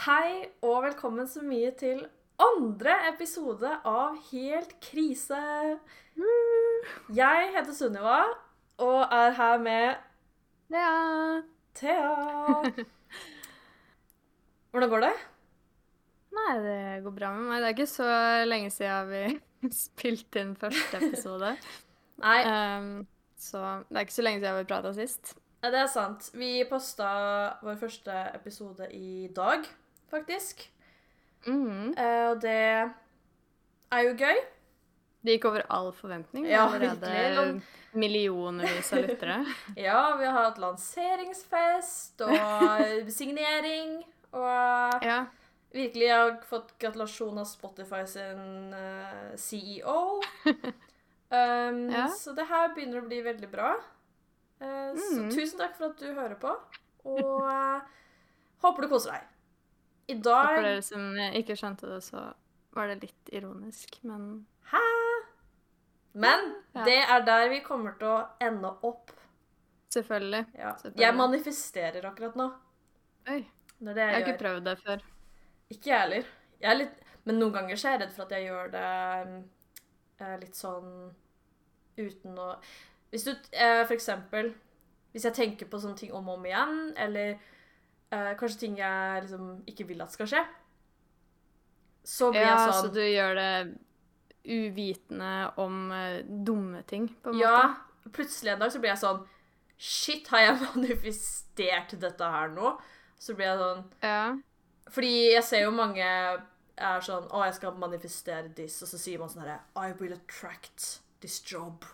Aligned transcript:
Hei 0.00 0.46
og 0.64 0.78
velkommen 0.86 1.26
så 1.28 1.42
mye 1.44 1.74
til 1.76 1.98
andre 2.40 2.94
episode 3.10 3.68
av 3.84 4.14
Helt 4.30 4.70
krise. 4.80 5.40
Jeg 7.12 7.50
heter 7.52 7.76
Sunniva 7.76 8.22
og 8.80 9.12
er 9.12 9.34
her 9.36 9.60
med 9.60 9.98
Thea. 10.72 11.42
Thea. 11.76 12.70
Hvordan 14.72 14.92
går 14.94 15.04
det? 15.04 15.12
Nei, 16.38 16.54
det 16.64 16.78
går 17.04 17.14
bra 17.18 17.34
med 17.36 17.50
meg. 17.50 17.60
Det 17.60 17.68
er 17.68 17.76
ikke 17.76 17.88
så 17.92 18.08
lenge 18.48 18.72
siden 18.72 19.12
vi 19.12 19.70
spilte 19.82 20.46
inn 20.46 20.56
første 20.64 21.02
episode. 21.02 21.52
Nei, 22.24 22.38
Um, 22.48 23.04
så 23.36 23.82
det 23.90 24.00
er 24.00 24.08
ikke 24.08 24.16
så 24.16 24.24
lenge 24.24 24.40
siden 24.40 24.62
vi 24.62 24.72
prata 24.72 24.96
sist. 24.96 25.34
det 25.60 25.84
er 25.84 25.92
sant. 25.92 26.32
Vi 26.32 26.54
posta 26.72 27.12
vår 27.60 27.76
første 27.84 28.16
episode 28.40 28.88
i 28.96 29.28
dag, 29.36 29.68
faktisk. 30.10 30.66
Mm. 31.46 31.94
Eh, 31.96 32.30
Og 32.30 32.40
det 32.42 32.56
er 33.92 34.02
jo 34.06 34.14
gøy. 34.20 34.40
Det 35.22 35.34
gikk 35.36 35.44
over 35.50 35.64
all 35.68 35.90
forventning. 35.92 36.46
Ja, 36.48 36.66
allerede 36.68 37.60
millionervis 37.94 38.92
av 38.96 39.02
lyttere. 39.04 39.40
Ja, 39.76 40.16
vi 40.16 40.24
har 40.24 40.46
hatt 40.50 40.58
lanseringsfest 40.62 42.22
og 42.24 43.10
signering. 43.18 43.98
Og 44.32 45.02
Ja. 45.04 45.26
virkelig, 45.74 46.06
jeg 46.06 46.16
har 46.16 46.36
fått 46.48 46.72
gratulasjon 46.78 47.38
av 47.38 47.44
Spotify 47.50 48.04
sin 48.06 48.74
uh, 48.74 49.36
CEO. 49.36 50.20
Um, 51.30 51.84
Ja. 51.94 52.08
Så 52.10 52.32
det 52.34 52.42
her 52.50 52.72
begynner 52.74 53.04
å 53.04 53.06
bli 53.06 53.20
veldig 53.22 53.46
bra. 53.52 53.76
Eh, 54.60 54.96
Så 54.98 55.20
Mm. 55.22 55.28
tusen 55.30 55.58
takk 55.60 55.76
for 55.78 55.92
at 55.92 55.98
du 56.00 56.08
hører 56.12 56.34
på, 56.42 56.50
og 57.06 57.44
uh, 57.46 57.80
håper 58.64 58.82
du 58.82 58.88
koser 58.90 59.12
deg. 59.12 59.28
I 60.10 60.14
dag 60.24 60.48
for 60.54 60.66
dere 60.66 60.82
som 60.86 61.04
ikke 61.38 61.56
skjønte 61.58 61.88
det, 61.90 62.00
så 62.06 62.24
var 62.76 62.90
det 62.90 62.98
litt 63.04 63.30
ironisk, 63.34 63.98
men 64.06 64.46
Hæ? 64.70 64.82
Men 66.14 66.54
Ja. 66.74 66.84
det 66.84 66.98
er 67.08 67.20
der 67.26 67.48
vi 67.50 67.60
kommer 67.66 67.92
til 67.98 68.08
å 68.08 68.28
ende 68.40 68.72
opp. 68.82 69.10
selvfølgelig. 69.90 70.46
Ja. 70.58 70.72
Selvfølgelig. 70.76 71.00
Jeg 71.02 71.14
manifesterer 71.18 72.04
akkurat 72.06 72.36
nå. 72.38 72.44
Oi. 73.28 73.40
Det 73.80 73.94
det 73.94 73.96
Jeg 73.96 74.12
har 74.14 74.20
gjør. 74.20 74.26
ikke 74.28 74.38
prøvd 74.44 74.64
det 74.64 74.78
før. 74.84 75.00
Ikke 75.70 75.90
jeg 75.90 76.00
heller. 76.00 76.24
Jeg 76.60 76.70
er 76.70 76.78
litt, 76.78 77.00
men 77.24 77.38
noen 77.40 77.52
ganger 77.52 77.76
så 77.76 77.88
er 77.88 77.92
jeg 77.98 78.00
redd 78.04 78.12
for 78.12 78.22
at 78.22 78.30
jeg 78.30 78.44
gjør 78.46 78.70
det 78.70 79.44
eh, 80.20 80.36
litt 80.40 80.54
sånn 80.54 81.14
uten 81.98 82.38
å 82.38 82.48
Hvis 83.10 83.24
du 83.24 83.30
eh, 83.52 83.84
for 83.86 83.94
eksempel 83.94 84.52
Hvis 85.12 85.24
jeg 85.24 85.34
tenker 85.34 85.66
på 85.66 85.80
sånne 85.80 85.96
ting 85.98 86.12
om 86.12 86.28
og 86.28 86.38
om 86.38 86.44
igjen, 86.46 86.92
eller 86.96 87.38
eh, 88.12 88.32
kanskje 88.38 88.58
ting 88.64 88.76
jeg 88.78 89.22
liksom 89.24 89.62
ikke 89.70 89.86
vil 89.88 90.02
at 90.02 90.12
skal 90.12 90.26
skje, 90.30 90.42
så 92.04 92.30
blir 92.32 92.40
Ja, 92.42 92.54
jeg 92.56 92.72
så 92.72 92.82
sånn 92.82 92.94
du 92.94 93.00
gjør 93.04 93.34
det 93.38 93.78
uvitende 94.50 95.32
om 95.60 95.90
eh, 95.92 96.22
dumme 96.24 96.82
ting, 96.88 97.08
på 97.22 97.30
en 97.34 97.38
Ja, 97.38 97.56
måte? 97.68 98.12
plutselig 98.16 98.52
en 98.54 98.62
dag 98.64 98.72
så 98.72 98.80
blir 98.80 98.94
jeg 98.94 99.02
sånn 99.02 99.26
Shit, 99.80 100.28
har 100.28 100.40
jeg 100.44 100.60
manifestert 100.74 101.94
dette 102.00 102.24
her 102.34 102.48
nå? 102.52 102.74
Så 103.20 103.34
blir 103.36 103.50
jeg 103.50 103.60
sånn 103.60 103.84
Ja. 104.04 104.22
Fordi 104.90 105.12
jeg 105.34 105.44
ser 105.46 105.62
jo 105.66 105.70
mange 105.76 106.00
er 106.80 107.04
sånn 107.04 107.28
Å, 107.28 107.44
jeg 107.46 107.54
skal 107.60 107.76
manifestere 107.80 108.48
this, 108.56 108.80
og 108.82 108.88
så 108.88 108.98
sier 109.00 109.20
man 109.20 109.28
sånn 109.32 109.44
herre 109.44 109.60
I 109.76 109.92
will 110.00 110.16
attract 110.16 111.00
this 111.20 111.38
job. 111.44 111.84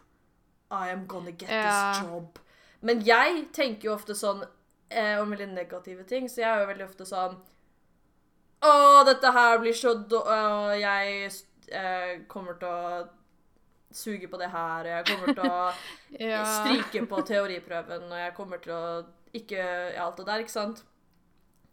I 0.70 0.90
am 0.92 1.06
gonna 1.10 1.32
get 1.32 1.50
Ja. 1.50 1.92
this 1.92 2.04
job. 2.06 2.38
Men 2.80 3.00
jeg 3.02 3.48
tenker 3.52 3.88
jo 3.90 3.94
ofte 3.96 4.14
sånn 4.14 4.44
eh, 4.88 5.20
om 5.20 5.30
veldig 5.30 5.50
negative 5.54 6.06
ting, 6.08 6.30
så 6.30 6.42
jeg 6.42 6.50
er 6.50 6.62
jo 6.62 6.70
veldig 6.72 6.86
ofte 6.88 7.06
sånn 7.08 7.36
Å, 8.66 8.72
dette 9.06 9.30
her 9.36 9.58
blir 9.62 9.76
så 9.76 9.94
då... 9.94 10.22
Å, 10.22 10.72
jeg 10.78 11.30
eh, 11.68 12.24
kommer 12.30 12.58
til 12.60 12.70
å 12.70 13.04
suge 13.96 14.28
på 14.28 14.38
det 14.40 14.48
her, 14.52 14.86
og 14.86 14.92
jeg 14.92 15.06
kommer 15.10 15.34
til 15.34 15.50
å 15.50 15.60
ja. 16.32 16.44
stryke 16.44 17.04
på 17.08 17.22
teoriprøven, 17.28 18.08
og 18.10 18.18
jeg 18.20 18.34
kommer 18.36 18.62
til 18.62 18.74
å 18.76 18.86
ikke 19.36 19.60
ja, 19.60 20.06
Alt 20.06 20.22
det 20.22 20.26
der, 20.30 20.42
ikke 20.44 20.54
sant? 20.54 20.82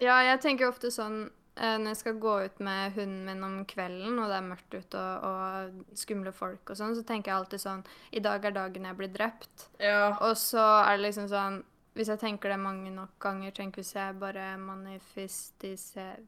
Ja, 0.02 0.18
jeg 0.26 0.42
tenker 0.44 0.68
ofte 0.68 0.92
sånn 0.92 1.22
eh, 1.56 1.76
når 1.80 1.94
jeg 1.94 2.00
skal 2.02 2.18
gå 2.22 2.34
ut 2.46 2.64
med 2.66 2.98
hunden 2.98 3.28
min 3.30 3.46
om 3.46 3.60
kvelden, 3.70 4.18
og 4.20 4.32
det 4.32 4.40
er 4.40 4.48
mørkt 4.48 4.76
ute 4.76 5.00
og, 5.00 5.28
og 5.30 6.00
skumle 6.00 6.34
folk 6.36 6.74
og 6.74 6.80
sånn, 6.80 6.96
så 6.98 7.06
tenker 7.08 7.32
jeg 7.32 7.40
alltid 7.40 7.64
sånn 7.64 7.86
I 8.12 8.24
dag 8.26 8.46
er 8.46 8.58
dagen 8.58 8.90
jeg 8.90 9.00
blir 9.00 9.14
drept. 9.14 9.70
Ja. 9.80 10.16
Og 10.20 10.36
så 10.40 10.64
er 10.84 10.98
det 10.98 11.08
liksom 11.08 11.30
sånn 11.32 11.62
Hvis 11.94 12.10
jeg 12.10 12.20
tenker 12.22 12.50
det 12.54 12.60
mange 12.60 12.90
nok 12.94 13.12
ganger, 13.22 13.52
tenk 13.54 13.76
hvis 13.78 13.94
jeg 13.96 14.16
bare 14.22 14.54
manifestiserer 14.58 16.24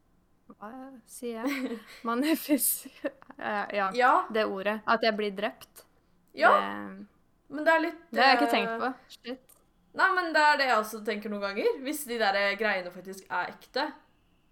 Hva 0.59 0.69
sier 1.09 1.41
jeg? 1.45 1.79
Manifis... 2.07 2.87
Eh, 3.35 3.65
ja, 3.75 3.89
Ja. 3.97 4.11
det 4.31 4.45
ordet. 4.47 4.77
At 4.87 5.01
jeg 5.03 5.11
blir 5.17 5.33
drept. 5.35 5.81
ja. 6.33 6.53
Det, 6.55 7.07
Men 7.51 7.65
det 7.65 7.73
er 7.73 7.81
litt 7.83 7.97
det 8.13 8.21
har 8.21 8.29
jeg 8.29 8.37
ikke 8.37 8.45
eh, 8.47 8.53
tenkt 8.53 8.77
på. 8.79 8.91
Shit. 9.11 9.57
Nei, 9.99 10.07
men 10.15 10.29
det 10.33 10.43
er 10.43 10.57
det 10.61 10.67
jeg 10.69 10.77
også 10.77 11.01
tenker 11.03 11.33
noen 11.33 11.43
ganger. 11.43 11.67
Hvis 11.83 12.05
de 12.07 12.15
der 12.21 12.37
greiene 12.55 12.93
faktisk 12.95 13.27
er 13.27 13.51
ekte, 13.51 13.89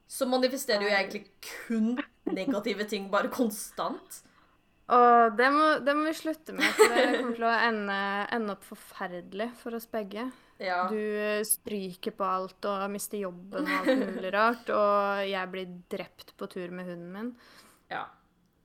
så 0.07 0.27
manifesterer 0.27 0.83
jo 0.83 0.91
jeg 0.91 0.99
egentlig 0.99 1.23
kun 1.47 1.87
negative 2.27 2.83
ting 2.91 3.07
bare 3.13 3.31
konstant. 3.31 4.19
Og 4.91 5.37
det 5.39 5.47
må, 5.55 5.69
det 5.87 5.95
må 5.95 6.03
vi 6.09 6.13
slutte 6.19 6.53
med, 6.57 6.67
for 6.75 6.91
det 6.91 7.05
kommer 7.21 7.37
til 7.39 7.47
å 7.47 7.55
ende, 7.69 7.99
ende 8.35 8.57
opp 8.57 8.67
forferdelig 8.67 9.47
for 9.63 9.79
oss 9.79 9.87
begge. 9.87 10.27
Ja. 10.59 10.87
Du 10.87 11.43
stryker 11.45 12.11
på 12.15 12.23
alt 12.23 12.65
og 12.69 12.83
mister 12.93 13.17
jobben 13.17 13.65
og 13.67 13.87
alt 13.87 14.15
mulig 14.15 14.33
rart, 14.37 14.69
og 14.69 15.23
jeg 15.27 15.51
blir 15.51 15.71
drept 15.89 16.35
på 16.37 16.47
tur 16.51 16.69
med 16.71 16.85
hunden 16.85 17.11
min. 17.13 17.31
ja. 17.91 18.05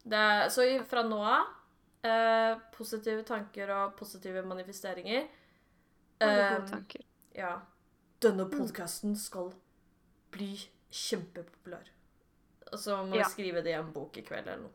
Det 0.08 0.50
så 0.54 0.62
fra 0.88 1.02
nå 1.04 1.18
av 1.20 1.48
eh, 2.06 2.54
positive 2.72 3.22
tanker 3.28 3.68
og 3.74 3.96
positive 3.98 4.40
manifesteringer. 4.46 5.26
Alle 6.20 6.44
Eh, 6.46 6.54
gode 6.54 6.68
tanker. 6.70 7.02
ja. 7.36 7.60
Denne 8.20 8.46
podkasten 8.50 9.16
skal 9.16 9.52
bli 10.32 10.54
kjempepopulær. 10.90 11.90
Og 12.72 12.78
så 12.78 12.96
må 13.06 13.16
Ja. 13.16 13.24
vi 13.26 13.30
skrive 13.34 13.62
det 13.62 13.70
i 13.70 13.76
en 13.78 13.92
bok 13.92 14.16
i 14.16 14.22
kveld 14.22 14.46
eller 14.48 14.62
noe. 14.62 14.70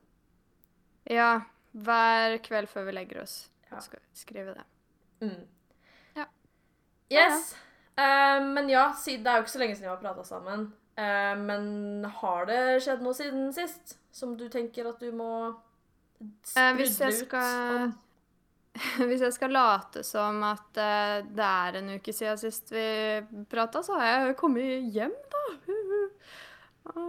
Ja, 1.09 1.41
hver 1.73 2.37
kveld 2.45 2.69
før 2.69 2.85
vi 2.85 2.91
legger 2.91 3.21
oss 3.23 3.49
Ja. 3.71 3.79
skal 3.79 3.99
vi 3.99 4.05
skrive 4.21 4.53
det. 4.53 4.63
Mm. 5.21 5.47
Yes. 7.13 7.51
Eh, 7.95 8.39
men 8.45 8.69
ja, 8.71 8.87
det 9.05 9.21
er 9.21 9.37
jo 9.37 9.45
ikke 9.45 9.53
så 9.53 9.61
lenge 9.61 9.75
siden 9.77 9.87
vi 9.89 9.91
har 9.93 10.01
prata 10.01 10.23
sammen. 10.27 10.71
Eh, 10.97 11.35
men 11.41 12.05
har 12.21 12.47
det 12.49 12.61
skjedd 12.85 13.03
noe 13.05 13.17
siden 13.17 13.51
sist 13.55 13.97
som 14.13 14.35
du 14.37 14.47
tenker 14.53 14.89
at 14.89 15.01
du 15.01 15.11
må 15.15 15.29
Eh, 16.23 16.77
sprudle 16.79 17.09
jeg 17.11 17.25
ut 17.25 17.33
om? 17.35 17.93
Hvis 19.09 19.21
jeg 19.21 19.33
skal 19.35 19.51
late 19.53 20.01
som 20.07 20.39
at 20.47 20.69
det 20.77 21.45
er 21.45 21.77
en 21.77 21.89
uke 21.97 22.13
siden 22.15 22.39
sist 22.41 22.71
vi 22.73 22.85
prata, 23.51 23.83
så 23.85 23.97
har 23.99 24.07
jeg 24.07 24.31
jo 24.31 24.37
kommet 24.39 24.87
hjem, 24.95 25.13
da. 25.33 25.43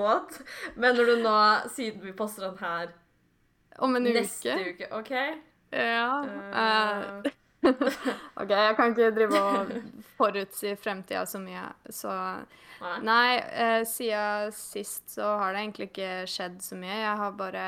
What? 0.00 0.40
Mener 0.76 1.04
du 1.04 1.16
nå, 1.22 1.36
siden 1.72 2.02
vi 2.04 2.12
poster 2.16 2.48
den 2.48 2.58
her 2.60 2.90
Om 3.78 3.96
en 3.96 4.02
neste 4.10 4.52
uke? 4.52 4.70
uke? 4.70 4.88
OK? 4.98 5.12
Ja. 5.72 6.24
Eh, 6.52 7.30
OK, 8.40 8.50
jeg 8.50 8.76
kan 8.76 8.92
ikke 8.94 9.10
drive 9.16 9.40
og 9.40 9.72
forutsi 10.16 10.72
fremtida 10.80 11.26
så 11.28 11.40
mye, 11.42 11.66
så 11.92 12.14
nei. 13.04 13.36
Eh, 13.36 13.82
siden 13.88 14.54
sist 14.56 15.16
så 15.16 15.34
har 15.40 15.52
det 15.52 15.64
egentlig 15.64 15.90
ikke 15.90 16.12
skjedd 16.30 16.60
så 16.64 16.78
mye. 16.80 16.94
Jeg 17.02 17.18
har 17.20 17.36
bare 17.36 17.66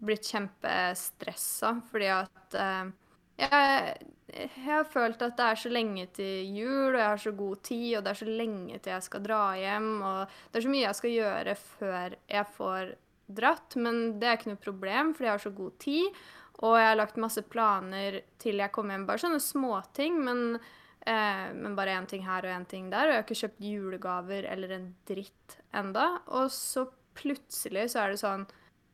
blitt 0.00 0.30
kjempestressa 0.30 1.74
fordi 1.90 2.08
at 2.14 2.56
eh, 2.56 2.94
jeg, 3.40 3.92
jeg 4.32 4.64
har 4.64 4.88
følt 4.88 5.22
at 5.24 5.36
det 5.36 5.50
er 5.50 5.60
så 5.60 5.72
lenge 5.72 6.06
til 6.16 6.56
jul, 6.56 6.94
og 6.94 7.00
jeg 7.00 7.08
har 7.08 7.22
så 7.26 7.34
god 7.36 7.62
tid, 7.66 7.86
og 7.98 8.04
det 8.04 8.12
er 8.12 8.20
så 8.22 8.32
lenge 8.40 8.80
til 8.80 8.94
jeg 8.94 9.06
skal 9.06 9.24
dra 9.24 9.44
hjem, 9.60 9.92
og 10.00 10.34
det 10.50 10.60
er 10.60 10.66
så 10.66 10.72
mye 10.74 10.86
jeg 10.86 11.00
skal 11.00 11.16
gjøre 11.16 11.56
før 11.60 12.18
jeg 12.18 12.52
får 12.56 12.92
dratt, 13.30 13.76
men 13.78 14.02
det 14.20 14.28
er 14.28 14.38
ikke 14.38 14.52
noe 14.52 14.64
problem, 14.64 15.14
fordi 15.14 15.28
jeg 15.28 15.36
har 15.36 15.44
så 15.44 15.54
god 15.54 15.74
tid, 15.82 16.20
og 16.60 16.76
jeg 16.76 16.90
har 16.90 16.98
lagt 17.00 17.20
masse 17.20 17.42
planer 17.48 18.20
til 18.40 18.60
jeg 18.60 18.72
kommer 18.74 18.96
hjem, 18.96 19.08
bare 19.08 19.22
sånne 19.22 19.40
småting, 19.40 20.20
men 20.24 20.60
Eh, 21.06 21.54
men 21.54 21.76
bare 21.76 21.96
én 21.96 22.06
ting 22.06 22.26
her 22.26 22.44
og 22.44 22.52
én 22.52 22.66
ting 22.68 22.90
der. 22.92 23.08
Og 23.08 23.14
jeg 23.14 23.22
har 23.22 23.26
ikke 23.26 23.40
kjøpt 23.42 23.64
julegaver 23.64 24.48
eller 24.52 24.76
en 24.76 24.90
dritt 25.08 25.56
enda. 25.76 26.20
Og 26.28 26.50
så 26.52 26.86
plutselig 27.16 27.90
så 27.94 28.04
er 28.04 28.14
det 28.14 28.22
sånn 28.24 28.48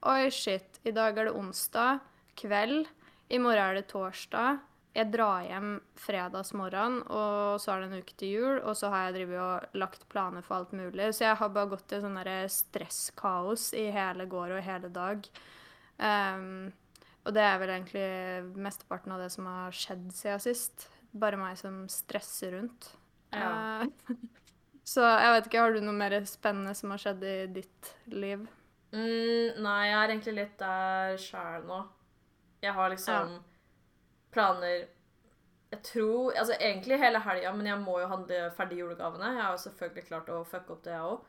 Oi, 0.07 0.29
shit. 0.31 0.79
I 0.87 0.93
dag 0.95 1.19
er 1.19 1.27
det 1.27 1.35
onsdag 1.35 2.03
kveld. 2.39 2.87
I 3.33 3.41
morgen 3.43 3.73
er 3.73 3.79
det 3.81 3.89
torsdag. 3.91 4.61
Jeg 4.97 5.11
drar 5.13 5.43
hjem 5.45 5.73
fredagsmorgen, 6.01 7.01
og 7.13 7.59
så 7.61 7.75
er 7.75 7.83
det 7.83 7.89
en 7.89 8.05
uke 8.05 8.15
til 8.21 8.31
jul. 8.37 8.61
Og 8.61 8.77
så 8.79 8.93
har 8.93 9.09
jeg 9.09 9.17
drivet 9.17 9.43
og 9.43 9.81
lagt 9.81 10.07
planer 10.13 10.47
for 10.47 10.61
alt 10.61 10.77
mulig. 10.77 11.11
Så 11.17 11.27
jeg 11.27 11.41
har 11.41 11.51
bare 11.53 11.73
gått 11.73 11.97
i 11.97 12.01
sånn 12.05 12.21
stresskaos 12.53 13.73
i 13.75 13.89
hele 13.93 14.29
går 14.31 14.55
og 14.61 14.65
hele 14.69 14.93
dag. 14.95 15.27
Ehm, 15.99 16.71
og 17.27 17.35
det 17.35 17.43
er 17.43 17.59
vel 17.59 17.73
egentlig 17.75 18.07
mesteparten 18.63 19.13
av 19.17 19.21
det 19.25 19.31
som 19.35 19.49
har 19.51 19.75
skjedd 19.75 20.07
siden 20.15 20.43
sist. 20.45 20.87
Bare 21.17 21.39
meg 21.41 21.57
som 21.59 21.83
stresser 21.91 22.55
rundt. 22.57 22.93
Ja. 23.35 23.83
Eh, 23.83 24.15
Så 24.87 25.03
jeg 25.03 25.33
vet 25.35 25.47
ikke, 25.49 25.63
har 25.65 25.73
du 25.75 25.81
noe 25.83 25.97
mer 25.99 26.15
spennende 26.31 26.71
som 26.79 26.93
har 26.95 27.01
skjedd 27.03 27.25
i 27.27 27.37
ditt 27.57 27.89
liv? 28.15 28.45
Mm, 28.95 29.57
nei, 29.65 29.81
jeg 29.89 29.97
er 29.99 30.13
egentlig 30.13 30.35
litt 30.37 30.53
der 30.61 31.17
sjæl 31.19 31.65
nå. 31.67 31.81
Jeg 32.63 32.73
har 32.77 32.93
liksom 32.93 33.33
planer 34.33 34.87
Jeg 35.75 35.81
tror 35.85 36.33
Altså 36.39 36.55
egentlig 36.61 36.97
hele 37.03 37.19
helga, 37.21 37.51
men 37.53 37.67
jeg 37.67 37.81
må 37.83 37.99
jo 38.01 38.07
handle 38.13 38.39
ferdig 38.57 38.79
julegavene. 38.79 39.33
Jeg 39.35 39.43
har 39.43 39.57
jo 39.57 39.65
selvfølgelig 39.67 40.07
klart 40.07 40.31
å 40.31 40.39
fucke 40.47 40.77
opp 40.77 40.85
det, 40.87 40.95
jeg 40.95 41.11
òg. 41.11 41.27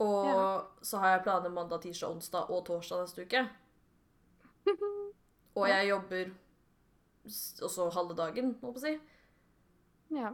Og 0.00 0.26
Ja. 0.26 0.44
så 0.82 0.98
har 0.98 1.14
jeg 1.14 1.22
planer 1.28 1.54
mandag, 1.54 1.82
tirsdag, 1.86 2.10
onsdag 2.16 2.50
og 2.50 2.64
torsdag 2.66 3.04
neste 3.06 3.22
uke. 3.28 3.46
Og 5.60 5.68
jeg 5.68 5.88
jobber 5.90 6.30
også 7.62 7.90
halve 7.94 8.16
dagen, 8.18 8.54
holdt 8.62 8.78
på 8.78 8.80
å 8.80 8.84
si. 8.84 8.94
Ja. 10.16 10.32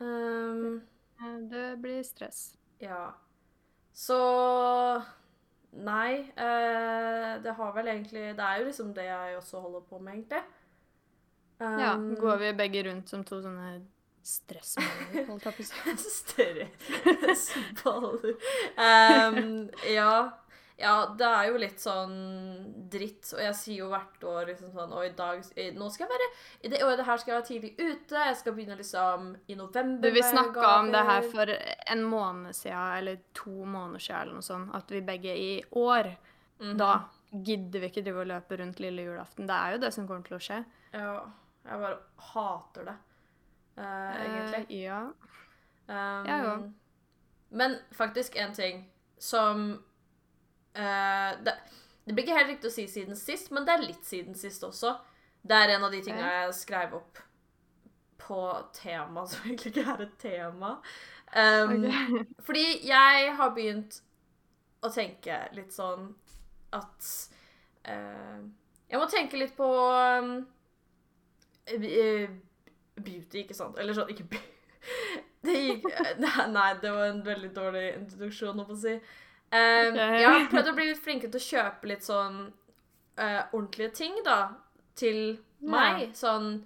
Um, 0.00 0.82
Det 1.50 1.66
blir 1.80 2.02
stress. 2.04 2.56
Ja. 2.82 3.12
Så 3.94 4.18
Nei. 5.74 6.30
Eh, 6.36 7.42
det 7.42 7.54
har 7.56 7.72
vel 7.74 7.88
egentlig 7.90 8.36
Det 8.36 8.44
er 8.44 8.60
jo 8.60 8.66
liksom 8.68 8.92
det 8.94 9.04
jeg 9.08 9.36
også 9.38 9.60
holder 9.60 9.80
på 9.88 9.98
med, 9.98 10.12
egentlig. 10.14 10.42
Ja, 11.60 11.94
Um, 11.94 12.16
går 12.18 12.36
vi 12.36 12.52
begge 12.52 12.82
rundt 12.82 13.08
som 13.08 13.22
to 13.24 13.38
sånne 13.40 13.84
stressballer, 14.26 15.26
holdt 15.28 15.44
jeg 15.46 15.54
på 15.54 15.62
å 15.62 15.66
si. 15.68 16.08
Større 16.18 17.34
sballer. 17.44 18.34
Um, 18.74 19.70
ja. 19.86 20.10
Ja, 20.76 20.94
det 21.18 21.26
er 21.28 21.48
jo 21.48 21.58
litt 21.62 21.78
sånn 21.78 22.14
dritt. 22.90 23.28
Og 23.36 23.42
jeg 23.44 23.54
sier 23.58 23.80
jo 23.84 23.90
hvert 23.92 24.24
år 24.26 24.48
liksom 24.50 24.72
sånn 24.74 24.90
Og 24.90 25.04
i 25.06 25.12
dag 25.14 25.38
Nå 25.76 25.86
skal 25.94 26.08
jeg 26.08 26.10
være 26.10 26.26
I 26.66 26.72
det 26.72 26.80
det 26.82 27.06
her 27.06 27.20
skal 27.22 27.30
jeg 27.30 27.38
være 27.38 27.46
tidlig 27.46 27.70
ute. 27.78 28.24
Jeg 28.26 28.36
skal 28.40 28.56
begynne 28.56 28.78
liksom 28.80 29.28
i 29.46 29.54
november. 29.54 30.02
Du, 30.02 30.14
vi 30.16 30.24
snakka 30.26 30.66
om 30.80 30.90
det 30.90 31.04
her 31.06 31.28
for 31.30 31.54
en 31.94 32.04
måned 32.10 32.58
siden, 32.58 32.96
eller 32.98 33.22
to 33.38 33.54
måneder 33.62 34.02
siden, 34.02 34.20
eller 34.22 34.40
noe 34.40 34.48
sånt, 34.48 34.74
at 34.74 34.90
vi 34.90 35.04
begge 35.06 35.36
i 35.38 35.52
år 35.78 36.10
Mhm. 36.60 36.76
Da 36.78 37.08
gidder 37.30 37.80
vi 37.80 37.88
ikke 37.90 38.04
drive 38.04 38.22
og 38.22 38.30
løpe 38.30 38.58
rundt 38.60 38.80
lille 38.80 39.02
julaften. 39.02 39.48
Det 39.48 39.54
er 39.54 39.74
jo 39.74 39.80
det 39.82 39.90
som 39.94 40.06
kommer 40.08 40.26
til 40.26 40.36
å 40.36 40.42
skje. 40.42 40.60
Ja. 40.94 41.16
Jeg 41.64 41.80
bare 41.80 41.98
hater 42.30 42.84
det, 42.90 42.94
uh, 43.78 44.16
egentlig. 44.20 44.64
Uh, 44.68 44.82
ja. 44.82 45.00
Um, 45.88 46.26
Jeg 46.28 46.46
òg. 46.50 46.72
Men 47.50 47.76
faktisk 47.92 48.36
en 48.36 48.52
ting 48.54 48.84
som 49.18 49.82
eh, 50.74 51.30
det, 51.46 51.54
det 52.04 52.14
blir 52.14 52.24
ikke 52.26 52.38
helt 52.38 52.52
riktig 52.54 52.70
å 52.70 52.74
si 52.74 52.86
siden 52.90 53.18
sist, 53.18 53.50
men 53.54 53.66
det 53.66 53.74
er 53.74 53.86
litt 53.86 54.04
siden 54.06 54.36
sist 54.38 54.64
også. 54.66 54.96
Det 55.44 55.56
er 55.56 55.74
en 55.74 55.86
av 55.86 55.92
de 55.92 56.00
tingene 56.04 56.32
jeg 56.44 56.56
skrev 56.56 56.96
opp 56.98 57.20
på 58.24 58.40
tema, 58.76 59.26
som 59.28 59.44
egentlig 59.46 59.74
ikke 59.74 59.86
er 59.94 60.06
et 60.06 60.18
tema. 60.20 60.74
Um, 61.34 61.78
okay. 61.84 62.24
Fordi 62.46 62.66
jeg 62.86 63.32
har 63.38 63.54
begynt 63.56 64.00
å 64.84 64.90
tenke 64.92 65.38
litt 65.56 65.72
sånn 65.74 66.10
at 66.76 67.06
uh, 67.88 68.42
Jeg 68.90 69.00
må 69.00 69.06
tenke 69.10 69.38
litt 69.40 69.54
på 69.56 69.66
um, 69.66 70.34
beauty, 73.00 73.40
ikke 73.42 73.56
sant? 73.56 73.78
Eller 73.80 73.96
sånn 73.96 74.12
Ikke 74.12 74.26
be- 74.28 74.42
Det 75.46 75.54
gikk 75.56 75.88
Nei, 76.20 76.68
det 76.82 76.92
var 76.92 77.08
en 77.08 77.22
veldig 77.24 77.50
dårlig 77.56 77.86
introduksjon, 77.96 78.62
å 78.62 78.76
si. 78.78 78.94
Um. 79.54 79.94
Jeg 79.94 80.26
har 80.26 80.46
prøvd 80.50 80.70
å 80.72 80.74
bli 80.74 80.90
litt 80.90 81.02
flinkere 81.02 81.30
til 81.30 81.42
å 81.42 81.48
kjøpe 81.48 81.90
litt 81.92 82.06
sånn 82.06 82.38
uh, 82.50 83.42
ordentlige 83.52 83.92
ting, 83.94 84.16
da, 84.26 84.38
til 84.98 85.36
meg. 85.62 86.08
Sånn 86.18 86.64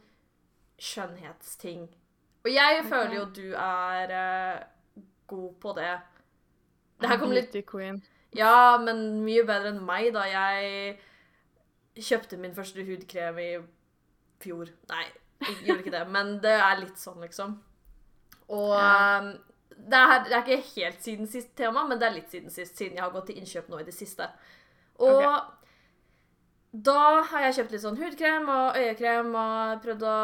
skjønnhetsting. 0.81 1.89
Og 2.47 2.53
jeg 2.55 2.79
okay. 2.79 2.89
føler 2.89 3.17
jo 3.19 3.25
du 3.35 3.49
er 3.61 4.15
uh, 4.15 5.03
god 5.29 5.51
på 5.61 5.75
det. 5.77 5.91
Det 6.99 7.11
her 7.11 7.21
kommer 7.21 7.41
litt 7.43 7.59
queen. 7.69 8.01
Ja, 8.37 8.79
men 8.81 9.21
mye 9.25 9.45
bedre 9.49 9.75
enn 9.75 9.85
meg, 9.85 10.11
da. 10.17 10.25
Jeg 10.29 10.97
kjøpte 12.09 12.39
min 12.41 12.57
første 12.57 12.85
hudkrem 12.87 13.41
i 13.43 13.51
fjor. 14.43 14.73
Nei, 14.93 15.05
jeg 15.45 15.59
gjorde 15.67 15.85
ikke 15.85 15.95
det, 15.99 16.05
men 16.15 16.37
det 16.45 16.57
er 16.57 16.81
litt 16.81 17.01
sånn, 17.01 17.21
liksom. 17.25 17.59
Og 18.49 18.73
Ja. 18.73 19.37
Det, 19.79 19.99
er, 19.99 20.25
det 20.27 20.33
er 20.35 20.43
ikke 20.45 20.73
helt 20.75 21.03
siden 21.05 21.27
sist 21.31 21.55
tema, 21.57 21.85
men 21.87 21.99
det 22.01 22.09
er 22.09 22.17
litt 22.17 22.31
siden 22.33 22.51
sist, 22.51 22.77
siden 22.77 22.97
jeg 22.99 23.05
har 23.05 23.13
gått 23.15 23.27
til 23.31 23.39
innkjøp 23.41 23.69
nå 23.71 23.79
i 23.81 23.87
det 23.87 23.95
siste. 23.95 24.27
Og 24.99 25.23
da 26.73 26.99
har 27.31 27.47
jeg 27.47 27.55
kjøpt 27.59 27.73
litt 27.75 27.83
sånn 27.85 27.97
hudkrem 28.01 28.49
og 28.53 28.77
øyekrem 28.77 29.31
og 29.39 29.83
prøvd 29.85 30.03
å 30.05 30.17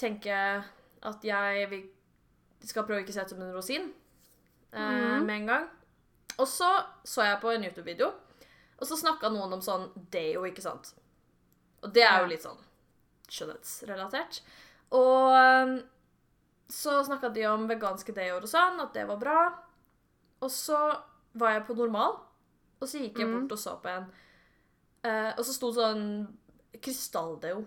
tenke 0.00 0.38
at 1.08 1.24
jeg 1.24 1.68
vil, 1.70 1.84
skal 2.66 2.86
prøve 2.88 3.02
å 3.02 3.04
ikke 3.04 3.14
se 3.14 3.22
ut 3.26 3.34
som 3.34 3.42
en 3.44 3.52
rosin 3.54 3.84
eh, 4.72 4.78
Mhm. 4.80 5.26
med 5.26 5.36
en 5.36 5.46
gang. 5.52 5.68
Og 6.38 6.46
så 6.48 6.70
så 7.04 7.22
jeg 7.24 7.40
på 7.40 7.50
en 7.52 7.62
YouTube-video, 7.64 8.08
og 8.78 8.86
så 8.86 8.96
snakka 8.98 9.30
noen 9.30 9.52
om 9.52 9.60
sånn 9.62 9.88
deo, 10.10 10.42
ikke 10.46 10.62
sant. 10.62 10.94
Og 11.82 11.92
det 11.94 12.02
er 12.02 12.20
jo 12.20 12.26
litt 12.30 12.42
sånn 12.42 12.58
skjønnhetsrelatert. 13.28 14.40
Og 14.90 15.32
um, 15.34 15.82
så 16.68 16.98
snakka 17.06 17.30
de 17.32 17.46
om 17.48 17.66
veganske 17.68 18.12
deoer 18.14 18.42
og 18.44 18.48
sånn, 18.50 18.80
at 18.82 18.92
det 18.94 19.06
var 19.08 19.16
bra. 19.20 19.38
Og 20.42 20.50
så 20.52 20.76
var 21.34 21.54
jeg 21.56 21.66
på 21.66 21.76
normal, 21.78 22.18
og 22.80 22.88
så 22.88 22.98
gikk 23.00 23.18
jeg 23.18 23.26
Mhm. 23.28 23.40
bort 23.48 23.52
og 23.52 23.58
så 23.58 23.76
på 23.82 23.88
en. 23.88 24.06
Eh, 25.04 25.32
og 25.38 25.44
så 25.44 25.52
sto 25.54 25.70
det 25.72 25.80
sånn 25.80 26.36
krystalldeo. 26.82 27.58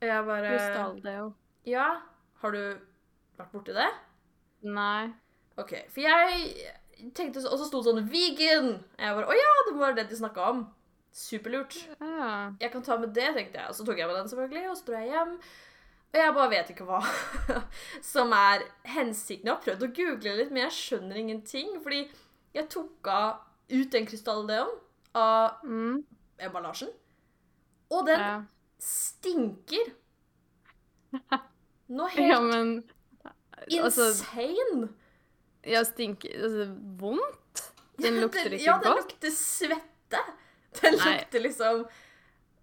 Og 0.00 0.06
jeg 0.06 0.24
bare 0.26 0.48
Krystalldeo. 0.52 1.32
Ja, 1.66 1.88
har 2.42 2.50
du 2.54 2.78
vært 3.38 3.52
borti 3.52 3.74
det? 3.74 3.88
Nei. 4.62 5.12
Ok, 5.58 5.72
for 5.90 6.00
jeg 6.00 7.12
tenkte 7.14 7.42
så, 7.42 7.50
Og 7.52 7.58
så 7.58 7.66
sto 7.66 7.82
det 7.82 7.90
sånn 7.92 8.08
vegan! 8.10 8.84
Jeg 8.98 9.14
bare 9.14 9.26
Å 9.26 9.34
ja, 9.34 9.52
det 9.66 9.74
må 9.74 9.80
være 9.86 9.96
det 9.96 10.08
de 10.10 10.16
snakka 10.16 10.48
om. 10.50 10.74
Superlurt. 11.12 11.74
Ja. 12.00 12.52
Jeg 12.60 12.70
kan 12.72 12.82
ta 12.82 12.96
med 12.98 13.12
det, 13.14 13.34
tenkte 13.34 13.58
jeg. 13.58 13.68
Og 13.68 13.74
så 13.74 13.84
tok 13.86 13.98
jeg 13.98 14.06
med 14.06 14.16
den, 14.16 14.28
selvfølgelig, 14.28 14.70
og 14.70 14.76
så 14.76 14.84
dro 14.86 14.94
jeg 15.00 15.10
hjem. 15.10 15.40
Og 16.08 16.16
jeg 16.22 16.34
bare 16.34 16.50
vet 16.50 16.70
ikke 16.72 16.86
hva 16.88 16.98
som 18.12 18.32
er 18.32 18.62
hensikten. 18.88 19.46
Jeg 19.50 19.54
har 19.54 19.64
prøvd 19.64 19.82
å 19.84 19.90
google 19.98 20.36
litt, 20.38 20.50
men 20.54 20.62
jeg 20.64 20.76
skjønner 20.78 21.20
ingenting. 21.20 21.74
Fordi 21.84 22.02
jeg 22.56 22.68
tok 22.72 23.10
av 23.12 23.42
ut 23.68 23.90
den 23.92 24.06
krystalldeoen 24.08 24.70
av 25.18 25.58
Mm. 25.68 25.98
emballasjen, 26.40 26.90
og 27.92 28.06
den 28.06 28.20
ja. 28.22 28.34
stinker. 28.80 29.90
Noe 31.88 32.08
helt 32.14 32.30
ja, 32.32 32.40
men 32.44 32.72
Altså, 33.82 34.04
insane. 34.12 34.88
ja, 35.66 35.80
stinker 35.84 36.36
Altså, 36.46 36.66
vondt? 37.00 37.62
Den 37.98 38.20
lukter 38.22 38.52
ikke 38.54 38.60
godt? 38.60 38.66
ja, 38.68 38.76
den 38.84 39.00
lukter 39.00 39.32
svette. 39.34 40.20
Den 40.78 40.94
lukter 41.00 41.42
liksom 41.42 41.80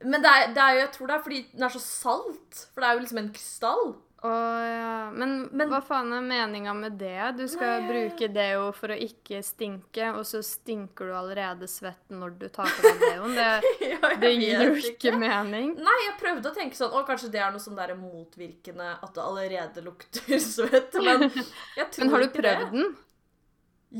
Men 0.05 0.21
det 0.21 0.31
er, 0.31 0.47
det 0.53 0.61
er 0.63 0.73
jo, 0.77 0.81
jeg 0.85 0.91
tror 0.95 1.07
det 1.11 1.15
er 1.19 1.23
fordi 1.27 1.43
den 1.55 1.63
er 1.69 1.73
så 1.75 1.81
salt. 1.83 2.65
For 2.73 2.81
det 2.83 2.89
er 2.91 2.97
jo 2.99 3.05
liksom 3.05 3.21
en 3.23 3.31
krystall. 3.35 3.87
Å 4.25 4.29
ja. 4.65 4.91
Men, 5.13 5.33
Men- 5.53 5.69
hva 5.69 5.79
faen 5.85 6.09
er 6.17 6.23
meninga 6.25 6.71
med 6.73 6.95
det? 6.97 7.35
Du 7.37 7.43
skal 7.51 7.83
Nei. 7.83 7.89
bruke 7.91 8.29
deo 8.33 8.71
for 8.73 8.89
å 8.89 8.97
ikke 8.97 9.41
stinke, 9.45 10.07
og 10.17 10.23
så 10.25 10.39
stinker 10.45 11.11
du 11.11 11.13
allerede 11.13 11.67
svett 11.69 12.09
når 12.09 12.33
du 12.39 12.47
tar 12.49 12.65
på 12.73 12.87
deg 12.87 13.03
deoen. 13.03 13.35
Det, 13.37 13.73
Ja, 13.91 14.13
det 14.23 14.31
gir 14.39 14.63
jo 14.65 14.73
ikke 14.91 15.13
mening. 15.21 15.75
Nei, 15.77 15.97
jeg 16.07 16.15
prøvde 16.23 16.49
å 16.49 16.55
tenke 16.57 16.77
sånn 16.79 16.95
Å, 16.95 17.03
kanskje 17.05 17.29
det 17.35 17.43
er 17.43 17.53
noe 17.53 17.61
sånn 17.61 17.77
der 17.77 17.93
motvirkende 17.99 18.95
at 18.97 19.13
det 19.13 19.25
allerede 19.27 19.85
lukter 19.85 20.39
svett. 20.51 20.97
Men 21.05 21.27
jeg 21.29 21.89
tror 21.93 22.05
Men 22.07 22.13
har 22.15 22.25
du 22.25 22.29
prøvd 22.39 22.65
det. 22.65 22.69
den? 22.73 22.95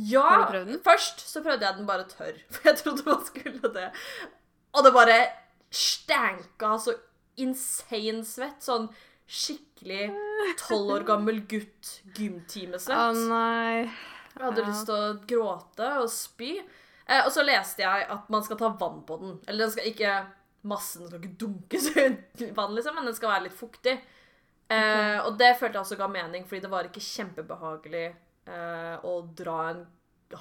Ja! 0.10 0.26
Har 0.26 0.42
du 0.42 0.52
prøvd 0.56 0.72
den? 0.74 0.82
Først 0.90 1.22
så 1.30 1.44
prøvde 1.46 1.70
jeg 1.70 1.78
den 1.78 1.88
bare 1.88 2.08
tørr, 2.10 2.42
for 2.56 2.72
jeg 2.72 2.82
trodde 2.82 3.06
man 3.12 3.26
skulle 3.30 3.74
det. 3.78 3.90
Og 4.76 4.84
det 4.90 4.92
bare 4.96 5.20
stanka 5.72 6.78
så 6.80 6.96
insane 7.42 8.24
svett. 8.28 8.64
Sånn 8.64 8.88
skikkelig 9.26 10.12
tolv 10.62 10.92
år 11.00 11.06
gammel 11.08 11.42
gutt 11.50 11.92
Å 12.06 12.16
gymtimesvett. 12.20 13.22
nei. 13.30 13.86
Jeg 14.36 14.44
hadde 14.44 14.66
lyst 14.68 14.86
til 14.90 14.96
å 14.96 15.14
gråte 15.28 15.92
og 16.02 16.10
spy. 16.12 16.58
Eh, 17.06 17.22
og 17.24 17.32
så 17.32 17.46
leste 17.46 17.86
jeg 17.86 18.08
at 18.12 18.30
man 18.34 18.44
skal 18.44 18.60
ta 18.60 18.70
vann 18.80 19.02
på 19.08 19.18
den. 19.22 19.40
Eller 19.48 19.66
den 19.66 19.74
skal 19.76 19.88
ikke 19.92 20.16
massen 20.66 21.08
skal 21.08 21.22
ikke 21.22 21.38
dunkes 21.40 21.92
i 21.96 22.52
vann, 22.58 22.74
liksom, 22.76 22.96
men 22.98 23.06
den 23.06 23.16
skal 23.18 23.32
være 23.36 23.48
litt 23.48 23.58
fuktig. 23.58 23.96
Eh, 24.68 25.20
og 25.22 25.36
det 25.38 25.52
følte 25.60 25.78
jeg 25.78 25.84
også 25.84 25.98
ga 26.00 26.08
mening, 26.10 26.46
fordi 26.50 26.64
det 26.64 26.72
var 26.72 26.88
ikke 26.90 27.04
kjempebehagelig 27.06 28.06
eh, 28.10 28.96
å 29.06 29.14
dra 29.38 29.60
en 29.70 29.84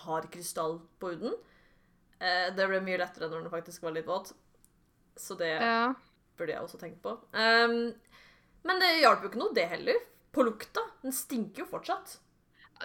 hard 0.04 0.30
krystall 0.32 0.78
på 1.00 1.12
huden. 1.12 1.36
Eh, 2.18 2.48
det 2.56 2.68
ble 2.70 2.80
mye 2.84 3.02
lettere 3.02 3.28
når 3.28 3.44
den 3.44 3.52
faktisk 3.52 3.84
var 3.84 3.96
litt 3.96 4.08
våt. 4.08 4.32
Så 5.16 5.36
det 5.38 5.52
Ja. 5.60 5.94
burde 6.36 6.52
jeg 6.52 6.62
også 6.62 6.78
tenkt 6.80 7.00
på. 7.02 7.12
Um, 7.32 7.94
men 8.64 8.80
det 8.80 9.00
hjalp 9.00 9.22
jo 9.22 9.28
ikke 9.30 9.38
noe, 9.42 9.54
det 9.54 9.68
heller. 9.70 9.94
På 10.34 10.42
lukta. 10.42 10.80
Den 11.02 11.12
stinker 11.14 11.62
jo 11.62 11.66
fortsatt. 11.70 12.16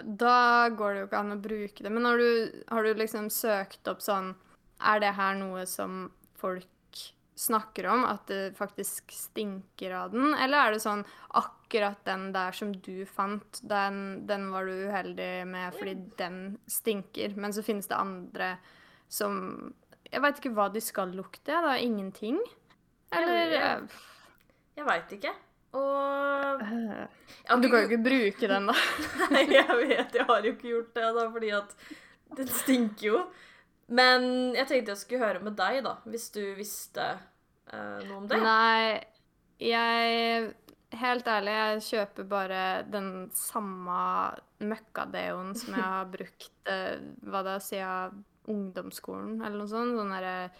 Da 0.04 0.68
går 0.68 0.92
det 0.94 1.00
jo 1.00 1.06
ikke 1.08 1.18
an 1.18 1.32
å 1.34 1.40
bruke 1.42 1.82
det. 1.82 1.90
Men 1.90 2.04
har 2.06 2.16
du, 2.20 2.64
har 2.68 2.82
du 2.86 2.94
liksom 2.94 3.30
søkt 3.30 3.88
opp 3.90 4.00
sånn 4.00 4.34
Er 4.80 5.00
det 5.02 5.10
her 5.16 5.34
noe 5.34 5.66
som 5.66 6.06
folk 6.38 7.02
snakker 7.36 7.86
om? 7.90 8.04
At 8.08 8.26
det 8.30 8.54
faktisk 8.56 9.10
stinker 9.12 9.92
av 9.92 10.12
den? 10.14 10.32
Eller 10.38 10.68
er 10.68 10.72
det 10.76 10.80
sånn 10.84 11.02
akkurat 11.36 11.98
den 12.06 12.30
der 12.32 12.52
som 12.56 12.70
du 12.72 13.04
fant, 13.04 13.60
den, 13.62 14.24
den 14.26 14.50
var 14.54 14.64
du 14.64 14.86
uheldig 14.88 15.46
med 15.50 15.74
fordi 15.76 15.96
den 16.16 16.58
stinker. 16.70 17.34
Men 17.36 17.52
så 17.52 17.62
finnes 17.66 17.90
det 17.90 17.98
andre 17.98 18.54
som 19.08 19.74
Jeg 20.10 20.22
veit 20.24 20.40
ikke 20.40 20.52
hva 20.56 20.68
de 20.74 20.80
skal 20.82 21.12
lukte. 21.14 21.54
Da. 21.54 21.76
Ingenting? 21.78 22.38
Eller 23.12 23.54
Jeg- 23.54 23.88
Jeg 24.76 24.86
veit 24.86 25.12
ikke. 25.18 25.32
Og 25.72 26.62
eh, 26.62 27.06
Ja, 27.48 27.56
Du 27.56 27.68
kan 27.68 27.82
jo 27.84 27.88
ikke 27.88 28.02
bruke 28.02 28.48
den, 28.48 28.66
da. 28.66 28.74
Nei, 29.30 29.44
jeg 29.52 29.66
vet, 29.68 30.14
jeg 30.14 30.26
har 30.26 30.40
jo 30.42 30.52
ikke 30.52 30.68
gjort 30.72 30.94
det, 30.94 31.10
da, 31.14 31.26
fordi 31.30 31.50
at 31.54 31.74
den 32.36 32.48
stinker 32.48 33.06
jo. 33.06 33.20
Men 33.90 34.54
jeg 34.54 34.66
tenkte 34.70 34.92
jeg 34.94 35.00
skulle 35.02 35.24
høre 35.26 35.42
med 35.42 35.56
deg, 35.58 35.80
da, 35.86 35.96
hvis 36.06 36.28
du 36.34 36.40
visste 36.58 37.06
uh, 37.72 37.98
noe 38.06 38.16
om 38.22 38.26
det. 38.30 38.38
Nei, 38.42 39.00
jeg 39.62 40.54
Helt 40.90 41.28
ærlig, 41.30 41.52
jeg 41.54 41.82
kjøper 41.86 42.24
bare 42.26 42.60
den 42.90 43.28
samme 43.30 43.98
møkkadeoen 44.58 45.52
som 45.54 45.76
jeg 45.76 45.84
har 45.86 46.08
brukt 46.10 46.50
uh, 46.66 46.96
hva 47.30 47.42
da, 47.46 47.52
siden 47.62 48.24
ungdomsskolen, 48.48 49.40
eller 49.42 49.58
noe 49.58 49.68
sånt. 49.70 49.96
Sånn 49.98 50.14
derre 50.14 50.50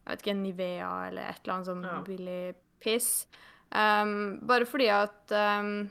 Jeg 0.00 0.16
vet 0.16 0.22
ikke, 0.24 0.34
Nivea 0.40 0.90
eller 1.08 1.28
et 1.28 1.40
eller 1.44 1.54
annet 1.54 1.66
sånn 1.68 1.82
Ja. 1.84 2.00
billig 2.02 2.54
piss. 2.80 3.26
Um, 3.70 4.40
bare 4.42 4.64
fordi 4.66 4.88
at 4.90 5.30
um, 5.30 5.90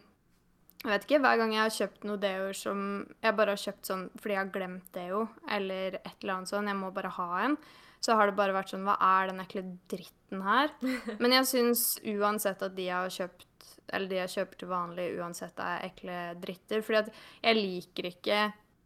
Jeg 0.83 0.89
vet 0.91 1.05
ikke, 1.05 1.19
hver 1.21 1.37
gang 1.37 1.51
jeg 1.53 1.61
har 1.61 1.75
kjøpt 1.75 2.03
noe 2.07 2.17
deo 2.17 2.53
som 2.53 2.81
jeg 3.23 3.35
bare 3.35 3.51
har 3.53 3.61
kjøpt 3.61 3.85
sånn 3.85 4.09
fordi 4.19 4.33
jeg 4.33 4.39
har 4.45 4.51
glemt 4.55 4.91
deo, 4.95 5.27
eller 5.49 5.95
et 5.99 6.15
eller 6.23 6.33
annet 6.37 6.47
sånn, 6.51 6.67
jeg 6.67 6.75
må 6.79 6.91
bare 6.95 7.09
ha 7.17 7.29
en, 7.45 7.57
så 7.99 8.15
har 8.15 8.27
det 8.31 8.35
bare 8.39 8.53
vært 8.55 8.71
sånn 8.71 8.85
Hva 8.87 8.95
er 9.03 9.27
den 9.27 9.41
ekle 9.43 9.63
dritten 9.91 10.41
her? 10.41 10.71
Men 11.21 11.31
jeg 11.35 11.45
syns 11.51 11.83
uansett 12.07 12.63
at 12.63 12.75
de 12.75 12.85
jeg 12.87 12.95
har 12.95 13.09
kjøpt, 13.11 13.45
eller 13.91 14.07
de 14.07 14.15
jeg 14.21 14.33
kjøper 14.37 14.57
til 14.63 14.69
vanlig, 14.71 15.07
uansett 15.19 15.59
er 15.59 15.83
ekle 15.89 16.17
dritter. 16.39 16.81
Fordi 16.81 16.97
at 17.03 17.13
jeg 17.43 17.55
liker 17.59 18.09
ikke 18.13 18.39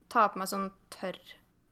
ta 0.09 0.27
på 0.33 0.39
meg 0.41 0.49
sånn 0.49 0.69
tørr 0.89 1.19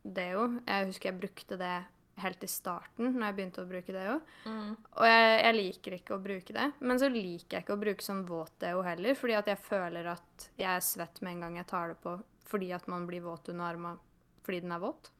deo. 0.03 0.47
Jeg 0.67 0.87
husker 0.89 1.11
jeg 1.11 1.19
brukte 1.21 1.57
det 1.61 1.73
helt 2.21 2.43
i 2.43 2.47
starten, 2.51 3.13
når 3.15 3.23
jeg 3.25 3.35
begynte 3.37 3.63
å 3.63 3.69
bruke 3.69 3.93
deo. 3.95 4.17
Mm. 4.45 4.73
Og 4.99 5.05
jeg, 5.07 5.29
jeg 5.41 5.55
liker 5.57 5.95
ikke 5.97 6.15
å 6.17 6.21
bruke 6.21 6.53
det. 6.53 6.67
Men 6.79 6.99
så 7.01 7.09
liker 7.09 7.57
jeg 7.57 7.65
ikke 7.65 7.77
å 7.77 7.81
bruke 7.81 8.05
sånn 8.05 8.25
våt 8.27 8.53
deo 8.61 8.83
heller, 8.85 9.15
fordi 9.17 9.37
at 9.39 9.49
jeg 9.49 9.61
føler 9.65 10.11
at 10.13 10.49
jeg 10.59 10.69
er 10.69 10.85
svett 10.85 11.21
med 11.23 11.33
en 11.37 11.41
gang 11.47 11.57
jeg 11.61 11.69
tar 11.71 11.93
det 11.93 11.97
på, 12.03 12.17
fordi 12.51 12.69
at 12.75 12.85
man 12.91 13.07
blir 13.09 13.23
våt 13.25 13.49
under 13.53 13.71
armene 13.71 13.97
fordi 14.41 14.59
den 14.63 14.71
er 14.73 14.81
våt. 14.81 15.11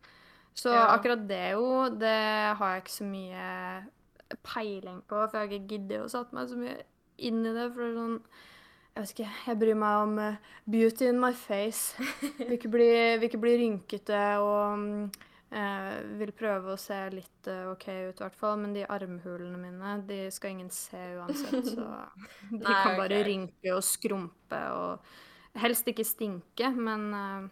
Så 0.58 0.72
Ja. 0.74 0.88
akkurat 0.98 1.28
deo, 1.30 1.90
det 1.94 2.58
har 2.58 2.74
jeg 2.74 2.82
ikke 2.84 2.98
så 2.98 3.06
mye 3.06 3.88
peiling 4.44 5.02
på, 5.08 5.16
for 5.30 5.38
jeg 5.38 5.42
har 5.42 5.52
ikke 5.54 5.70
giddet 5.76 6.02
å 6.06 6.10
satt 6.12 6.34
meg 6.34 6.50
så 6.50 6.58
mye 6.58 6.78
inn 7.22 7.46
i 7.46 7.54
det. 7.56 7.68
For 7.74 7.82
det 7.86 7.92
er 7.92 8.00
sånn 8.00 8.18
Jeg 8.92 9.04
vet 9.06 9.12
ikke, 9.16 9.34
jeg 9.48 9.60
bryr 9.62 9.78
meg 9.80 9.98
om 10.04 10.18
eh, 10.20 10.40
beauty 10.68 11.08
in 11.08 11.20
my 11.22 11.32
face. 11.34 11.96
Vil 12.40 12.58
ikke 12.58 12.72
bli, 12.74 12.88
vil 13.22 13.30
ikke 13.30 13.40
bli 13.40 13.54
rynkete 13.62 14.24
og 14.44 14.82
mm, 14.82 15.06
eh, 15.56 15.94
vil 16.20 16.34
prøve 16.36 16.74
å 16.74 16.80
se 16.80 16.98
litt 17.14 17.48
eh, 17.48 17.70
OK 17.72 17.88
ut, 17.88 18.20
i 18.20 18.26
hvert 18.26 18.36
fall. 18.40 18.58
Men 18.60 18.76
de 18.76 18.84
armhulene 18.84 19.60
mine, 19.62 19.96
de 20.10 20.26
skal 20.36 20.58
ingen 20.58 20.72
se 20.76 21.00
uansett, 21.22 21.72
så 21.72 21.88
de 22.52 22.60
Nei, 22.66 22.76
kan 22.84 23.00
bare 23.00 23.22
okay. 23.22 23.28
rynke 23.30 23.76
og 23.78 23.86
skrumpe 23.88 24.62
og 24.76 25.62
helst 25.62 25.88
ikke 25.92 26.08
stinke, 26.08 26.74
men 26.76 27.08
eh, 27.16 27.48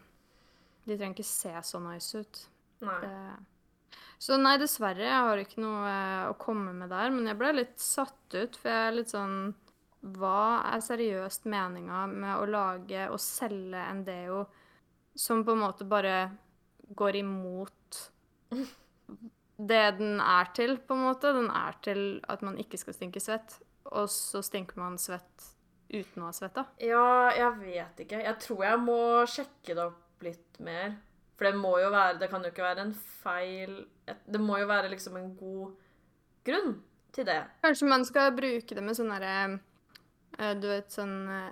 de 0.89 0.97
trenger 0.97 1.19
ikke 1.19 1.29
se 1.31 1.55
så 1.71 1.81
nice 1.83 2.19
ut. 2.19 2.43
Nei. 2.83 2.99
Det... 3.05 3.95
Så 4.19 4.35
nei, 4.35 4.57
dessverre. 4.59 5.05
Jeg 5.07 5.23
har 5.29 5.39
ikke 5.39 5.63
noe 5.63 5.87
eh, 5.87 6.27
å 6.27 6.35
komme 6.39 6.75
med 6.75 6.91
der. 6.91 7.15
Men 7.15 7.31
jeg 7.31 7.39
ble 7.39 7.55
litt 7.61 7.79
satt 7.79 8.35
ut, 8.35 8.59
for 8.59 8.67
jeg 8.67 8.87
er 8.89 8.95
litt 8.97 9.15
sånn 9.15 9.53
Hva 9.99 10.61
er 10.71 10.83
seriøst 10.83 11.47
meninga 11.51 12.05
med 12.07 12.35
å 12.37 12.47
lage 12.47 13.07
og 13.11 13.19
selge 13.19 13.81
en 13.83 14.05
deo 14.07 14.45
som 15.19 15.43
på 15.43 15.55
en 15.55 15.63
måte 15.65 15.87
bare 15.89 16.29
går 16.95 17.19
imot 17.19 17.99
det 19.71 19.83
den 19.99 20.21
er 20.23 20.51
til, 20.55 20.77
på 20.79 20.95
en 20.95 21.05
måte? 21.09 21.33
Den 21.35 21.49
er 21.51 21.75
til 21.83 22.03
at 22.31 22.45
man 22.45 22.57
ikke 22.61 22.79
skal 22.79 22.95
stinke 22.95 23.21
svett, 23.23 23.59
og 23.91 24.07
så 24.13 24.41
stinker 24.45 24.79
man 24.79 24.95
svett 25.01 25.49
uten 25.89 26.23
å 26.23 26.29
ha 26.29 26.35
svetta. 26.35 26.65
Ja, 26.83 27.31
jeg 27.35 27.51
vet 27.59 28.03
ikke. 28.05 28.21
Jeg 28.23 28.37
tror 28.43 28.65
jeg 28.65 28.81
må 28.85 28.99
sjekke 29.29 29.75
det 29.75 29.85
opp 29.89 30.25
litt 30.25 30.59
mer. 30.63 30.95
For 31.39 31.47
det 31.47 31.55
må 31.55 31.71
jo 31.79 31.87
være 31.93 32.17
Det 32.19 32.27
kan 32.27 32.43
jo 32.43 32.49
ikke 32.51 32.65
være 32.65 32.83
en 32.83 32.89
feil 33.23 33.75
Det 34.27 34.41
må 34.43 34.57
jo 34.59 34.65
være 34.67 34.89
liksom 34.91 35.15
en 35.15 35.29
god 35.39 35.69
grunn 36.43 36.73
til 37.15 37.25
det. 37.29 37.39
Kanskje 37.63 37.87
man 37.87 38.03
skal 38.05 38.33
bruke 38.35 38.75
det 38.75 38.83
med 38.83 38.97
sånn 38.97 39.13
derre 39.13 39.59
Du 40.61 40.67
vet 40.71 40.91
sånn 40.93 41.15
eh, 41.33 41.49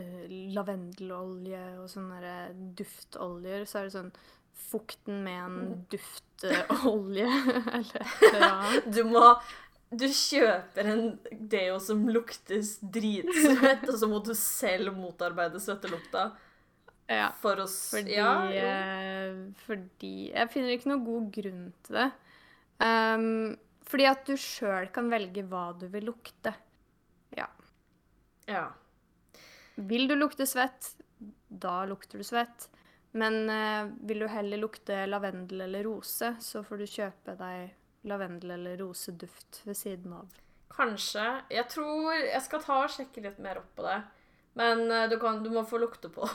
eh, 0.00 0.22
lavendelolje 0.56 1.64
og 1.82 1.90
sånne 1.92 2.36
duftoljer. 2.78 3.66
Så 3.68 3.80
er 3.82 3.88
det 3.90 3.96
sånn 3.98 4.14
fukten 4.54 5.24
med 5.26 5.40
en 5.42 5.84
duftolje 5.90 7.26
eller 7.78 8.16
ja. 8.38 8.54
Du 8.94 9.02
må 9.08 9.26
Du 9.94 10.06
kjøper 10.08 10.88
en 10.90 11.04
deo 11.50 11.76
som 11.82 12.04
luktes 12.08 12.76
dritsvett, 12.80 13.84
og 13.90 13.98
så 14.00 14.08
må 14.10 14.20
du 14.24 14.32
selv 14.38 14.94
motarbeide 14.96 15.60
svettelukta 15.62 16.28
Ja. 17.10 17.28
for 17.36 17.60
oss 17.66 17.76
Fordi, 17.92 18.14
Ja, 18.16 18.46
eh, 18.48 19.34
fordi 19.66 20.30
Jeg 20.32 20.50
finner 20.54 20.74
ikke 20.74 20.90
noen 20.94 21.04
god 21.06 21.28
grunn 21.36 21.66
til 21.84 21.98
det. 22.00 22.08
Um, 22.82 23.26
fordi 23.86 24.06
at 24.08 24.24
du 24.26 24.34
sjøl 24.40 24.88
kan 24.94 25.10
velge 25.12 25.44
hva 25.46 25.68
du 25.78 25.84
vil 25.92 26.08
lukte. 26.08 26.54
Ja. 27.36 27.46
Ja. 28.50 28.66
Vil 29.76 30.08
du 30.08 30.14
lukte 30.14 30.46
svett, 30.46 30.92
da 31.48 31.84
lukter 31.88 32.18
du 32.18 32.24
svett. 32.26 32.68
Men 33.14 33.48
eh, 33.50 33.88
vil 34.06 34.24
du 34.24 34.26
heller 34.30 34.58
lukte 34.58 35.04
lavendel 35.06 35.60
eller 35.68 35.84
rose, 35.86 36.32
så 36.42 36.62
får 36.66 36.82
du 36.82 36.86
kjøpe 36.90 37.34
deg 37.38 37.74
lavendel 38.10 38.56
eller 38.56 38.76
roseduft 38.82 39.60
ved 39.64 39.78
siden 39.78 40.12
av. 40.18 40.32
Kanskje. 40.74 41.24
Jeg 41.54 41.68
tror 41.70 42.10
jeg 42.18 42.42
skal 42.42 42.62
ta 42.64 42.80
og 42.84 42.90
sjekke 42.90 43.22
litt 43.22 43.38
mer 43.42 43.60
opp 43.62 43.70
på 43.78 43.86
det. 43.86 44.00
Men 44.58 44.84
eh, 44.90 45.06
du, 45.10 45.16
kan, 45.22 45.42
du 45.44 45.50
må 45.54 45.62
få 45.66 45.78
lukte 45.82 46.10
på 46.14 46.26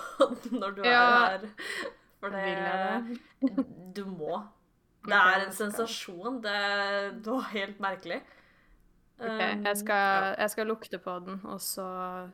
den 0.43 0.59
når 0.63 0.77
du 0.79 0.81
Ja. 0.87 1.03
er 1.03 1.35
her. 1.35 1.49
For 2.19 2.35
det, 2.35 2.47
det? 3.43 3.67
Du 3.95 4.05
må. 4.07 4.39
Det 5.09 5.15
er 5.15 5.45
en 5.45 5.53
sensasjon. 5.55 6.41
Det, 6.43 6.55
det 7.23 7.31
var 7.31 7.45
helt 7.53 7.77
merkelig. 7.79 8.17
Ok, 9.19 9.27
Um, 9.27 9.65
jeg, 9.65 9.77
skal, 9.81 10.35
jeg 10.39 10.49
skal 10.53 10.67
lukte 10.69 10.97
på 11.03 11.13
den, 11.25 11.41
og 11.43 11.59
så 11.61 11.85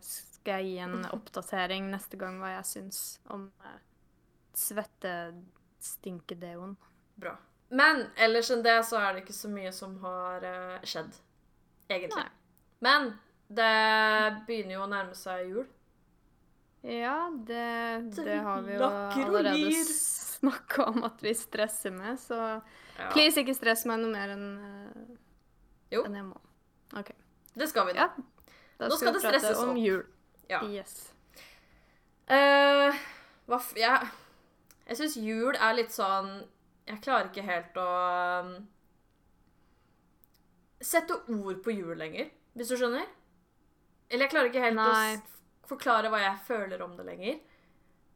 skal 0.06 0.54
jeg 0.62 0.66
gi 0.70 0.78
en 0.86 1.00
oppdatering 1.18 1.84
neste 1.90 2.18
gang 2.22 2.38
hva 2.42 2.50
jeg 2.60 2.66
syns 2.70 3.00
om 3.34 3.42
uh, 3.66 3.80
svettestinkedeoen. 4.54 6.76
Bra. 7.16 7.34
Men 7.70 8.04
ellers 8.22 8.52
enn 8.54 8.62
det 8.64 8.84
så 8.86 8.98
er 9.02 9.14
det 9.16 9.22
ikke 9.26 9.34
så 9.36 9.50
mye 9.50 9.72
som 9.74 9.96
har 10.04 10.44
eh, 10.46 10.80
skjedd, 10.86 11.14
egentlig. 11.90 12.22
Nei. 12.22 12.30
Men 12.86 13.08
det 13.50 13.72
begynner 14.48 14.74
jo 14.78 14.84
å 14.86 14.90
nærme 14.92 15.16
seg 15.18 15.48
jul. 15.50 15.66
Ja, 16.86 17.32
det, 17.34 18.14
Det 18.14 18.38
har 18.46 18.62
vi 18.62 18.76
jo 18.78 18.86
allerede 18.86 19.72
snakka 19.90 20.86
om 20.92 21.02
at 21.08 21.18
vi 21.26 21.34
stresser 21.34 21.92
med, 21.96 22.20
så 22.22 22.38
Ja. 22.96 23.10
please 23.12 23.40
ikke 23.42 23.56
stress 23.58 23.86
meg 23.90 23.98
noe 24.00 24.12
mer 24.14 24.30
enn 24.38 24.46
uh, 24.62 24.94
Jo. 25.92 26.04
enn 26.06 26.16
jeg 26.16 26.24
må. 26.30 26.38
OK. 27.00 27.12
Det 27.56 27.68
skal 27.72 27.88
vi 27.88 27.96
nå. 27.96 28.00
Ja. 28.00 28.10
Da 28.80 28.90
Nå 28.92 28.98
skal 29.00 29.14
vi 29.14 29.20
det 29.20 29.24
stresses 29.24 29.60
om 29.64 29.78
jul. 29.80 30.04
Ja. 30.52 30.62
Yes. 30.68 31.12
Uh, 32.30 32.96
hva 33.50 33.60
f... 33.62 33.72
Jeg, 33.78 34.10
jeg 34.90 35.00
syns 35.00 35.18
jul 35.22 35.54
er 35.54 35.76
litt 35.78 35.94
sånn 35.94 36.32
Jeg 36.90 37.02
klarer 37.06 37.30
ikke 37.30 37.44
helt 37.46 37.78
å 37.78 37.90
um, 38.42 38.56
sette 40.82 41.18
ord 41.34 41.62
på 41.66 41.74
jul 41.74 41.96
lenger, 41.98 42.32
hvis 42.58 42.74
du 42.74 42.78
skjønner? 42.80 43.06
Eller 44.10 44.26
jeg 44.26 44.34
klarer 44.34 44.52
ikke 44.52 44.66
helt 44.66 44.78
Nei. 44.78 45.16
å 45.18 45.70
forklare 45.70 46.12
hva 46.14 46.22
jeg 46.22 46.42
føler 46.46 46.82
om 46.86 46.94
det 46.98 47.08
lenger. 47.08 47.38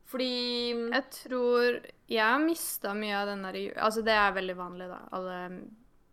Fordi 0.09 0.33
Jeg 0.89 1.03
tror 1.13 1.79
Jeg 2.09 2.25
har 2.25 2.41
mista 2.41 2.95
mye 2.97 3.17
av 3.17 3.29
den 3.29 3.45
der 3.45 3.57
jul... 3.61 3.73
Altså, 3.77 4.03
det 4.05 4.15
er 4.17 4.35
veldig 4.37 4.57
vanlig, 4.57 4.89
da. 4.89 4.99
Alle 5.17 5.37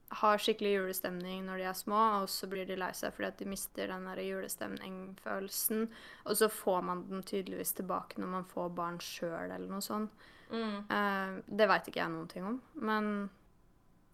har 0.09 0.39
skikkelig 0.39 0.73
julestemning 0.77 1.47
når 1.47 1.59
de 1.61 1.65
er 1.71 1.79
små, 1.79 2.03
og 2.23 2.29
så 2.31 2.47
blir 2.51 2.67
de 2.69 2.77
lei 2.79 2.93
seg 2.95 3.15
fordi 3.17 3.29
at 3.29 3.41
de 3.41 3.49
mister 3.51 3.91
den 3.91 4.07
der 4.07 4.21
julestemningfølelsen. 4.23 5.89
Og 6.27 6.39
så 6.39 6.49
får 6.53 6.85
man 6.87 7.03
den 7.11 7.25
tydeligvis 7.27 7.75
tilbake 7.79 8.21
når 8.23 8.31
man 8.37 8.47
får 8.51 8.71
barn 8.77 9.01
sjøl, 9.03 9.51
eller 9.51 9.67
noe 9.71 9.83
sånt. 9.85 10.15
mm, 10.51 10.77
Uh, 10.93 11.43
det 11.47 11.67
veit 11.67 11.89
ikke 11.91 12.05
jeg 12.05 12.13
noen 12.13 12.29
ting 12.31 12.47
om, 12.47 12.61
men 12.79 13.11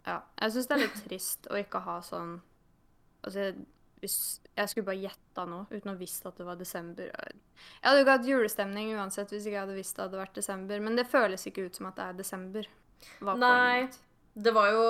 ja. 0.07 0.23
Jeg 0.41 0.55
syns 0.55 0.67
det 0.67 0.75
er 0.75 0.83
litt 0.83 1.03
trist 1.05 1.47
å 1.53 1.59
ikke 1.61 1.85
ha 1.85 2.01
sånn 2.03 2.41
Altså, 3.23 3.53
hvis 4.03 4.17
jeg 4.57 4.71
skulle 4.71 4.89
bare 4.89 4.99
gjetta 4.99 5.45
nå, 5.47 5.61
uten 5.71 5.93
å 5.93 5.99
visst 6.01 6.25
at 6.27 6.41
det 6.41 6.47
var 6.49 6.57
desember 6.59 7.07
Jeg 7.07 7.85
hadde 7.85 8.01
jo 8.01 8.03
ikke 8.03 8.17
hatt 8.17 8.31
julestemning 8.33 8.91
uansett 8.97 9.31
hvis 9.31 9.47
ikke 9.47 9.55
jeg 9.55 9.63
hadde 9.63 9.77
visst 9.77 9.95
det 9.95 10.03
hadde 10.09 10.19
vært 10.19 10.41
desember, 10.41 10.81
men 10.83 10.99
det 10.99 11.07
føles 11.07 11.47
ikke 11.47 11.69
ut 11.69 11.79
som 11.79 11.87
at 11.93 12.01
det 12.01 12.09
er 12.09 12.19
desember. 12.19 12.67
Nei. 13.39 13.87
Det 14.35 14.55
var 14.57 14.73
jo 14.75 14.83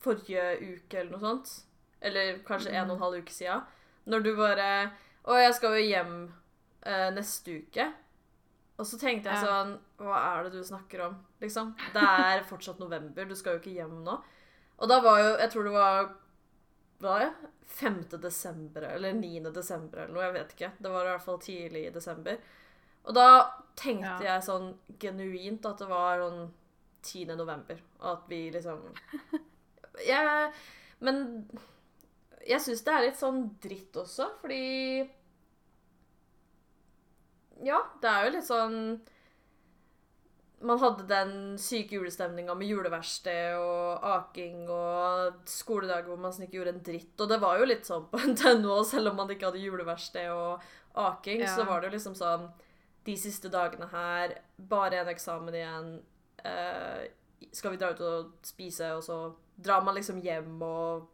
forrige 0.00 0.44
uke 0.60 0.98
eller 1.00 1.10
noe 1.16 1.20
sånt. 1.24 1.52
Eller 2.00 2.38
kanskje 2.46 2.72
en 2.72 2.88
og 2.90 2.96
en 2.96 3.02
halv 3.04 3.20
uke 3.24 3.32
siden. 3.34 3.62
Når 4.08 4.22
du 4.24 4.30
bare 4.38 4.68
Å, 5.28 5.34
jeg 5.36 5.52
skal 5.58 5.74
jo 5.76 5.82
hjem 5.84 6.12
eh, 6.88 7.10
neste 7.12 7.58
uke. 7.60 7.84
Og 8.80 8.86
så 8.88 8.96
tenkte 8.98 9.28
jeg 9.28 9.44
sånn 9.44 9.74
Hva 10.00 10.16
er 10.30 10.46
det 10.48 10.54
du 10.56 10.64
snakker 10.64 11.02
om? 11.10 11.18
Liksom. 11.44 11.74
Det 11.92 12.00
er 12.24 12.46
fortsatt 12.48 12.80
november, 12.80 13.26
du 13.28 13.36
skal 13.36 13.58
jo 13.58 13.60
ikke 13.60 13.74
hjem 13.76 13.98
nå. 14.06 14.14
Og 14.80 14.88
da 14.88 14.96
var 15.04 15.18
jo 15.20 15.34
Jeg 15.42 15.50
tror 15.52 15.68
det 15.68 15.74
var 15.76 15.98
Hva 17.00 17.10
var 17.10 17.26
det? 17.26 17.32
5. 17.70 18.00
desember 18.24 18.82
eller 18.88 19.12
9. 19.14 19.52
desember 19.54 20.00
eller 20.02 20.14
noe, 20.16 20.24
jeg 20.24 20.32
vet 20.34 20.54
ikke. 20.56 20.70
Det 20.82 20.90
var 20.90 21.04
i 21.06 21.10
hvert 21.12 21.22
fall 21.28 21.38
tidlig 21.44 21.84
i 21.86 21.92
desember. 21.94 22.40
Og 23.06 23.14
da 23.14 23.26
tenkte 23.78 24.24
Ja. 24.24 24.32
jeg 24.34 24.42
sånn 24.48 24.72
genuint 24.98 25.64
at 25.68 25.78
det 25.78 25.86
var 25.88 26.18
sånn 26.18 26.48
10. 27.02 27.36
november, 27.38 27.78
og 28.00 28.08
at 28.16 28.26
vi 28.28 28.40
liksom 28.50 28.82
jeg, 30.06 30.52
Men 31.00 31.48
jeg 32.46 32.60
syns 32.64 32.82
det 32.86 32.92
er 32.94 33.06
litt 33.06 33.18
sånn 33.20 33.42
dritt 33.62 33.96
også, 34.00 34.30
fordi 34.40 35.08
Ja, 37.64 37.80
det 38.00 38.08
er 38.10 38.24
jo 38.26 38.34
litt 38.36 38.46
sånn 38.48 38.76
Man 40.64 40.80
hadde 40.82 41.06
den 41.08 41.32
syke 41.60 41.96
julestemninga 41.96 42.52
med 42.56 42.68
juleverksted 42.68 43.56
og 43.56 44.02
aking 44.04 44.66
og 44.68 45.38
skoledager 45.48 46.10
hvor 46.10 46.20
man 46.20 46.36
ikke 46.36 46.58
gjorde 46.58 46.74
en 46.74 46.82
dritt. 46.84 47.14
Og 47.16 47.30
det 47.32 47.38
var 47.40 47.56
jo 47.62 47.68
litt 47.70 47.88
sånn 47.88 48.04
på 48.12 48.20
NTNU 48.34 48.68
òg, 48.74 48.82
selv 48.90 49.08
om 49.08 49.16
man 49.22 49.32
ikke 49.32 49.48
hadde 49.48 49.62
juleverksted 49.62 50.28
og 50.34 50.60
aking, 51.00 51.40
Ja. 51.46 51.54
så 51.56 51.64
var 51.64 51.80
det 51.80 51.88
jo 51.88 51.94
liksom 51.96 52.16
sånn 52.18 52.50
De 53.08 53.14
siste 53.16 53.48
dagene 53.48 53.88
her, 53.88 54.34
bare 54.58 54.98
en 55.00 55.08
eksamen 55.08 55.54
igjen. 55.56 55.86
Eh, 56.44 57.08
skal 57.56 57.70
vi 57.72 57.78
dra 57.80 57.94
ut 57.94 58.00
og 58.04 58.34
spise, 58.44 58.90
og 58.92 59.00
så 59.02 59.16
drar 59.62 59.82
man 59.84 59.94
liksom 59.98 60.20
hjem 60.24 60.60
og 60.62 61.08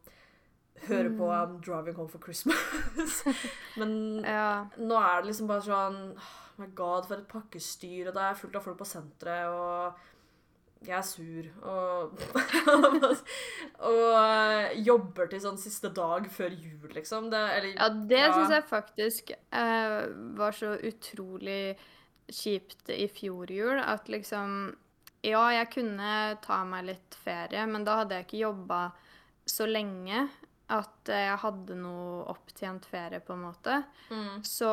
hører 0.88 1.08
på 1.16 1.24
Mm. 1.26 1.36
I'm 1.36 1.60
Driving 1.64 1.94
Home 1.96 2.08
for 2.08 2.18
Christmas. 2.18 3.22
Men 3.80 4.22
Ja. 4.24 4.66
nå 4.78 4.94
er 5.00 5.22
det 5.22 5.30
liksom 5.32 5.48
bare 5.48 5.62
sånn 5.64 6.00
Oh 6.18 6.60
my 6.62 6.66
god, 6.74 7.06
for 7.06 7.16
et 7.20 7.28
pakkestyr, 7.28 8.08
og 8.08 8.14
det 8.14 8.22
er 8.22 8.34
fullt 8.34 8.54
av 8.56 8.62
folk 8.64 8.78
på 8.78 8.86
senteret, 8.88 9.48
og 9.52 9.92
jeg 10.86 10.96
er 10.96 11.02
sur, 11.04 11.48
og 11.64 12.12
Og 13.90 14.76
jobber 14.86 15.28
til 15.32 15.42
sånn 15.42 15.58
siste 15.60 15.90
dag 15.96 16.28
før 16.32 16.54
jul, 16.54 16.88
liksom. 16.94 17.28
Det, 17.32 17.42
eller 17.56 17.74
Ja, 17.74 17.88
det 17.88 18.18
Ja. 18.22 18.32
syns 18.32 18.50
jeg 18.54 18.64
faktisk 18.70 19.30
eh, 19.52 20.06
var 20.38 20.52
så 20.52 20.76
utrolig 20.80 21.76
kjipt 22.32 22.88
i 22.90 23.06
fjor 23.08 23.46
jul. 23.52 23.78
At 23.78 24.08
liksom 24.08 24.76
Ja, 25.26 25.44
jeg 25.52 25.70
kunne 25.74 26.10
ta 26.44 26.60
meg 26.68 26.84
litt 26.92 27.16
ferie, 27.24 27.64
men 27.66 27.84
da 27.86 27.96
hadde 28.02 28.14
jeg 28.20 28.26
ikke 28.28 28.42
jobba 28.44 28.80
så 29.46 29.66
lenge 29.66 30.28
at 30.74 31.10
jeg 31.10 31.38
hadde 31.38 31.76
noe 31.78 32.24
opptjent 32.32 32.86
ferie, 32.90 33.20
på 33.22 33.34
en 33.36 33.42
måte. 33.44 33.76
mm, 34.10 34.40
Så 34.46 34.70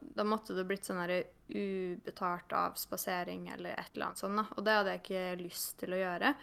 da 0.00 0.24
måtte 0.26 0.54
det 0.56 0.64
blitt 0.66 0.86
sånn 0.88 0.98
herre 1.02 1.20
ubetalt 1.50 2.50
avspasering 2.54 3.48
eller 3.54 3.76
et 3.78 3.92
eller 3.94 4.06
annet 4.10 4.18
sånt. 4.22 4.36
da. 4.40 4.46
Og 4.56 4.64
det 4.66 4.74
hadde 4.78 4.94
jeg 4.96 5.02
ikke 5.04 5.42
lyst 5.44 5.78
til 5.78 5.94
å 5.94 6.00
gjøre. 6.02 6.34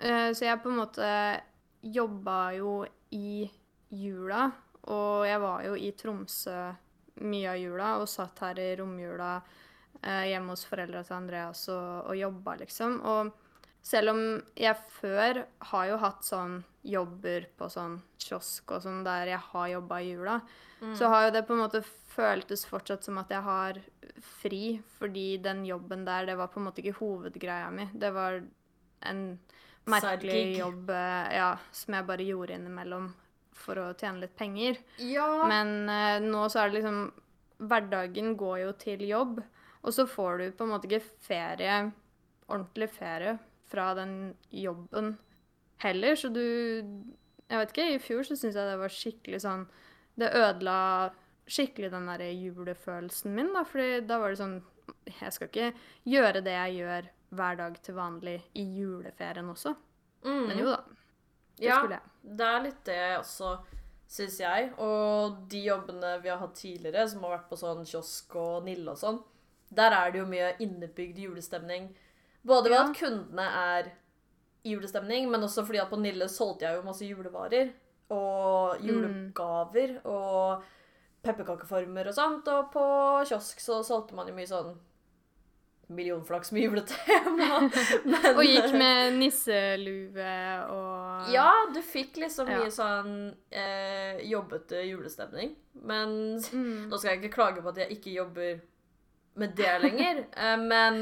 Eh, 0.00 0.30
Så 0.34 0.44
jeg 0.46 0.62
på 0.62 0.70
en 0.70 0.78
måte 0.82 1.10
jobba 1.82 2.38
jo 2.56 2.86
i 3.12 3.50
jula, 3.90 4.50
og 4.90 5.26
jeg 5.26 5.40
var 5.40 5.62
jo 5.64 5.74
i 5.74 5.90
Tromsø 5.92 6.58
mye 7.22 7.50
av 7.50 7.58
jula 7.60 7.90
og 8.00 8.08
satt 8.10 8.38
her 8.42 8.58
i 8.58 8.74
romjula 8.76 9.36
eh, 10.04 10.28
hjemme 10.30 10.54
hos 10.54 10.66
foreldra 10.68 11.02
til 11.06 11.16
Andreas 11.16 11.64
og, 11.72 12.10
og 12.10 12.18
jobba, 12.18 12.58
liksom. 12.60 13.00
Og 13.08 13.32
selv 13.84 14.14
om 14.14 14.22
jeg 14.56 14.76
før 15.00 15.42
har 15.70 15.88
jo 15.90 15.98
hatt 16.00 16.24
sånn 16.24 16.60
jobber 16.84 17.48
på 17.56 17.68
sånn 17.72 17.98
kiosk 18.20 18.76
og 18.76 18.84
sånn 18.84 19.02
der 19.04 19.34
jeg 19.34 19.40
har 19.50 19.66
jobba 19.72 20.00
i 20.00 20.12
jula, 20.12 20.38
mm. 20.80 20.94
så 20.96 21.10
har 21.12 21.26
jo 21.26 21.34
det 21.36 21.44
på 21.48 21.56
en 21.56 21.64
måte 21.64 21.82
føltes 22.14 22.64
fortsatt 22.68 23.04
som 23.04 23.18
at 23.20 23.32
jeg 23.32 23.44
har 23.44 23.80
fri, 24.40 24.62
fordi 24.98 25.26
den 25.44 25.64
jobben 25.68 26.04
der, 26.06 26.28
det 26.28 26.38
var 26.38 26.52
på 26.52 26.60
en 26.60 26.68
måte 26.68 26.84
ikke 26.84 26.98
hovedgreia 27.00 27.68
mi. 27.74 27.88
Det 27.92 28.12
var 28.14 28.40
en 29.08 29.22
merkelig 29.90 30.32
Sidegig. 30.32 30.58
jobb 30.62 30.90
eh, 30.94 31.34
ja, 31.36 31.50
som 31.72 31.98
jeg 31.98 32.08
bare 32.08 32.28
gjorde 32.28 32.56
innimellom 32.56 33.10
for 33.54 33.80
å 33.80 33.90
tjene 33.98 34.24
litt 34.24 34.36
penger. 34.38 34.78
Ja. 35.02 35.28
Men 35.50 35.90
eh, 35.90 36.20
nå 36.24 36.46
så 36.48 36.64
er 36.64 36.72
det 36.72 36.80
liksom 36.80 37.04
Hverdagen 37.64 38.32
går 38.36 38.56
jo 38.64 38.70
til 38.80 39.04
jobb, 39.06 39.36
og 39.84 39.92
så 39.92 40.06
får 40.08 40.38
du 40.40 40.44
på 40.56 40.64
en 40.64 40.72
måte 40.72 40.88
ikke 40.88 41.04
ferie, 41.26 41.74
ordentlig 42.48 42.88
ferie, 42.94 43.36
fra 43.68 43.90
den 43.96 44.34
jobben 44.52 45.14
heller. 45.82 46.16
Så 46.16 46.28
du 46.32 46.40
Jeg 46.44 47.60
vet 47.60 47.72
ikke, 47.72 47.88
i 47.92 48.00
fjor 48.00 48.22
så 48.24 48.36
syns 48.36 48.56
jeg 48.56 48.68
det 48.68 48.78
var 48.80 48.92
skikkelig 48.92 49.40
sånn 49.44 49.66
Det 50.16 50.30
ødela 50.32 50.76
skikkelig 51.44 51.90
den 51.92 52.06
derre 52.08 52.30
julefølelsen 52.32 53.34
min, 53.36 53.50
da, 53.52 53.64
fordi 53.68 54.00
da 54.08 54.18
var 54.22 54.32
det 54.32 54.40
sånn 54.40 54.58
Jeg 55.10 55.34
skal 55.36 55.50
ikke 55.50 55.72
gjøre 56.08 56.44
det 56.44 56.56
jeg 56.56 56.78
gjør 56.80 57.10
hver 57.34 57.58
dag 57.58 57.78
til 57.82 57.96
vanlig 57.98 58.36
i 58.54 58.64
juleferien 58.78 59.48
også. 59.50 59.74
mm. 60.24 60.44
Men 60.48 60.60
jo 60.60 60.68
da, 60.70 60.80
det 61.58 61.66
ja, 61.66 61.78
skulle 61.80 61.98
jeg. 61.98 62.12
Det 62.38 62.46
er 62.46 62.62
litt 62.62 62.82
det 62.86 62.98
også, 63.18 63.48
syns 64.16 64.36
jeg. 64.38 64.68
Og 64.82 65.40
de 65.50 65.64
jobbene 65.66 66.12
vi 66.22 66.30
har 66.30 66.38
hatt 66.38 66.54
tidligere, 66.58 67.08
som 67.10 67.24
har 67.26 67.36
vært 67.36 67.48
på 67.50 67.58
sånn 67.58 67.82
kiosk 67.88 68.36
og 68.38 68.68
Nille 68.68 68.94
og 68.94 69.00
sånn, 69.00 69.18
der 69.72 69.90
er 69.92 70.10
det 70.12 70.18
jo 70.20 70.26
mye 70.26 70.54
innebygd 70.60 71.18
julestemning. 71.18 71.88
Både 72.46 72.64
ved 72.70 72.76
Ja. 72.76 72.84
at 72.88 72.96
kundene 72.96 73.42
er 73.42 73.92
i 74.64 74.72
julestemning, 74.74 75.30
men 75.30 75.40
også 75.42 75.64
fordi 75.66 75.78
at 75.80 75.90
på 75.90 75.96
Nille 76.00 76.28
solgte 76.28 76.62
jeg 76.66 76.76
jo 76.76 76.82
masse 76.82 77.04
julevarer. 77.04 77.70
Og 78.10 78.78
julegaver 78.84 80.00
og 80.06 80.62
pepperkakeformer 81.22 82.06
og 82.08 82.14
sånt. 82.14 82.48
Og 82.48 82.70
på 82.72 82.84
kiosk 83.28 83.60
så 83.60 83.82
solgte 83.84 84.14
man 84.14 84.28
jo 84.28 84.34
mye 84.34 84.46
sånn 84.46 84.74
millionflaks 85.88 86.52
med 86.52 86.62
juletema. 86.64 87.70
Men, 88.08 88.36
Og 88.36 88.44
gikk 88.44 88.72
med 88.72 89.18
nisselue 89.18 90.28
og 90.72 91.28
Ja, 91.32 91.50
du 91.74 91.80
fikk 91.84 92.16
liksom 92.22 92.48
Ja. 92.48 92.58
mye 92.62 92.70
sånn 92.72 93.34
eh, 93.52 94.22
jobbete 94.30 94.80
julestemning. 94.88 95.54
Men 95.82 96.38
Mm. 96.40 96.88
nå 96.88 96.98
skal 96.98 97.10
jeg 97.16 97.22
ikke 97.22 97.34
klage 97.36 97.62
på 97.62 97.68
at 97.68 97.76
jeg 97.76 97.90
ikke 97.98 98.14
jobber 98.16 98.60
med 99.34 99.54
det 99.58 99.78
lenger. 99.82 100.24
eh, 100.36 100.56
men 100.60 101.00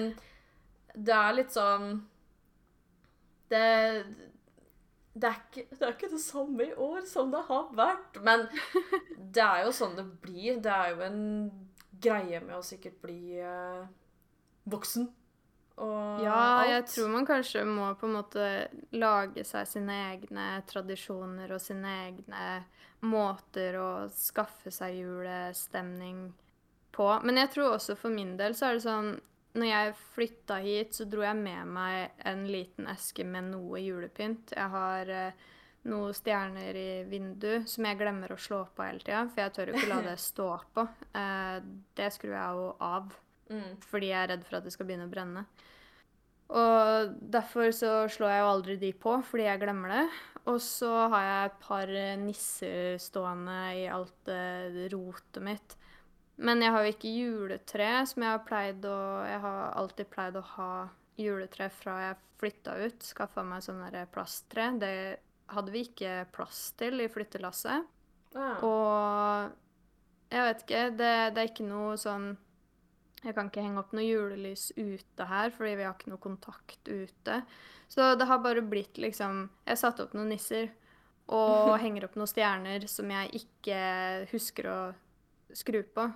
det 0.95 1.17
er 1.17 1.37
litt 1.37 1.55
sånn 1.55 1.95
det, 3.53 4.05
det, 5.13 5.29
er 5.29 5.39
ikke, 5.39 5.65
det 5.71 5.87
er 5.87 5.95
ikke 5.95 6.13
det 6.13 6.23
samme 6.25 6.69
i 6.69 6.75
år 6.75 7.03
som 7.09 7.33
det 7.33 7.43
har 7.49 7.73
vært. 7.77 8.21
Men 8.25 8.47
det 9.37 9.45
er 9.45 9.67
jo 9.67 9.75
sånn 9.77 9.99
det 9.99 10.07
blir. 10.25 10.61
Det 10.65 10.73
er 10.73 10.95
jo 10.95 11.03
en 11.09 11.25
greie 12.03 12.41
med 12.45 12.57
å 12.59 12.65
sikkert 12.67 13.01
bli 13.05 13.41
eh, 13.41 13.83
voksen. 14.73 15.11
Og 15.83 16.23
Ja, 16.25 16.65
jeg 16.69 16.85
tror 16.91 17.09
man 17.13 17.27
kanskje 17.27 17.65
må 17.65 17.89
på 17.99 18.09
en 18.09 18.17
måte 18.19 18.49
lage 18.93 19.45
seg 19.49 19.69
sine 19.71 19.97
egne 20.11 20.47
tradisjoner 20.69 21.55
og 21.55 21.63
sine 21.65 21.95
egne 22.09 22.47
måter 23.09 23.79
å 23.81 23.91
skaffe 24.15 24.71
seg 24.71 25.01
julestemning 25.01 26.29
på. 26.93 27.09
Men 27.25 27.41
jeg 27.41 27.51
tror 27.55 27.75
også 27.77 27.97
for 27.99 28.15
min 28.15 28.37
del 28.39 28.55
så 28.59 28.69
er 28.71 28.79
det 28.79 28.85
sånn 28.87 29.13
Når 29.55 29.67
jeg 29.69 29.95
flytta 30.15 30.57
hit, 30.65 30.95
så 30.97 31.05
dro 31.05 31.21
jeg 31.27 31.37
med 31.37 31.67
meg 31.69 32.23
en 32.25 32.47
liten 32.49 32.87
eske 32.89 33.25
med 33.29 33.51
noe 33.51 33.81
julepynt. 33.83 34.55
Jeg 34.57 34.71
har 34.73 35.11
eh, 35.13 35.43
noen 35.93 36.15
stjerner 36.17 36.79
i 36.79 37.03
vinduet 37.11 37.69
som 37.69 37.85
jeg 37.85 37.99
glemmer 38.01 38.33
å 38.33 38.39
slå 38.41 38.63
på 38.73 38.87
hele 38.87 39.03
tida, 39.05 39.27
for 39.29 39.43
jeg 39.43 39.53
tør 39.53 39.73
jo 39.73 39.75
ikke 39.77 39.91
la 39.93 39.99
det 40.07 40.15
stå 40.31 40.49
på. 40.73 40.87
Eh, 41.21 41.59
det 42.01 42.09
skrur 42.17 42.33
jeg 42.39 42.63
jo 42.63 42.71
av 42.81 43.13
Mm. 43.53 43.75
fordi 43.85 44.09
jeg 44.09 44.17
er 44.23 44.29
redd 44.31 44.45
for 44.49 44.57
at 44.57 44.65
det 44.65 44.73
skal 44.73 44.87
begynne 44.89 45.05
å 45.05 45.13
brenne. 45.13 45.43
Og 46.53 47.13
derfor 47.33 47.71
så 47.77 47.91
slår 48.13 48.31
jeg 48.33 48.41
jo 48.43 48.49
aldri 48.53 48.77
de 48.81 48.91
på, 48.97 49.15
fordi 49.29 49.45
jeg 49.45 49.61
glemmer 49.61 49.93
det. 49.93 50.05
Og 50.49 50.59
så 50.65 50.91
har 51.13 51.23
jeg 51.27 51.51
et 51.51 51.59
par 51.67 51.93
nisser 52.23 52.97
stående 53.01 53.59
i 53.77 53.87
alt 53.93 54.15
det 54.25 54.89
rotet 54.95 55.43
mitt. 55.45 55.77
Men 56.43 56.63
jeg 56.65 56.75
har 56.75 56.85
jo 56.85 56.93
ikke 56.93 57.15
juletre, 57.15 57.89
som 58.11 58.25
jeg 58.25 58.35
har 58.35 58.45
pleid 58.47 58.87
å 58.89 58.99
Jeg 59.29 59.41
har 59.45 59.61
alltid 59.79 60.11
pleid 60.11 60.39
å 60.39 60.45
ha 60.57 60.73
juletre 61.21 61.69
fra 61.71 61.99
jeg 62.09 62.21
flytta 62.43 62.77
ut. 62.83 63.05
Skaffa 63.07 63.45
meg 63.47 63.63
sånn 63.63 63.83
plasttre. 64.11 64.73
Det 64.83 64.95
hadde 65.53 65.75
vi 65.75 65.85
ikke 65.87 66.23
plass 66.35 66.73
til 66.81 67.03
i 67.05 67.11
flyttelasset. 67.13 67.87
Ah. 68.35 68.65
Og 68.65 70.33
jeg 70.33 70.49
vet 70.49 70.65
ikke, 70.65 70.83
det, 70.97 71.13
det 71.37 71.43
er 71.43 71.51
ikke 71.51 71.67
noe 71.69 71.99
sånn 72.01 72.31
Jeg 73.21 73.35
kan 73.37 73.51
ikke 73.51 73.63
henge 73.63 73.83
opp 73.83 73.91
noe 73.93 74.07
julelys 74.07 74.71
ute 74.79 75.27
her, 75.29 75.53
fordi 75.53 75.75
vi 75.79 75.85
har 75.85 75.93
ikke 75.95 76.11
noe 76.11 76.23
kontakt 76.23 76.89
ute. 76.89 77.43
Så 77.93 78.15
det 78.17 78.27
har 78.27 78.41
bare 78.43 78.65
blitt 78.65 78.99
liksom 78.99 79.45
Jeg 79.69 79.79
satte 79.79 80.07
opp 80.07 80.17
noen 80.17 80.33
nisser 80.33 80.73
og 81.33 81.77
henger 81.85 82.09
opp 82.09 82.17
noen 82.19 82.31
stjerner 82.31 82.89
som 82.91 83.13
jeg 83.13 83.45
ikke 83.45 83.79
husker 84.33 84.71
å 84.73 84.81
skru 85.55 85.85
på. 85.95 86.09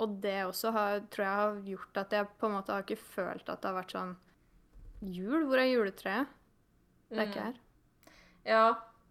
Og 0.00 0.14
det 0.24 0.36
også 0.46 0.70
har, 0.72 1.00
tror 1.12 1.24
jeg 1.26 1.38
har 1.40 1.56
gjort 1.68 1.98
at 2.04 2.12
jeg 2.16 2.28
på 2.40 2.48
en 2.48 2.54
måte 2.56 2.72
har 2.72 2.84
ikke 2.86 2.96
følt 3.02 3.48
at 3.52 3.60
det 3.60 3.68
har 3.70 3.76
vært 3.82 3.94
sånn 3.96 4.14
Jul? 5.00 5.44
Hvor 5.48 5.60
er 5.60 5.68
juletreet? 5.70 6.26
Det 7.10 7.18
er 7.18 7.28
ikke 7.28 7.40
Mm. 7.40 7.46
her. 7.50 7.60
Ja. 8.44 8.62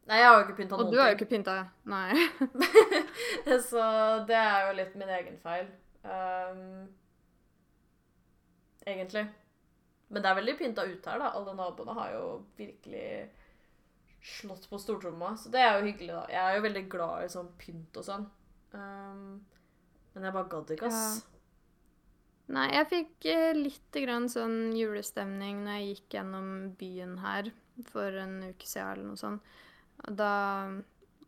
Nei, 0.10 0.18
jeg 0.18 0.26
har 0.26 0.36
jo 0.40 0.46
ikke 0.48 0.58
pynta 0.58 0.78
Og 0.82 0.92
du 0.92 0.98
har 1.00 1.10
jo 1.12 1.16
ikke 1.18 1.30
pynta. 1.30 1.56
Nei. 1.86 2.14
Så 3.70 3.84
det 4.30 4.38
er 4.38 4.68
jo 4.68 4.76
litt 4.80 4.96
min 4.98 5.10
egen 5.20 5.38
feil. 5.44 5.68
Um, 6.04 6.88
egentlig. 8.88 9.26
Men 10.10 10.24
det 10.24 10.30
er 10.32 10.40
veldig 10.40 10.56
pynta 10.58 10.86
ut 10.90 11.06
her, 11.12 11.20
da. 11.22 11.30
Alle 11.38 11.54
naboene 11.58 11.94
har 12.00 12.14
jo 12.16 12.24
virkelig 12.58 13.30
slått 14.26 14.66
på 14.72 14.80
stortromma. 14.82 15.36
Så 15.38 15.52
det 15.54 15.62
er 15.62 15.78
jo 15.78 15.86
hyggelig, 15.92 16.14
da. 16.16 16.24
Jeg 16.34 16.42
er 16.48 16.58
jo 16.58 16.66
veldig 16.66 16.86
glad 16.92 17.26
i 17.28 17.32
sånn 17.36 17.52
pynt 17.62 18.00
og 18.02 18.08
sånn. 18.08 18.26
Ehm, 18.74 19.28
men 20.14 20.26
jeg 20.28 20.36
bare 20.36 20.52
gadd 20.52 20.74
ikke, 20.76 20.90
ass. 20.90 21.26
Nei, 22.50 22.66
jeg 22.74 22.90
fikk 22.90 23.28
eh, 23.30 23.52
litt 23.54 23.98
grann 24.02 24.26
sånn 24.32 24.72
julestemning 24.74 25.62
når 25.66 25.76
jeg 25.78 25.90
gikk 25.92 26.16
gjennom 26.18 26.48
byen 26.80 27.20
her 27.22 27.52
for 27.92 28.16
en 28.24 28.40
uke 28.50 28.66
siden 28.66 28.96
eller 28.96 29.10
noe 29.12 29.22
sånt. 29.22 29.54
Og 30.08 30.16
da 30.18 30.34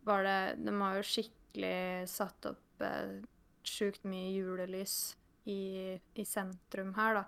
var 0.08 0.26
det 0.26 0.40
De 0.66 0.74
har 0.80 0.98
jo 0.98 1.06
skikkelig 1.06 2.10
satt 2.10 2.50
opp 2.50 2.86
eh, 2.86 3.22
sjukt 3.68 4.08
mye 4.10 4.32
julelys 4.34 5.14
i, 5.46 5.94
i 5.94 6.26
sentrum 6.26 6.96
her, 6.98 7.22
da. 7.22 7.26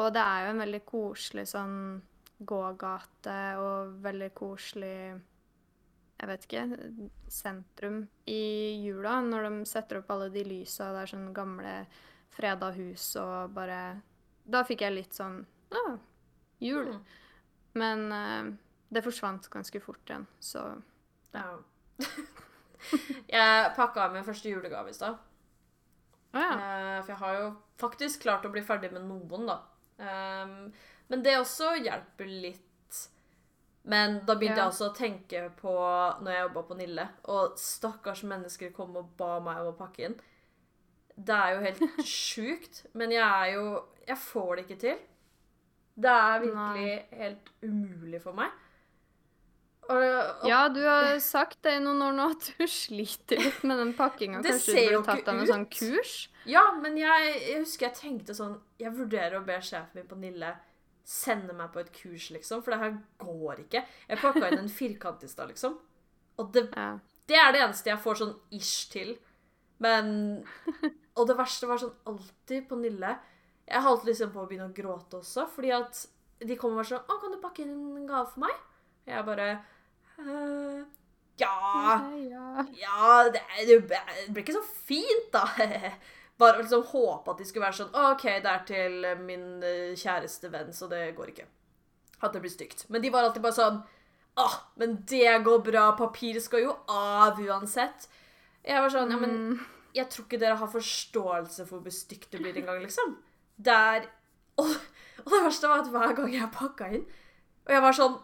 Og 0.00 0.12
det 0.12 0.22
er 0.22 0.44
jo 0.44 0.52
en 0.52 0.62
veldig 0.64 0.82
koselig 0.88 1.46
sånn 1.52 1.78
gågate 2.46 3.38
og 3.60 3.96
veldig 4.04 4.30
koselig 4.36 4.98
jeg 6.16 6.28
vet 6.30 6.46
ikke, 6.46 6.64
sentrum 7.28 8.00
i 8.30 8.40
jula, 8.80 9.18
når 9.20 9.48
de 9.48 9.68
setter 9.68 10.00
opp 10.00 10.12
alle 10.14 10.30
de 10.32 10.44
lysa, 10.46 10.88
det 10.94 11.02
er 11.02 11.12
sånn 11.12 11.28
gamle 11.36 11.74
freda 12.36 12.70
hus 12.76 13.04
og 13.20 13.52
bare 13.56 13.80
Da 14.46 14.62
fikk 14.66 14.84
jeg 14.84 14.94
litt 14.94 15.16
sånn 15.16 15.40
Å, 15.72 15.84
jul. 16.62 16.92
Mm. 16.94 17.04
Men 17.76 18.04
uh, 18.12 18.50
det 18.88 19.04
forsvant 19.04 19.48
ganske 19.52 19.80
fort 19.84 20.08
igjen, 20.08 20.26
så 20.40 20.64
Ja. 21.36 21.48
jeg 23.36 23.70
pakka 23.76 24.10
min 24.12 24.24
første 24.24 24.52
julegave 24.52 24.92
i 24.92 24.96
stad. 24.96 25.16
Å 26.36 26.42
ja. 26.42 26.52
uh, 26.52 26.98
for 27.02 27.12
jeg 27.12 27.20
har 27.24 27.40
jo 27.40 27.48
faktisk 27.80 28.24
klart 28.24 28.46
å 28.46 28.52
bli 28.52 28.64
ferdig 28.64 28.92
med 28.94 29.04
noen, 29.08 29.48
da. 29.48 29.58
Um, 29.96 30.70
men 31.10 31.22
det 31.24 31.38
også 31.40 31.74
hjelper 31.80 32.30
litt. 32.30 32.65
Men 33.86 34.16
da 34.26 34.34
begynte 34.34 34.58
Ja. 34.58 34.64
jeg 34.66 34.72
også 34.72 34.88
å 34.90 34.96
tenke 34.96 35.44
på 35.60 35.72
når 36.22 36.32
jeg 36.32 36.42
jobba 36.48 36.62
på 36.68 36.76
Nille, 36.80 37.04
og 37.30 37.52
stakkars 37.62 38.24
mennesker 38.26 38.72
kom 38.74 38.96
og 38.98 39.12
ba 39.16 39.36
meg 39.40 39.60
om 39.62 39.70
å 39.70 39.76
pakke 39.78 40.08
inn. 40.08 40.16
Det 41.16 41.34
er 41.36 41.54
jo 41.54 41.60
helt 41.68 42.00
sjukt, 42.10 42.82
men 42.94 43.14
jeg 43.14 43.22
er 43.24 43.52
jo 43.54 43.84
Jeg 44.06 44.18
får 44.22 44.50
det 44.56 44.64
ikke 44.66 44.80
til. 44.80 44.98
Det 45.96 46.10
er 46.12 46.40
virkelig 46.44 47.04
helt 47.18 47.48
umulig 47.62 48.20
for 48.22 48.36
meg. 48.36 48.50
Og, 49.88 50.02
og 50.02 50.44
Ja, 50.48 50.68
du 50.68 50.80
har 50.82 51.16
sagt 51.22 51.60
det 51.62 51.76
i 51.78 51.82
noen 51.82 52.02
år 52.02 52.14
nå 52.18 52.26
at 52.34 52.46
du 52.58 52.66
sliter 52.70 53.38
litt 53.38 53.62
med 53.66 53.78
den 53.78 53.92
pakkinga. 53.98 54.42
Kanskje 54.42 54.74
du 54.74 54.96
burde 54.96 55.02
tatt 55.06 55.24
deg 55.28 55.38
noe 55.38 55.46
sånn 55.46 55.66
kurs? 55.70 56.14
Ja, 56.46 56.64
men 56.82 56.98
jeg, 56.98 57.32
jeg 57.48 57.60
husker 57.62 57.86
jeg 57.88 57.98
tenkte 58.00 58.34
sånn 58.34 58.56
Jeg 58.82 58.92
vurderer 58.98 59.38
å 59.40 59.44
be 59.46 59.58
sjefen 59.62 60.00
min 60.00 60.08
på 60.10 60.18
Nille 60.18 60.52
sende 61.06 61.54
meg 61.54 61.70
på 61.72 61.78
et 61.84 61.92
kurs, 61.94 62.30
liksom, 62.34 62.62
for 62.66 62.74
det 62.74 62.80
her 62.82 62.96
går 63.22 63.60
ikke. 63.62 63.84
Jeg 64.10 64.18
pakka 64.18 64.48
inn 64.50 64.64
en 64.64 64.72
firkant 64.72 65.22
i 65.22 65.28
stad, 65.30 65.52
liksom. 65.52 65.76
Og 66.42 66.50
det, 66.52 66.64
Ja. 66.74 66.98
det 67.30 67.36
er 67.38 67.52
det 67.54 67.60
eneste 67.62 67.90
jeg 67.92 68.02
får 68.02 68.18
sånn 68.20 68.34
ish 68.50 68.90
til. 68.90 69.16
Men 69.78 70.44
Og 71.16 71.26
det 71.28 71.36
verste 71.36 71.66
var 71.68 71.78
sånn 71.78 71.94
alltid 72.08 72.66
på 72.68 72.76
Nille 72.80 73.10
Jeg 73.68 73.82
holdt 73.84 74.04
liksom 74.08 74.30
på 74.32 74.40
å 74.42 74.46
begynne 74.48 74.68
å 74.70 74.74
gråte 74.76 75.18
også, 75.20 75.46
fordi 75.52 75.70
at 75.72 76.06
de 76.40 76.56
kom 76.56 76.70
og 76.72 76.76
var 76.76 76.84
sånn 76.84 77.04
'Å, 77.06 77.20
kan 77.20 77.32
du 77.32 77.38
pakke 77.40 77.62
inn 77.62 77.96
en 77.96 78.06
gave 78.06 78.26
for 78.32 78.40
meg?' 78.40 78.60
Og 79.06 79.12
jeg 79.14 79.24
bare 79.26 79.64
«Øh, 80.18 80.84
Ja. 81.38 82.10
ja. 82.16 82.64
Ja, 82.72 83.28
det, 83.30 83.42
det 83.66 83.86
blir 84.32 84.42
ikke 84.44 84.56
så 84.56 84.64
fint, 84.64 85.32
da. 85.32 85.44
Bare 86.38 86.58
liksom 86.60 86.82
håpe 86.90 87.30
at 87.32 87.38
de 87.40 87.44
skulle 87.48 87.64
være 87.64 87.78
sånn 87.78 87.94
OK, 87.96 88.24
det 88.44 88.50
er 88.52 88.64
til 88.68 89.06
min 89.24 89.46
eh, 89.64 89.94
kjæreste 89.96 90.50
venn, 90.52 90.72
så 90.76 90.88
det 90.90 91.14
går 91.16 91.30
ikke. 91.32 91.46
At 92.20 92.32
det 92.34 92.42
blir 92.44 92.52
stygt. 92.52 92.84
Men 92.92 93.00
de 93.04 93.10
var 93.14 93.24
alltid 93.24 93.42
bare 93.44 93.56
sånn 93.56 93.78
ah, 94.36 94.58
men 94.76 94.98
det 95.08 95.32
går 95.46 95.62
bra. 95.64 95.86
Papir 95.96 96.36
skal 96.44 96.66
jo 96.66 96.74
av 96.92 97.40
uansett. 97.40 98.08
Jeg 98.66 98.82
var 98.84 98.92
sånn 98.92 99.10
Ja, 99.14 99.16
men 99.22 99.34
Mm. 99.36 99.64
jeg 99.96 100.10
tror 100.12 100.26
ikke 100.26 100.40
dere 100.42 100.56
har 100.60 100.68
forståelse 100.68 101.64
for 101.68 101.80
hvor 101.80 101.90
stygt 101.94 102.30
det 102.32 102.40
blir 102.42 102.56
engang, 102.60 102.82
liksom. 102.84 103.16
Det 103.56 103.72
er 103.72 104.08
og, 104.60 104.68
og 105.24 105.30
det 105.32 105.42
verste 105.44 105.68
var 105.68 105.80
at 105.84 105.88
hver 105.92 106.14
gang 106.16 106.32
jeg 106.34 106.52
pakka 106.52 106.86
inn, 106.92 107.06
og 107.66 107.72
jeg 107.72 107.82
var 107.84 107.92
sånn 107.96 108.18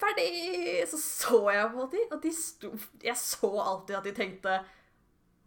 Ferdig! 0.00 0.86
Så 0.88 0.96
så 1.00 1.40
jeg 1.52 1.70
på 1.74 1.84
dem, 1.92 2.06
og 2.12 2.22
de 2.22 2.30
sto 2.32 2.70
Jeg 3.04 3.16
så 3.20 3.50
alltid 3.60 3.96
at 3.98 4.06
de 4.08 4.12
tenkte 4.16 4.54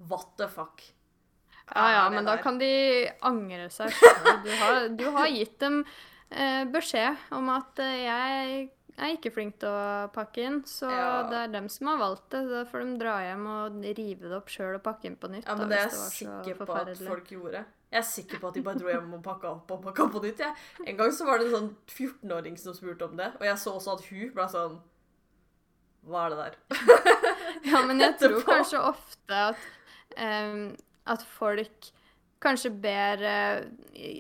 What 0.10 0.36
the 0.38 0.48
fuck? 0.48 0.84
Ja, 1.74 1.86
ja, 1.92 2.04
men 2.14 2.26
da 2.28 2.36
kan 2.38 2.60
de 2.62 2.70
angre 3.26 3.70
seg. 3.74 3.90
Du, 4.46 4.50
har- 4.60 4.90
du 4.94 5.06
har 5.16 5.28
gitt 5.34 5.56
dem 5.64 5.80
eh, 6.30 6.64
beskjed 6.70 7.18
om 7.34 7.50
at 7.50 7.80
eh, 7.82 7.96
jeg 8.06 8.70
er 9.02 9.16
ikke 9.16 9.32
flink 9.34 9.56
til 9.58 9.70
å 9.74 10.10
pakke 10.14 10.44
inn, 10.46 10.60
så 10.70 10.86
Ja. 10.92 11.24
det 11.32 11.38
er 11.40 11.54
dem 11.56 11.70
som 11.74 11.88
har 11.90 11.98
valgt 11.98 12.28
det. 12.36 12.44
Da 12.52 12.62
får 12.70 12.84
de 12.86 12.98
dra 13.02 13.16
hjem 13.26 13.48
og 13.50 13.80
rive 13.98 14.30
det 14.30 14.38
opp 14.38 14.52
sjøl 14.54 14.76
og 14.78 14.84
pakke 14.86 15.10
inn 15.10 15.16
på 15.18 15.32
nytt. 15.34 15.48
Ja, 15.50 15.56
men 15.58 15.66
da, 15.66 15.76
det 15.76 15.80
er 15.80 15.90
jeg 15.90 16.12
sikker 16.20 16.60
på 16.62 16.78
at 16.78 16.94
folk 17.02 17.32
gjorde. 17.34 17.64
Jeg 17.94 18.00
er 18.02 18.06
sikker 18.10 18.40
på 18.42 18.48
at 18.50 18.56
de 18.58 18.62
bare 18.66 18.78
dro 18.82 18.90
hjem 18.94 19.12
og 19.18 19.24
pakka 19.26 19.50
opp 19.54 19.72
og 19.74 19.82
pakka 19.90 20.08
på 20.14 20.22
nytt. 20.24 20.40
Jeg. 20.46 20.54
En 20.90 20.98
gang 20.98 21.12
så 21.14 21.26
var 21.26 21.38
det 21.42 21.50
en 21.50 21.56
sånn 21.58 21.72
14-åring 21.90 22.56
som 22.58 22.74
spurte 22.78 23.06
om 23.10 23.18
det, 23.18 23.32
og 23.40 23.46
jeg 23.50 23.58
så 23.62 23.74
også 23.78 23.98
at 23.98 24.06
hun 24.12 24.32
ble 24.38 24.48
sånn 24.50 24.80
Hva 26.06 26.26
er 26.26 26.34
det 26.34 26.40
der? 26.44 26.56
Ja, 27.70 27.82
men 27.88 28.02
jeg 28.02 28.18
tror 28.20 28.42
kanskje 28.46 28.80
ofte 28.82 29.38
at, 29.54 29.62
em, 30.20 30.76
at 31.10 31.26
folk 31.36 31.92
kanskje 32.44 32.72
ber 32.84 33.24
eh, 33.24 33.66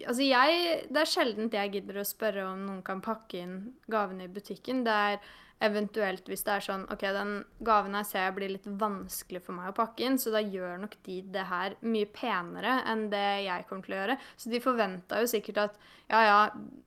Altså, 0.07 0.23
jeg 0.23 0.83
Det 0.89 1.01
er 1.01 1.09
sjelden 1.09 1.51
jeg 1.51 1.71
gidder 1.77 2.01
å 2.01 2.07
spørre 2.07 2.45
om 2.51 2.67
noen 2.67 2.83
kan 2.85 3.01
pakke 3.03 3.41
inn 3.43 3.55
gavene 3.91 4.27
i 4.27 4.31
butikken. 4.31 4.83
Det 4.85 4.93
er 4.93 5.17
eventuelt 5.63 6.27
hvis 6.27 6.43
det 6.43 6.53
er 6.53 6.65
sånn 6.65 6.85
OK, 6.91 7.03
den 7.15 7.33
gaven 7.63 7.95
her 7.95 8.05
ser 8.07 8.25
jeg 8.27 8.35
blir 8.37 8.51
litt 8.51 8.65
vanskelig 8.67 9.41
for 9.45 9.55
meg 9.55 9.71
å 9.71 9.75
pakke 9.77 10.05
inn, 10.05 10.17
så 10.19 10.33
da 10.33 10.41
gjør 10.43 10.81
nok 10.81 10.97
de 11.07 11.19
det 11.33 11.45
her 11.49 11.77
mye 11.85 12.09
penere 12.11 12.79
enn 12.89 13.05
det 13.13 13.27
jeg 13.45 13.67
kommer 13.69 13.87
til 13.87 13.95
å 13.95 14.01
gjøre. 14.01 14.17
Så 14.35 14.51
de 14.51 14.63
forventa 14.63 15.21
jo 15.23 15.29
sikkert 15.31 15.61
at 15.67 15.77
ja, 16.11 16.23
ja, 16.27 16.39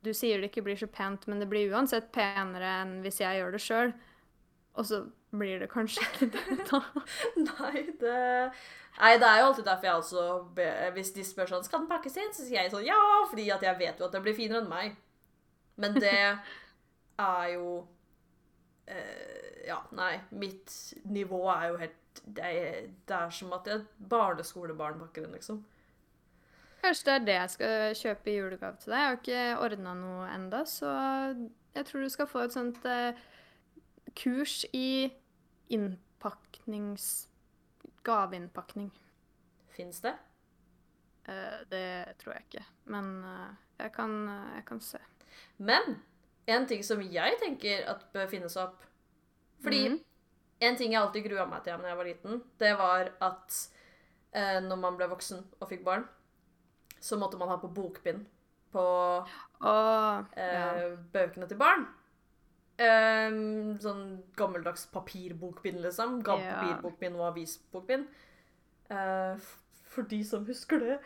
du 0.05 0.13
sier 0.15 0.43
det 0.43 0.51
ikke 0.51 0.67
blir 0.67 0.81
så 0.81 0.91
pent, 0.93 1.25
men 1.31 1.41
det 1.41 1.49
blir 1.51 1.73
uansett 1.73 2.13
penere 2.15 2.75
enn 2.83 2.99
hvis 3.05 3.23
jeg 3.25 3.41
gjør 3.41 3.57
det 3.57 3.63
sjøl. 3.65 3.95
Og 4.77 4.89
så 4.89 5.07
blir 5.39 5.61
det 5.63 5.71
kanskje 5.73 6.05
ikke 6.07 6.29
det, 6.35 6.59
da. 6.71 6.83
Nei, 7.49 7.87
det 8.01 8.19
Nei, 8.97 9.11
det 9.21 9.29
er 9.29 9.43
jo 9.43 9.49
alltid 9.51 9.67
derfor 9.67 9.87
jeg 9.87 9.95
også 10.01 10.23
be, 10.57 10.69
Hvis 10.97 11.13
de 11.17 11.25
spør 11.27 11.51
sånn 11.51 11.67
Skal 11.67 11.83
den 11.83 11.91
pakkes 11.91 12.17
inn? 12.21 12.33
Så 12.33 12.47
sier 12.47 12.63
jeg 12.63 12.73
sånn 12.73 12.87
ja, 12.87 13.01
fordi 13.31 13.49
at 13.53 13.65
jeg 13.65 13.79
vet 13.81 14.01
jo 14.01 14.09
at 14.09 14.17
det 14.17 14.23
blir 14.25 14.37
finere 14.37 14.63
enn 14.65 14.73
meg. 14.73 14.97
Men 15.77 15.99
det 16.01 16.17
er 17.29 17.47
jo 17.55 17.71
eh, 18.89 19.69
Ja, 19.69 19.83
nei. 19.97 20.15
Mitt 20.31 20.73
nivå 21.05 21.45
er 21.53 21.71
jo 21.73 21.81
helt 21.85 22.23
Det 22.25 22.51
er, 22.51 22.91
det 23.09 23.17
er 23.21 23.33
som 23.35 23.53
at 23.53 23.69
et 23.69 23.89
barneskolebarn 24.01 25.01
pakker 25.03 25.27
den, 25.27 25.37
liksom. 25.37 25.61
Kanskje 26.81 27.07
det 27.07 27.15
er 27.15 27.27
det 27.27 27.37
jeg 27.37 27.53
skal 27.53 27.95
kjøpe 27.99 28.31
i 28.31 28.37
julegave 28.37 28.81
til 28.81 28.93
deg. 28.93 28.99
Jeg 29.01 29.07
har 29.11 29.17
ikke 29.21 29.65
ordna 29.67 29.95
noe 29.99 30.27
enda, 30.31 30.61
så 30.69 30.91
jeg 31.75 31.87
tror 31.89 32.05
du 32.05 32.13
skal 32.13 32.29
få 32.31 32.45
et 32.47 32.55
sånt 32.55 32.85
eh, 32.89 33.19
kurs 34.17 34.63
i 34.73 35.13
innpaknings... 35.69 37.29
Gaveinnpakning. 38.07 38.91
Fins 39.75 39.99
det? 40.05 40.15
Uh, 41.27 41.63
det 41.71 42.17
tror 42.21 42.37
jeg 42.37 42.45
ikke, 42.47 42.67
men 42.95 43.09
uh, 43.27 43.49
jeg, 43.81 43.91
kan, 43.97 44.13
uh, 44.31 44.53
jeg 44.55 44.63
kan 44.69 44.83
se. 44.85 45.01
Men 45.59 45.97
en 46.47 46.67
ting 46.71 46.85
som 46.87 47.03
jeg 47.03 47.39
tenker 47.43 47.87
at 47.91 48.05
bør 48.15 48.29
finnes 48.31 48.55
opp 48.61 48.85
Fordi 49.65 49.89
mm. 49.91 49.97
en 50.69 50.79
ting 50.79 50.95
jeg 50.95 51.01
alltid 51.03 51.27
grua 51.27 51.47
meg 51.51 51.65
til 51.65 51.75
da 51.83 51.91
jeg 51.91 51.99
var 51.99 52.09
liten, 52.09 52.43
det 52.61 52.73
var 52.79 53.11
at 53.25 53.59
eh, 54.37 54.59
når 54.63 54.79
man 54.79 54.99
ble 54.99 55.09
voksen 55.11 55.43
og 55.59 55.71
fikk 55.71 55.83
barn, 55.87 56.05
så 57.01 57.19
måtte 57.19 57.39
man 57.41 57.51
ha 57.51 57.59
på 57.61 57.73
bokbind 57.73 58.27
på 58.73 58.85
Og 58.85 60.37
eh, 60.37 60.55
ja. 60.55 60.91
bøkene 61.13 61.49
til 61.49 61.59
barn. 61.61 61.87
Ehm, 62.79 63.79
sånn 63.81 64.23
gammeldags 64.37 64.87
papirbokbind, 64.93 65.81
liksom. 65.81 66.23
Gammel 66.23 66.45
Ja. 66.45 66.55
papirbokbind 66.61 67.17
og 67.17 67.27
avisbokbind. 67.33 68.07
Uh, 68.91 69.37
for 69.85 70.03
de 70.03 70.23
som 70.25 70.45
husker 70.47 70.79
det. 70.79 70.99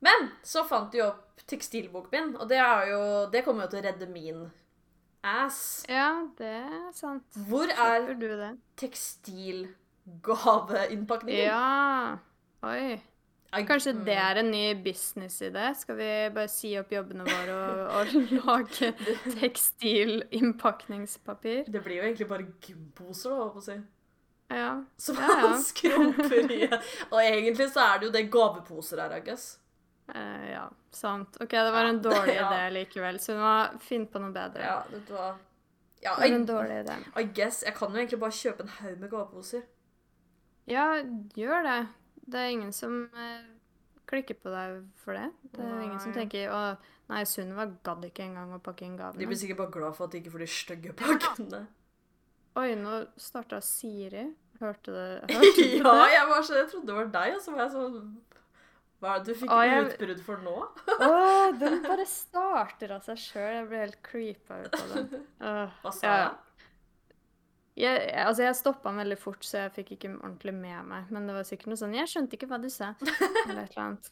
Men 0.00 0.30
så 0.42 0.64
fant 0.66 0.90
de 0.92 1.00
opp 1.04 1.36
tekstilbokbind, 1.46 2.36
og 2.40 2.48
det 2.48 2.56
jo 2.58 3.26
Det 3.30 3.44
kommer 3.44 3.62
jo 3.64 3.68
til 3.70 3.80
å 3.82 3.84
redde 3.84 4.06
min 4.10 4.50
ass. 5.22 5.84
ja, 5.88 6.26
det 6.38 6.46
er 6.46 6.92
sant. 6.92 7.22
Hvor 7.36 7.68
er 7.68 8.16
tekstilgaveinnpakningen? 8.76 11.44
Ja. 11.44 12.16
Oi. 12.62 13.00
Kanskje 13.50 13.96
mm. 13.96 14.04
det 14.06 14.14
er 14.14 14.36
en 14.38 14.50
ny 14.50 14.74
businessidé? 14.84 15.74
Skal 15.74 15.96
vi 15.98 16.30
bare 16.34 16.48
si 16.50 16.78
opp 16.78 16.92
jobbene 16.94 17.24
våre 17.26 17.54
og, 17.58 17.78
og 17.98 18.06
lage 18.44 18.92
tekstilinnpakningspapir? 19.40 21.64
Det 21.66 21.82
blir 21.82 21.96
jo 21.98 22.02
egentlig 22.06 22.28
bare 22.30 22.46
gymposer, 22.62 23.30
da, 23.30 23.36
holdt 23.42 23.54
på 23.56 23.60
å 23.64 23.66
si. 23.66 23.78
Ja. 24.50 24.84
som 24.98 25.16
Ja, 25.18 25.22
ja. 25.22 25.28
han 25.48 25.62
skrumper 25.72 26.52
i. 26.52 26.68
Og 27.10 27.24
egentlig 27.24 27.70
så 27.70 27.80
er 27.88 27.98
det 27.98 28.06
jo 28.06 28.12
det 28.14 28.30
gaveposer 28.30 28.98
her, 29.02 29.10
I 29.18 29.20
guess. 29.26 29.58
Eh, 30.14 30.50
ja, 30.52 30.70
sant. 30.94 31.36
OK, 31.42 31.50
det 31.50 31.72
var 31.74 31.84
en 31.90 32.02
dårlig 32.02 32.34
ja. 32.40 32.50
idé 32.50 32.70
likevel, 32.78 33.18
så 33.22 33.32
vi 33.34 33.40
må 33.42 33.54
finne 33.82 34.06
på 34.10 34.18
noe 34.22 34.32
bedre. 34.34 34.62
Ja, 34.66 34.82
det 34.90 35.10
var... 35.10 35.34
Ja, 36.00 36.14
Det 36.14 36.22
var 36.22 36.32
en 36.32 36.46
dårlig 36.48 36.76
idé. 36.80 36.94
I 37.20 37.22
guess. 37.36 37.58
Jeg 37.66 37.74
kan 37.76 37.92
jo 37.92 37.96
egentlig 38.00 38.20
bare 38.22 38.32
kjøpe 38.32 38.62
en 38.64 38.72
haug 38.78 38.96
med 39.02 39.10
gaveposer. 39.12 39.62
Ja, 40.70 40.86
gjør 41.36 41.62
det. 41.66 41.80
Det 42.30 42.40
er 42.40 42.52
ingen 42.54 42.72
som 42.76 42.96
eh, 43.14 43.42
klikker 44.10 44.38
på 44.42 44.52
deg 44.54 44.80
for 45.02 45.16
det. 45.18 45.28
Det 45.56 45.64
er 45.66 45.82
ingen 45.86 46.00
som 46.02 46.12
tenker 46.14 46.50
å 46.54 46.62
nei, 47.10 47.24
Sunniva 47.26 47.66
gadd 47.86 48.04
ikke 48.06 48.24
engang 48.28 48.54
å 48.54 48.60
pakke 48.62 48.86
inn 48.86 48.96
gavene. 48.98 49.18
De 49.22 49.26
blir 49.30 49.38
sikkert 49.40 49.58
bare 49.64 49.74
glad 49.78 49.96
for 49.98 50.06
at 50.06 50.14
de 50.14 50.20
ikke 50.22 50.32
får 50.36 50.44
de 50.44 50.50
stygge 50.54 50.94
pakkene. 50.98 51.64
Oi, 52.60 52.70
nå 52.78 52.96
starta 53.20 53.60
Siri. 53.62 54.28
Hørte 54.60 54.92
det? 54.92 55.06
Du 55.56 55.62
ja, 55.86 56.08
jeg 56.12 56.26
var 56.28 56.42
så, 56.44 56.58
jeg 56.60 56.68
trodde 56.72 56.90
det 56.90 56.96
var 56.98 57.12
deg, 57.14 57.36
og 57.38 57.40
så 57.44 57.54
var 57.54 57.62
jeg 57.64 57.72
sånn 57.72 58.10
Hva 59.00 59.12
er 59.14 59.22
det 59.24 59.32
du 59.32 59.38
fikk 59.40 59.52
Å, 59.54 59.60
jeg- 59.64 59.84
utbrudd 59.86 60.18
for 60.26 60.42
nå? 60.44 60.56
Å, 61.06 61.10
den 61.62 61.78
bare 61.86 62.04
starter 62.10 62.92
av 62.98 63.06
seg 63.06 63.22
sjøl. 63.22 63.48
Jeg 63.54 63.68
blir 63.70 63.80
helt 63.86 64.00
creepa 64.04 64.58
ut 64.66 64.76
av 64.76 64.90
den. 64.96 65.22
Uh, 65.40 65.78
Hva 65.80 65.92
sa 65.96 66.04
jeg? 66.10 66.26
ja. 66.26 66.30
Jeg, 67.80 68.06
altså, 68.26 68.44
jeg 68.44 68.58
stoppa 68.58 68.92
veldig 68.92 69.16
fort, 69.18 69.44
så 69.46 69.64
jeg 69.64 69.74
fikk 69.78 69.92
ikke 69.96 70.14
ordentlig 70.18 70.52
med 70.56 70.88
meg. 70.90 71.12
Men 71.14 71.28
det 71.28 71.36
var 71.36 71.46
sikkert 71.48 71.72
noe 71.72 71.80
sånn 71.80 71.96
'Jeg 71.96 72.10
skjønte 72.12 72.36
ikke 72.36 72.50
hva 72.50 72.60
du 72.60 72.68
sa', 72.68 72.94
eller 73.48 73.62
et 73.64 73.76
eller 73.76 73.84
annet. 73.86 74.10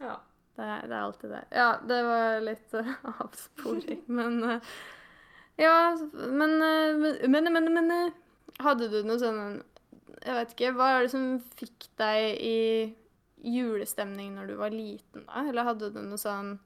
Ja. 0.00 0.16
Det, 0.56 0.64
det 0.88 0.96
er 0.96 1.00
alltid 1.00 1.30
det. 1.32 1.44
Ja, 1.56 1.68
det 1.88 1.98
var 2.04 2.42
litt 2.44 2.74
uh, 2.76 2.90
avsporing, 3.24 4.02
men 4.18 4.42
uh, 4.44 4.72
Ja, 5.60 5.94
men, 6.12 6.58
uh, 6.60 7.28
men, 7.28 7.52
men, 7.52 7.70
men, 7.72 7.94
Hadde 8.60 8.90
du 8.92 8.98
noe 9.06 9.16
sånn 9.20 9.62
Jeg 10.20 10.34
vet 10.36 10.52
ikke, 10.52 10.74
hva 10.76 10.90
er 10.92 11.06
det 11.06 11.14
som 11.14 11.24
fikk 11.56 11.88
deg 12.00 12.36
i 12.44 12.58
julestemning 13.42 14.36
når 14.36 14.52
du 14.52 14.58
var 14.60 14.74
liten, 14.74 15.24
da? 15.24 15.46
Eller 15.48 15.66
hadde 15.70 15.88
du 15.94 16.02
noe 16.04 16.20
sånn 16.20 16.58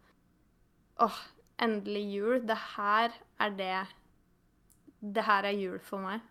Åh, 1.04 1.20
endelig 1.62 2.02
jul. 2.10 2.40
Det 2.48 2.56
her 2.74 3.14
er 3.40 3.54
det 3.54 3.78
Det 4.98 5.24
her 5.28 5.46
er 5.46 5.56
jul 5.56 5.78
for 5.84 6.02
meg. 6.02 6.24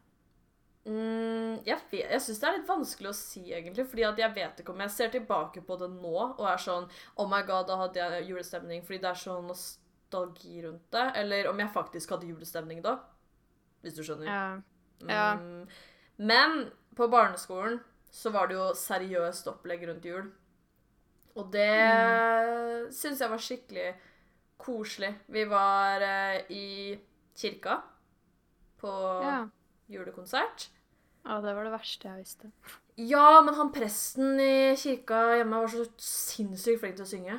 Mm, 0.86 1.64
jeg 1.66 1.80
jeg 1.98 2.22
syns 2.22 2.40
det 2.40 2.46
er 2.48 2.58
litt 2.60 2.68
vanskelig 2.70 3.10
å 3.10 3.18
si, 3.18 3.42
egentlig. 3.50 3.88
fordi 3.90 4.04
at 4.06 4.20
jeg 4.22 4.34
vet 4.36 4.60
ikke 4.62 4.74
om 4.76 4.84
jeg 4.84 4.94
ser 4.94 5.10
tilbake 5.16 5.64
på 5.66 5.78
det 5.82 5.90
nå 5.90 6.14
og 6.28 6.44
er 6.46 6.62
sånn 6.62 6.86
Oh 7.18 7.26
my 7.30 7.42
god, 7.48 7.66
da 7.72 7.80
hadde 7.80 8.04
jeg 8.04 8.28
julestemning 8.30 8.86
fordi 8.86 9.02
det 9.02 9.10
er 9.10 9.22
sånn 9.24 9.50
nostalgi 9.50 10.62
rundt 10.68 10.86
det. 10.94 11.08
Eller 11.22 11.50
om 11.50 11.60
jeg 11.60 11.74
faktisk 11.74 12.14
hadde 12.14 12.30
julestemning 12.30 12.84
da. 12.86 13.00
Hvis 13.82 13.98
du 13.98 14.04
skjønner. 14.06 14.30
Ja. 14.30 14.46
ja. 15.10 15.28
Mm, 15.42 15.66
men 16.22 16.56
på 16.96 17.10
barneskolen 17.10 17.80
så 18.14 18.32
var 18.32 18.48
det 18.48 18.60
jo 18.60 18.70
seriøst 18.78 19.50
opplegg 19.52 19.88
rundt 19.90 20.06
jul. 20.06 20.30
Og 21.36 21.50
det 21.52 21.72
mm. 21.82 22.94
syns 22.96 23.26
jeg 23.26 23.34
var 23.34 23.42
skikkelig 23.42 23.90
koselig. 24.62 25.12
Vi 25.34 25.44
var 25.50 26.06
eh, 26.06 26.54
i 26.54 26.68
kirka 27.36 27.82
på 28.80 28.94
ja. 29.26 29.42
julekonsert. 29.92 30.70
Ja, 31.26 31.40
det 31.42 31.54
var 31.58 31.66
det 31.66 31.74
verste 31.74 32.08
jeg 32.10 32.22
visste. 32.24 32.52
Ja, 33.02 33.42
men 33.44 33.56
han 33.58 33.72
presten 33.76 34.38
i 34.40 34.76
kirka 34.80 35.24
hjemme 35.40 35.64
var 35.64 35.72
så 35.74 35.86
sinnssykt 36.00 36.80
flink 36.84 36.96
til 37.00 37.06
å 37.08 37.10
synge. 37.10 37.38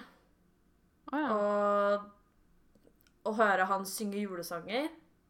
Oh, 1.13 1.21
ja. 1.21 1.29
Og 1.37 3.31
å 3.31 3.35
høre 3.39 3.69
han 3.71 3.87
synge 3.89 4.19
julesanger, 4.25 4.89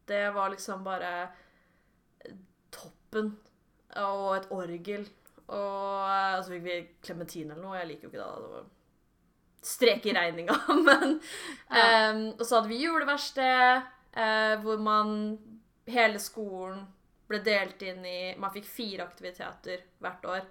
det 0.09 0.23
var 0.35 0.49
liksom 0.53 0.83
bare 0.85 1.11
toppen. 2.73 3.35
Og 3.97 4.33
et 4.37 4.49
orgel. 4.53 5.05
Og 5.47 6.43
så 6.43 6.51
fikk 6.51 6.65
vi 6.65 6.79
klementin 7.05 7.51
eller 7.53 7.63
noe. 7.63 7.77
Jeg 7.79 7.89
liker 7.93 8.07
jo 8.07 8.11
ikke 8.11 8.23
det. 8.25 8.41
Det 8.43 8.51
var 8.57 8.65
strek 9.67 10.05
i 10.11 10.15
regninga. 10.17 10.57
Men 10.89 11.19
Ja. 11.71 12.11
um, 12.11 12.25
Og 12.35 12.43
så 12.45 12.57
hadde 12.59 12.71
vi 12.73 12.81
juleverksted, 12.83 13.87
uh, 14.17 14.53
hvor 14.65 14.81
man 14.83 15.15
Hele 15.87 16.19
skolen 16.19 16.81
ble 17.27 17.41
delt 17.43 17.81
inn 17.83 18.05
i 18.07 18.19
Man 18.39 18.53
fikk 18.53 18.67
fire 18.69 19.07
aktiviteter 19.07 19.83
hvert 20.03 20.25
år. 20.25 20.45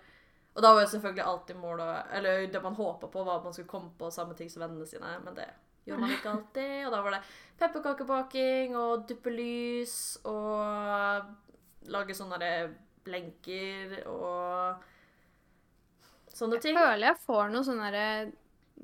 Og 0.57 0.65
da 0.65 0.73
var 0.73 0.85
jo 0.85 0.91
selvfølgelig 0.95 1.25
alltid 1.25 1.59
målet 1.61 2.13
Eller 2.17 2.47
det 2.53 2.63
man 2.65 2.77
håpa 2.79 3.11
på, 3.13 3.25
var 3.25 3.39
at 3.39 3.45
man 3.45 3.57
skulle 3.57 3.69
komme 3.69 3.93
på 3.99 4.11
samme 4.11 4.37
ting 4.37 4.51
som 4.53 4.65
vennene 4.65 4.89
sine, 4.89 5.19
men 5.25 5.37
det 5.37 5.49
gjorde 5.87 6.03
man 6.03 6.15
ikke 6.17 6.33
alltid. 6.33 6.87
Og 6.87 6.93
da 6.95 7.03
var 7.05 7.17
det 7.17 7.23
pepperkakebaking 7.61 8.77
og 8.77 9.07
duppelys 9.09 9.97
og 10.29 11.93
lage 11.93 12.17
sånne 12.17 12.51
blenker 13.07 14.01
og 14.11 14.83
sånne 16.33 16.59
ting. 16.61 16.75
Jeg 16.75 16.83
føler 16.83 17.09
jeg 17.13 17.23
får 17.27 17.53
noen 17.53 17.69
sånne 17.69 18.07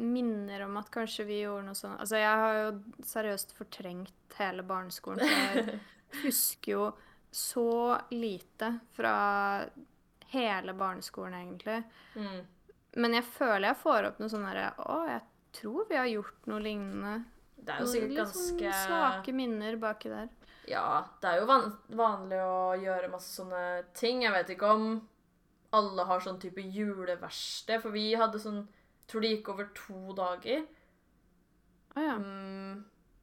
minner 0.01 0.65
om 0.65 0.77
at 0.81 0.89
kanskje 0.93 1.27
vi 1.29 1.43
gjorde 1.43 1.67
noe 1.67 1.77
sånt 1.77 2.01
Altså, 2.01 2.17
jeg 2.17 2.43
har 2.43 2.55
jo 2.57 2.69
seriøst 3.05 3.51
fortrengt 3.59 4.37
hele 4.39 4.65
barneskolen, 4.65 5.21
så 5.21 5.59
jeg 5.59 5.81
husker 6.25 6.73
jo 6.73 6.87
så 7.33 7.99
lite 8.11 8.79
fra 8.93 9.15
hele 10.33 10.75
barneskolen, 10.77 11.35
egentlig. 11.35 11.83
Mm. 12.15 12.41
Men 13.03 13.17
jeg 13.17 13.25
føler 13.25 13.71
jeg 13.71 13.81
får 13.81 14.09
opp 14.11 14.19
noe 14.21 14.33
sånn 14.33 14.45
herre 14.45 14.67
Å, 14.85 14.97
jeg 15.09 15.23
tror 15.57 15.87
vi 15.89 15.97
har 15.97 16.11
gjort 16.11 16.51
noe 16.51 16.61
lignende. 16.65 17.15
Det 17.57 17.73
er 17.73 17.81
jo 17.85 17.89
sikkert 17.89 18.19
ganske 18.19 18.39
sånn 18.39 18.61
ganske 18.61 18.85
svake 18.85 19.35
minner 19.37 19.79
baki 19.81 20.13
der. 20.13 20.29
Ja, 20.69 21.03
det 21.23 21.31
er 21.31 21.41
jo 21.41 21.49
van 21.49 21.73
vanlig 21.99 22.39
å 22.45 22.77
gjøre 22.79 23.11
masse 23.13 23.33
sånne 23.35 23.65
ting. 23.99 24.23
Jeg 24.27 24.35
vet 24.35 24.53
ikke 24.55 24.71
om 24.77 24.87
alle 25.73 26.07
har 26.07 26.23
sånn 26.23 26.41
type 26.43 26.63
juleverksted, 26.63 27.81
for 27.83 27.95
vi 27.97 28.13
hadde 28.19 28.43
sånn 28.43 28.65
Tror 29.11 29.25
det 29.25 29.33
gikk 29.33 29.49
over 29.51 29.67
to 29.77 30.13
dager. 30.17 30.61
Å 31.99 32.03
ja. 32.05 32.13
Mm, 32.17 32.77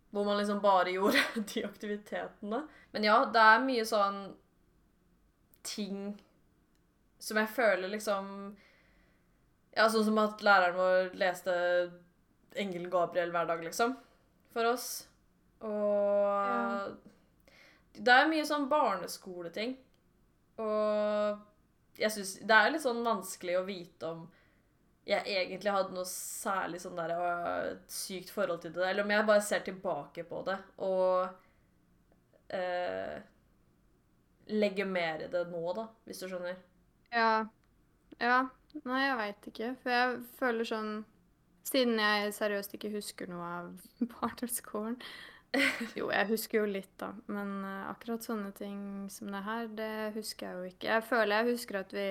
hvor 0.10 0.26
man 0.26 0.38
liksom 0.38 0.62
bare 0.62 0.92
gjorde 0.96 1.24
de 1.54 1.66
aktivitetene. 1.66 2.64
Men 2.92 3.04
ja, 3.06 3.20
det 3.34 3.44
er 3.44 3.66
mye 3.66 3.86
sånn 3.86 4.24
ting 5.66 6.18
som 7.20 7.38
jeg 7.38 7.52
føler 7.52 7.92
liksom 7.92 8.30
Ja, 9.76 9.90
sånn 9.92 10.06
som 10.08 10.18
at 10.22 10.42
læreren 10.44 10.78
vår 10.80 11.12
leste 11.20 11.54
Engelen 12.58 12.90
Gabriel 12.90 13.30
hver 13.32 13.46
dag, 13.46 13.62
liksom. 13.64 13.94
For 14.50 14.66
oss. 14.72 14.88
Og 15.62 16.96
Det 17.94 18.16
er 18.16 18.32
mye 18.32 18.48
sånn 18.48 18.70
barneskoleting. 18.72 19.76
Og 20.64 22.00
jeg 22.00 22.12
syns 22.16 22.34
Det 22.42 22.56
er 22.56 22.74
litt 22.74 22.86
sånn 22.86 23.04
vanskelig 23.06 23.60
å 23.60 23.68
vite 23.68 24.10
om 24.10 24.26
jeg 25.10 25.26
egentlig 25.26 25.74
hadde 25.74 25.96
noe 25.96 26.06
særlig 26.06 26.82
sånn 26.84 27.00
der 27.00 27.14
sykt 27.90 28.30
forhold 28.34 28.62
til 28.62 28.74
det, 28.76 28.86
eller 28.86 29.06
om 29.06 29.14
jeg 29.14 29.28
bare 29.30 29.46
ser 29.46 29.64
tilbake 29.66 30.26
på 30.30 30.44
det 30.46 30.58
og 30.86 31.32
eh, 32.54 33.16
legger 34.54 34.90
mer 34.90 35.26
i 35.26 35.32
det 35.32 35.46
nå, 35.50 35.64
da, 35.78 35.88
hvis 36.06 36.22
du 36.22 36.28
skjønner. 36.30 36.62
Ja. 37.14 37.48
Ja. 38.20 38.40
Nei, 38.86 39.02
jeg 39.02 39.18
veit 39.18 39.50
ikke. 39.50 39.72
For 39.82 39.96
jeg 39.96 40.20
føler 40.42 40.68
sånn 40.68 40.92
Siden 41.70 42.00
jeg 42.02 42.32
seriøst 42.34 42.72
ikke 42.74 42.90
husker 42.94 43.30
noe 43.30 43.50
av 43.60 43.90
partnerskolen. 44.20 44.98
Jo, 45.98 46.12
jeg 46.14 46.30
husker 46.30 46.62
jo 46.62 46.70
litt, 46.70 46.92
da. 47.02 47.12
Men 47.30 47.60
eh, 47.66 47.90
akkurat 47.90 48.26
sånne 48.26 48.52
ting 48.58 48.80
som 49.10 49.30
det 49.34 49.42
her, 49.46 49.70
det 49.74 49.94
husker 50.14 50.46
jeg 50.46 50.58
jo 50.58 50.70
ikke. 50.70 50.90
Jeg 50.94 51.06
føler 51.10 51.36
jeg 51.36 51.56
husker 51.56 51.80
at 51.82 51.94
vi 51.98 52.08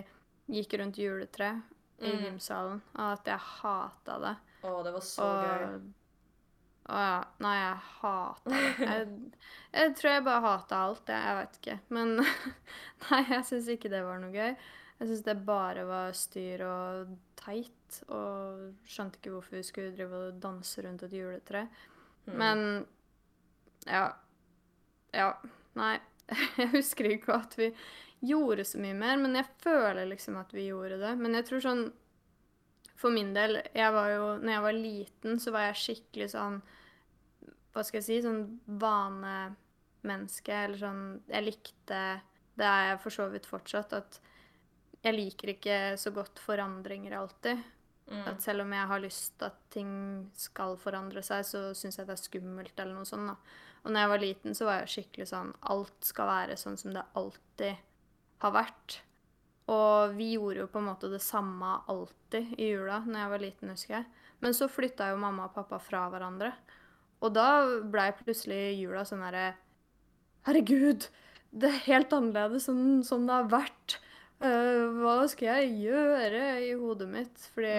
gikk 0.58 0.74
rundt 0.80 0.98
juletre 0.98 1.52
i 1.98 2.12
Mm. 2.12 2.24
gymsalen, 2.24 2.82
og 2.94 3.12
at 3.12 3.26
jeg 3.26 3.38
hata 3.38 4.18
det. 4.22 4.34
Å, 4.62 4.74
det 4.86 4.92
var 4.94 5.00
så 5.02 5.24
og, 5.26 5.44
gøy. 5.44 5.92
Å 6.88 6.98
ja. 7.04 7.16
Nei, 7.44 7.54
jeg 7.58 7.78
hata 8.00 8.50
det. 8.50 8.60
Jeg, 8.88 9.08
jeg 9.74 9.94
tror 9.98 10.10
jeg 10.12 10.24
bare 10.24 10.40
hata 10.46 10.76
alt, 10.86 11.10
jeg. 11.12 11.24
Jeg 11.26 11.36
vet 11.36 11.58
ikke. 11.60 11.78
Men 11.92 12.14
nei, 13.10 13.22
jeg 13.28 13.44
syns 13.50 13.68
ikke 13.74 13.90
det 13.92 14.00
var 14.06 14.22
noe 14.22 14.32
gøy. 14.32 14.54
Jeg 14.98 15.08
syns 15.10 15.24
det 15.26 15.34
bare 15.46 15.84
var 15.86 16.16
styr 16.16 16.62
og 16.66 17.12
teit, 17.38 17.98
og 18.08 18.72
skjønte 18.88 19.20
ikke 19.20 19.34
hvorfor 19.34 19.58
vi 19.58 19.62
skulle 19.68 19.92
drive 19.94 20.22
og 20.30 20.40
danse 20.42 20.82
rundt 20.86 21.04
et 21.06 21.12
juletre. 21.18 21.66
Mm. 22.26 22.32
Men 22.40 22.64
ja. 23.86 24.06
Ja. 25.14 25.28
Nei. 25.78 25.98
Jeg 26.60 26.70
husker 26.74 27.08
ikke 27.12 27.36
at 27.38 27.56
vi 27.58 27.70
gjorde 28.20 28.64
så 28.66 28.80
mye 28.82 28.96
mer, 28.98 29.16
men 29.20 29.36
jeg 29.38 29.46
føler 29.62 30.08
liksom 30.10 30.38
at 30.40 30.52
vi 30.54 30.68
gjorde 30.68 30.98
det. 31.00 31.14
Men 31.20 31.38
jeg 31.38 31.46
tror 31.48 31.64
sånn 31.64 31.84
For 32.98 33.14
min 33.14 33.30
del, 33.30 33.60
jeg 33.78 33.94
var 33.94 34.10
jo 34.10 34.24
Når 34.42 34.52
jeg 34.52 34.64
var 34.64 34.74
liten, 34.74 35.38
så 35.38 35.54
var 35.54 35.68
jeg 35.68 35.82
skikkelig 35.84 36.30
sånn 36.34 36.58
Hva 37.72 37.84
skal 37.86 38.00
jeg 38.00 38.08
si? 38.08 38.18
Sånn 38.24 38.42
vanemenneske. 38.82 40.64
Eller 40.64 40.82
sånn 40.82 41.04
Jeg 41.30 41.46
likte 41.46 42.02
Det 42.58 42.66
er 42.66 42.90
jeg 42.90 43.00
for 43.04 43.14
så 43.14 43.28
vidt 43.30 43.46
fortsatt. 43.46 43.94
At 43.94 44.20
jeg 45.06 45.14
liker 45.14 45.54
ikke 45.54 45.78
så 46.00 46.10
godt 46.10 46.42
forandringer 46.42 47.14
alltid. 47.20 47.62
Mm. 48.08 48.24
At 48.32 48.42
selv 48.42 48.64
om 48.64 48.72
jeg 48.72 48.88
har 48.90 49.02
lyst 49.04 49.34
til 49.38 49.46
at 49.46 49.58
ting 49.70 49.90
skal 50.34 50.74
forandre 50.80 51.22
seg, 51.22 51.44
så 51.46 51.60
syns 51.76 52.00
jeg 52.00 52.08
det 52.08 52.16
er 52.16 52.22
skummelt, 52.22 52.74
eller 52.80 52.96
noe 52.96 53.06
sånt. 53.06 53.30
da. 53.30 53.36
Og 53.84 53.92
når 53.92 54.00
jeg 54.00 54.12
var 54.12 54.22
liten, 54.22 54.56
så 54.56 54.68
var 54.68 54.80
jeg 54.80 54.92
skikkelig 54.94 55.28
sånn 55.30 55.52
Alt 55.72 56.08
skal 56.08 56.30
være 56.30 56.56
sånn 56.60 56.78
som 56.80 56.94
det 56.94 57.04
alltid 57.18 57.84
har 58.42 58.54
vært. 58.54 59.00
Og 59.68 60.16
vi 60.16 60.32
gjorde 60.34 60.62
jo 60.62 60.70
på 60.72 60.80
en 60.80 60.88
måte 60.88 61.10
det 61.12 61.20
samme 61.20 61.74
alltid 61.92 62.54
i 62.56 62.70
jula 62.72 63.02
når 63.04 63.20
jeg 63.20 63.32
var 63.34 63.44
liten, 63.44 63.72
husker 63.74 63.96
jeg. 63.98 64.08
Men 64.44 64.54
så 64.56 64.68
flytta 64.70 65.10
jo 65.12 65.20
mamma 65.20 65.48
og 65.48 65.56
pappa 65.56 65.80
fra 65.82 66.06
hverandre. 66.12 66.52
Og 67.24 67.34
da 67.34 67.48
blei 67.82 68.10
plutselig 68.16 68.78
jula 68.78 69.04
sånn 69.06 69.24
herre 69.26 69.50
Herregud, 70.46 71.08
det 71.50 71.68
er 71.68 71.82
helt 71.88 72.12
annerledes 72.14 72.68
enn 72.70 73.02
sånn 73.04 73.26
det 73.28 73.34
har 73.34 73.50
vært. 73.52 73.98
Uh, 74.38 74.94
hva 75.02 75.26
skal 75.28 75.58
jeg 75.58 75.88
gjøre 75.88 76.42
i 76.62 76.70
hodet 76.78 77.08
mitt? 77.10 77.42
Fordi 77.52 77.74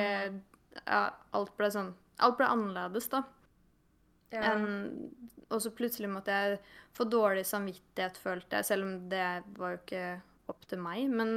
ja, 0.83 1.01
alt 1.33 1.55
ble 1.57 1.71
sånn 1.73 1.93
Alt 2.19 2.35
ble 2.35 2.49
annerledes, 2.51 3.05
da. 3.07 3.21
Ja. 4.33 4.53
Og 5.49 5.61
så 5.63 5.71
plutselig 5.73 6.09
måtte 6.11 6.35
jeg 6.35 6.59
få 6.93 7.07
dårlig 7.09 7.45
samvittighet, 7.49 8.19
følte 8.21 8.59
jeg, 8.59 8.67
selv 8.67 8.85
om 8.85 8.91
det 9.09 9.25
var 9.57 9.73
jo 9.73 9.79
ikke 9.81 10.03
opp 10.49 10.65
til 10.69 10.81
meg. 10.83 11.09
Men 11.09 11.31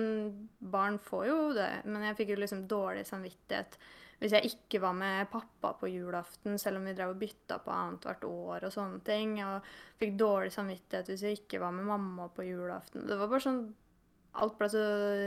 barn 0.59 0.99
får 1.03 1.27
jo 1.29 1.41
det. 1.57 1.73
Men 1.89 2.07
jeg 2.09 2.19
fikk 2.21 2.35
jo 2.35 2.41
liksom 2.43 2.67
dårlig 2.71 3.07
samvittighet 3.09 3.79
hvis 4.23 4.37
jeg 4.37 4.53
ikke 4.53 4.79
var 4.85 4.93
med 4.95 5.27
pappa 5.33 5.73
på 5.81 5.89
julaften, 5.91 6.55
selv 6.61 6.79
om 6.79 6.85
vi 6.87 6.93
drev 6.95 7.11
og 7.11 7.19
bytta 7.19 7.57
på 7.65 7.73
annethvert 7.75 8.23
år 8.29 8.69
og 8.69 8.75
sånne 8.75 9.01
ting. 9.07 9.35
Og 9.43 9.67
fikk 9.99 10.15
dårlig 10.21 10.53
samvittighet 10.55 11.11
hvis 11.11 11.25
jeg 11.27 11.41
ikke 11.41 11.59
var 11.65 11.75
med 11.75 11.89
mamma 11.89 12.29
på 12.31 12.47
julaften. 12.47 13.09
Det 13.09 13.19
var 13.19 13.33
bare 13.33 13.47
sånn 13.49 13.65
Alt 14.41 14.55
ble 14.57 14.65
så 14.73 14.83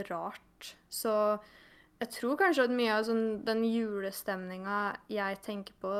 rart. 0.08 0.72
Så 0.90 1.12
jeg 1.96 2.12
tror 2.12 2.36
kanskje 2.40 2.66
at 2.66 2.74
mye 2.76 2.92
av 2.92 3.06
sånn, 3.08 3.24
den 3.46 3.62
julestemninga 3.64 4.80
jeg 5.12 5.38
tenker 5.44 5.76
på, 5.80 5.92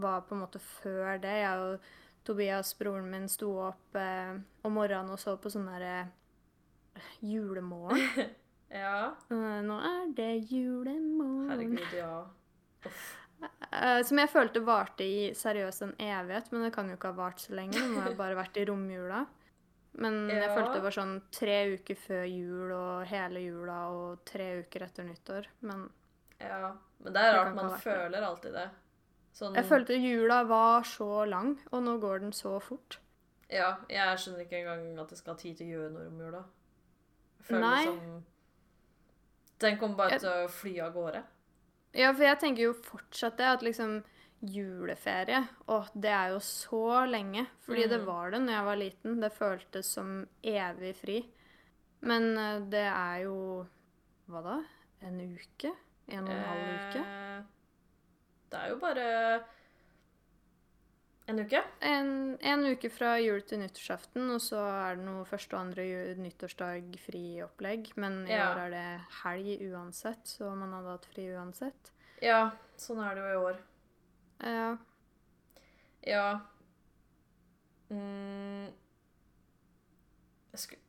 var 0.00 0.24
på 0.24 0.36
en 0.36 0.44
måte 0.46 0.62
før 0.62 1.20
det. 1.20 1.34
Jeg 1.42 1.64
og 1.66 1.90
Tobias, 2.24 2.72
broren 2.78 3.10
min, 3.12 3.28
sto 3.28 3.50
opp 3.66 3.98
eh, 3.98 4.38
om 4.64 4.78
morgenen 4.78 5.12
og 5.12 5.20
så 5.20 5.34
på 5.36 5.52
sånn 5.52 5.68
derre 5.68 5.96
eh, 6.96 7.10
julemorgen. 7.26 8.32
ja. 8.82 9.12
Eh, 9.28 9.58
nå 9.66 9.76
er 9.90 10.14
det 10.16 10.30
julemorgen. 10.48 11.50
Herregud, 11.52 11.98
ja. 11.98 12.14
Uff. 12.88 13.10
som 14.06 14.18
jeg 14.18 14.30
følte 14.30 14.62
varte 14.62 15.04
i 15.04 15.30
seriøst 15.34 15.84
en 15.84 15.96
evighet, 15.98 16.48
men 16.52 16.64
det 16.64 16.72
kan 16.74 16.88
jo 16.88 16.96
ikke 16.96 17.10
ha 17.10 17.18
vart 17.18 17.42
så 17.42 17.54
lenge. 17.58 17.76
Det 17.76 17.90
må 17.90 18.06
ha 18.06 18.14
bare 18.16 18.38
vært 18.38 18.56
i 18.62 18.66
romjula. 18.70 19.24
Men 20.00 20.28
jeg 20.30 20.48
følte 20.54 20.78
det 20.78 20.84
var 20.86 20.94
sånn 20.96 21.16
tre 21.34 21.56
uker 21.74 21.98
før 22.00 22.22
jul 22.24 22.70
og 22.72 23.02
hele 23.10 23.42
jula 23.44 23.78
og 23.92 24.22
tre 24.24 24.46
uker 24.62 24.86
etter 24.86 25.04
nyttår. 25.04 25.48
Men 25.68 25.82
ja. 26.40 26.72
Men 27.02 27.12
det 27.16 27.20
er 27.26 27.34
rart 27.36 27.54
man 27.54 27.68
det. 27.74 27.80
føler 27.82 28.24
alltid 28.24 28.54
det. 28.56 28.68
Sånn 29.36 29.54
jeg 29.56 29.64
følte 29.68 29.96
jula 30.00 30.42
var 30.48 30.82
så 30.88 31.24
lang, 31.28 31.54
og 31.72 31.82
nå 31.84 31.98
går 32.02 32.24
den 32.24 32.32
så 32.36 32.54
fort. 32.60 32.98
Ja, 33.52 33.74
jeg 33.88 34.18
skjønner 34.20 34.44
ikke 34.46 34.58
engang 34.62 34.98
at 35.02 35.12
det 35.12 35.18
skal 35.20 35.34
ha 35.34 35.40
tid 35.40 35.56
til 35.58 35.66
å 35.68 35.74
gjøre 35.76 35.90
noe 35.92 36.08
om 36.08 36.20
jula. 36.24 36.42
Jeg 37.38 37.46
føler 37.50 37.64
Nei. 37.66 37.84
Som... 37.84 38.24
Den 39.62 39.78
kommer 39.78 39.96
bare 39.96 40.10
Jeg- 40.16 40.20
til 40.24 40.30
å 40.32 40.48
fly 40.50 40.74
av 40.80 40.92
gårde. 40.96 41.22
Ja, 41.94 42.12
for 42.16 42.24
jeg 42.24 42.38
tenker 42.40 42.62
jo 42.64 42.72
fortsatt 42.72 43.36
det, 43.36 43.44
at 43.44 43.62
liksom 43.62 43.98
juleferie 44.42 45.42
Og 45.68 45.86
det 45.94 46.10
er 46.10 46.32
jo 46.34 46.38
så 46.40 47.04
lenge. 47.08 47.46
Fordi 47.66 47.88
det 47.88 48.00
Mm. 48.00 48.06
var 48.06 48.30
det 48.30 48.40
når 48.42 48.52
jeg 48.52 48.64
var 48.64 48.76
liten. 48.76 49.20
Det 49.20 49.32
føltes 49.32 49.86
som 49.86 50.26
evig 50.42 50.94
fri. 50.96 51.18
Men 52.00 52.36
eh, 52.36 52.60
det 52.70 52.86
er 52.88 53.22
jo 53.24 53.66
Hva 54.28 54.42
da? 54.42 54.62
En 55.02 55.20
uke? 55.20 55.72
En 56.08 56.24
og 56.26 56.30
en 56.34 56.44
halv 56.44 56.68
uke? 56.74 56.98
Eh, 57.06 57.42
Det 58.50 58.58
er 58.60 58.68
jo 58.68 58.76
bare 58.78 59.42
en 61.28 61.38
uke. 61.38 61.62
En, 61.80 62.36
en 62.42 62.64
uke 62.72 62.90
fra 62.90 63.14
jul 63.22 63.40
til 63.46 63.60
nyttårsaften, 63.62 64.26
og 64.34 64.40
så 64.42 64.58
er 64.58 64.96
det 64.98 65.04
noe 65.06 65.24
første 65.28 65.54
og 65.56 65.60
andre 65.68 65.84
nyttårsdag 66.18 66.18
nyttårsdag 66.18 66.98
friopplegg. 67.04 67.92
Men 67.96 68.26
i 68.26 68.32
Ja. 68.34 68.50
år 68.52 68.58
er 68.66 68.70
det 68.70 69.00
helg 69.22 69.62
uansett, 69.72 70.24
så 70.26 70.54
man 70.56 70.72
hadde 70.72 70.90
hatt 70.90 71.06
fri 71.14 71.28
uansett. 71.32 71.92
Ja, 72.20 72.50
sånn 72.76 73.00
er 73.00 73.14
det 73.14 73.22
jo 73.22 73.30
i 73.32 73.44
år. 73.52 73.56
Ja. 74.42 74.76
Ja. 76.06 76.40
Mm. 77.88 78.72
Jeg 80.52 80.58
skulle 80.58 80.82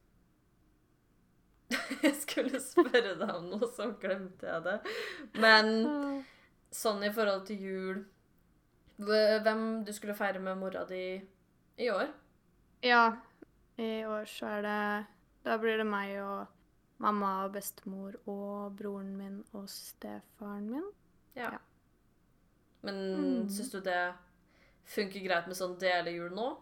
Jeg 2.04 2.16
skulle 2.22 2.62
spørre 2.64 3.14
deg 3.20 3.30
om 3.30 3.50
noe, 3.54 3.70
så 3.76 3.92
glemte 4.00 4.50
jeg 4.50 4.66
det. 4.66 4.78
Men 5.38 6.24
sånn 6.74 7.06
i 7.06 7.14
forhold 7.14 7.46
til 7.48 7.62
jul 7.62 8.02
Hvem 9.04 9.84
du 9.86 9.92
skulle 9.94 10.16
feire 10.18 10.40
med 10.42 10.58
mora 10.62 10.84
di 10.90 11.04
i 11.82 11.90
år? 11.90 12.12
Ja, 12.86 13.16
i 13.82 14.06
år 14.06 14.28
så 14.30 14.52
er 14.60 14.66
det 14.66 14.82
Da 15.48 15.58
blir 15.62 15.82
det 15.82 15.88
meg 15.90 16.14
og 16.22 16.52
mamma 17.04 17.32
og 17.46 17.56
bestemor 17.58 18.16
og 18.30 18.78
broren 18.80 19.16
min 19.18 19.40
og 19.52 19.66
stefaren 19.70 20.70
min. 20.72 20.86
Ja. 21.36 21.50
Ja. 21.58 21.73
Men 22.84 22.96
Mm. 23.16 23.50
syns 23.50 23.72
du 23.72 23.80
det 23.82 24.14
funker 24.86 25.24
greit 25.24 25.48
med 25.48 25.56
sånn 25.56 25.78
delejul 25.80 26.32
nå? 26.36 26.58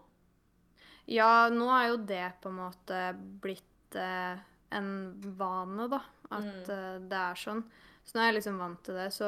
Ja, 1.08 1.50
nå 1.50 1.68
er 1.74 1.88
jo 1.90 1.98
det 2.06 2.34
på 2.42 2.50
en 2.52 2.60
måte 2.60 3.00
blitt 3.42 3.96
eh, 3.96 4.38
en 4.72 4.92
vane, 5.38 5.88
da. 5.90 6.02
At 6.32 6.44
Mm. 6.44 6.70
eh, 6.70 7.00
det 7.10 7.18
er 7.18 7.36
sånn. 7.36 7.64
Så 8.06 8.16
nå 8.16 8.22
er 8.22 8.32
jeg 8.32 8.36
liksom 8.44 8.58
vant 8.60 8.84
til 8.84 8.96
det. 8.96 9.10
Så 9.14 9.28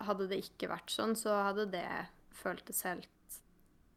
hadde 0.00 0.28
det 0.28 0.38
ikke 0.44 0.68
vært 0.70 0.90
sånn, 0.92 1.16
så 1.16 1.30
hadde 1.48 1.70
det 1.70 1.88
føltes 2.32 2.82
helt 2.84 3.08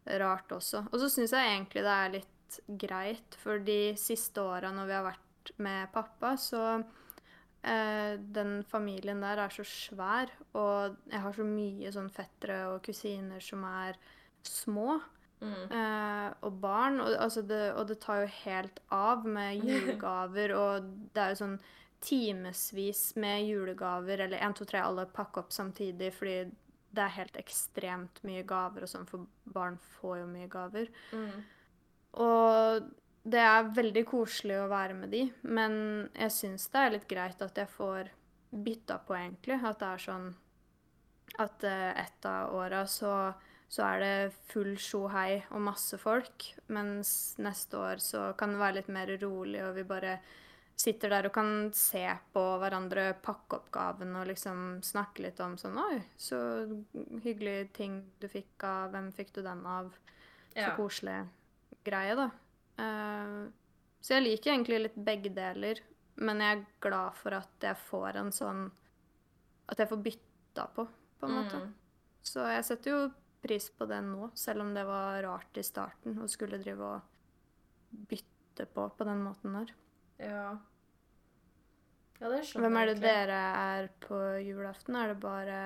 rart 0.08 0.48
også. 0.50 0.86
Og 0.92 1.00
så 1.00 1.10
syns 1.12 1.32
jeg 1.32 1.46
egentlig 1.52 1.84
det 1.84 1.96
er 1.98 2.10
litt 2.10 2.60
greit, 2.80 3.36
for 3.36 3.60
de 3.60 3.94
siste 4.00 4.38
åra 4.40 4.72
når 4.72 4.88
vi 4.88 4.94
har 4.94 5.04
vært 5.04 5.52
med 5.60 5.92
pappa, 5.92 6.34
så 6.38 6.84
Den 7.68 8.62
familien 8.70 9.20
der 9.24 9.42
er 9.44 9.52
så 9.52 9.66
svær, 9.68 10.32
og 10.56 10.96
jeg 11.12 11.20
har 11.24 11.34
så 11.36 11.44
mye 11.48 11.92
sånn 11.92 12.08
fettere 12.14 12.62
og 12.72 12.82
kusiner 12.86 13.44
som 13.44 13.66
er 13.68 13.98
små. 14.48 15.00
Mm. 15.40 15.72
Eh, 15.72 16.30
og 16.42 16.54
barn. 16.62 17.02
Og, 17.02 17.16
altså 17.22 17.42
det, 17.42 17.74
og 17.78 17.88
det 17.88 18.00
tar 18.02 18.24
jo 18.24 18.30
helt 18.44 18.80
av 18.94 19.26
med 19.26 19.62
julegaver, 19.68 20.54
og 20.58 20.94
det 21.14 21.24
er 21.24 21.34
jo 21.34 21.42
sånn 21.44 21.58
timevis 22.04 23.04
med 23.18 23.48
julegaver, 23.48 24.26
eller 24.28 24.46
én, 24.46 24.56
to, 24.58 24.66
tre, 24.70 24.84
alle 24.86 25.08
pakker 25.10 25.46
opp 25.46 25.54
samtidig, 25.54 26.12
fordi 26.14 26.38
det 26.98 27.04
er 27.04 27.16
helt 27.18 27.38
ekstremt 27.38 28.22
mye 28.26 28.46
gaver 28.48 28.86
og 28.86 28.92
sånn, 28.92 29.08
for 29.10 29.26
barn 29.54 29.78
får 29.98 30.22
jo 30.22 30.30
mye 30.30 30.50
gaver. 30.52 30.92
Mm. 31.12 31.42
Og 32.24 32.88
det 33.28 33.42
er 33.44 33.72
veldig 33.76 34.04
koselig 34.08 34.56
å 34.62 34.70
være 34.72 34.96
med 34.96 35.12
de, 35.12 35.26
men 35.44 35.74
jeg 36.16 36.34
syns 36.36 36.70
det 36.72 36.84
er 36.84 36.94
litt 36.96 37.08
greit 37.10 37.42
at 37.44 37.60
jeg 37.60 37.70
får 37.74 38.12
bytta 38.52 39.02
på, 39.04 39.18
egentlig. 39.18 39.60
At 39.68 39.82
det 39.82 39.90
er 39.90 40.04
sånn 40.06 40.28
at 41.44 41.64
ett 41.68 42.00
et 42.08 42.26
av 42.30 42.56
åra 42.56 42.86
så, 42.88 43.14
så 43.68 43.84
er 43.84 44.00
det 44.00 44.34
full 44.50 44.74
sjohei 44.80 45.42
og 45.52 45.62
masse 45.68 46.00
folk, 46.00 46.48
mens 46.72 47.36
neste 47.44 47.78
år 47.78 48.04
så 48.04 48.30
kan 48.40 48.56
det 48.56 48.64
være 48.64 48.80
litt 48.80 48.92
mer 48.96 49.12
rolig, 49.22 49.62
og 49.66 49.76
vi 49.76 49.84
bare 49.88 50.18
sitter 50.78 51.10
der 51.10 51.28
og 51.28 51.34
kan 51.34 51.52
se 51.74 52.06
på 52.34 52.42
hverandre 52.62 53.10
pakke 53.26 53.58
opp 53.58 53.78
og 54.06 54.28
liksom 54.30 54.80
snakke 54.86 55.24
litt 55.26 55.40
om 55.42 55.56
sånn 55.58 55.78
Oi, 55.82 56.04
så 56.16 56.40
hyggelig 57.24 57.74
ting 57.74 58.04
du 58.22 58.28
fikk 58.30 58.62
av 58.64 58.92
Hvem 58.94 59.08
fikk 59.12 59.34
du 59.34 59.42
den 59.42 59.66
av? 59.66 59.90
Så 60.54 60.62
Ja. 60.62 60.76
koselig 60.78 61.28
greie, 61.84 62.16
da. 62.16 62.30
Eh, 62.78 63.38
så 64.02 64.18
jeg 64.18 64.26
liker 64.26 64.54
egentlig 64.54 64.82
litt 64.86 65.00
begge 65.08 65.32
deler, 65.34 65.82
men 66.22 66.42
jeg 66.42 66.58
er 66.58 66.66
glad 66.84 67.18
for 67.18 67.38
at 67.38 67.66
jeg 67.66 67.78
får 67.88 68.18
en 68.22 68.32
sånn 68.34 68.62
At 69.68 69.82
jeg 69.82 69.90
får 69.92 70.00
bytta 70.00 70.64
på, 70.74 70.86
på 71.20 71.28
en 71.28 71.34
måte. 71.36 71.58
Mm. 71.60 71.74
Så 72.24 72.46
jeg 72.48 72.64
setter 72.64 72.94
jo 72.94 73.00
pris 73.44 73.68
på 73.76 73.86
det 73.90 74.00
nå, 74.06 74.30
selv 74.36 74.64
om 74.64 74.72
det 74.76 74.86
var 74.88 75.20
rart 75.26 75.60
i 75.60 75.64
starten 75.66 76.16
å 76.24 76.28
skulle 76.32 76.60
drive 76.62 76.88
og 76.88 78.00
bytte 78.10 78.66
på 78.74 78.88
på 78.96 79.08
den 79.08 79.22
måten 79.26 79.58
der. 79.60 79.74
Ja. 80.24 80.48
Ja, 82.18 82.30
det 82.32 82.42
skjønner 82.48 82.66
Hvem 82.66 82.80
er 82.80 82.90
det 82.90 82.98
dere 83.04 83.40
er 83.60 83.90
på 84.02 84.20
julaften? 84.42 84.96
Er 84.98 85.12
det 85.12 85.20
bare 85.22 85.60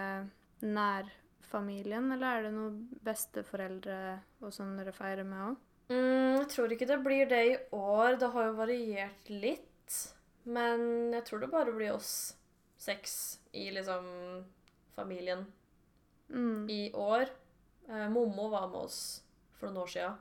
nærfamilien, 0.66 2.10
eller 2.12 2.40
er 2.40 2.48
det 2.48 2.56
noen 2.58 2.82
besteforeldre 3.06 4.00
og 4.42 4.52
sånn 4.56 4.76
dere 4.80 4.94
feirer 4.96 5.28
med 5.28 5.46
òg? 5.52 5.60
Mm, 5.92 6.38
jeg 6.40 6.48
tror 6.54 6.72
ikke 6.74 6.88
det 6.88 7.00
blir 7.04 7.28
det 7.30 7.42
i 7.52 7.58
år. 7.76 8.16
Det 8.22 8.30
har 8.34 8.46
jo 8.48 8.58
variert 8.58 9.30
litt. 9.30 9.68
Men 10.48 11.12
jeg 11.14 11.26
tror 11.28 11.42
det 11.44 11.52
bare 11.52 11.74
blir 11.76 11.92
oss 11.94 12.14
seks 12.82 13.40
i 13.54 13.68
liksom 13.76 14.06
familien 14.96 15.46
Mm. 16.32 16.70
i 16.72 16.92
år. 16.96 17.28
Eh, 17.90 18.08
Mommo 18.10 18.48
var 18.50 18.68
med 18.72 18.80
oss 18.86 19.22
for 19.60 19.68
noen 19.68 19.82
år 19.84 19.88
siden. 19.92 20.14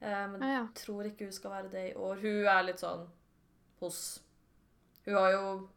Eh, 0.00 0.28
men 0.32 0.42
Ah, 0.42 0.52
ja. 0.54 0.66
tror 0.74 1.04
ikke 1.04 1.24
hun 1.28 1.32
skal 1.32 1.50
være 1.50 1.70
det 1.70 1.82
i 1.90 1.94
år. 1.94 2.16
Hun 2.22 2.46
er 2.48 2.62
litt 2.64 2.80
sånn 2.80 3.06
hos 3.80 4.20
Hun 5.04 5.14
har 5.14 5.30
jo 5.32 5.68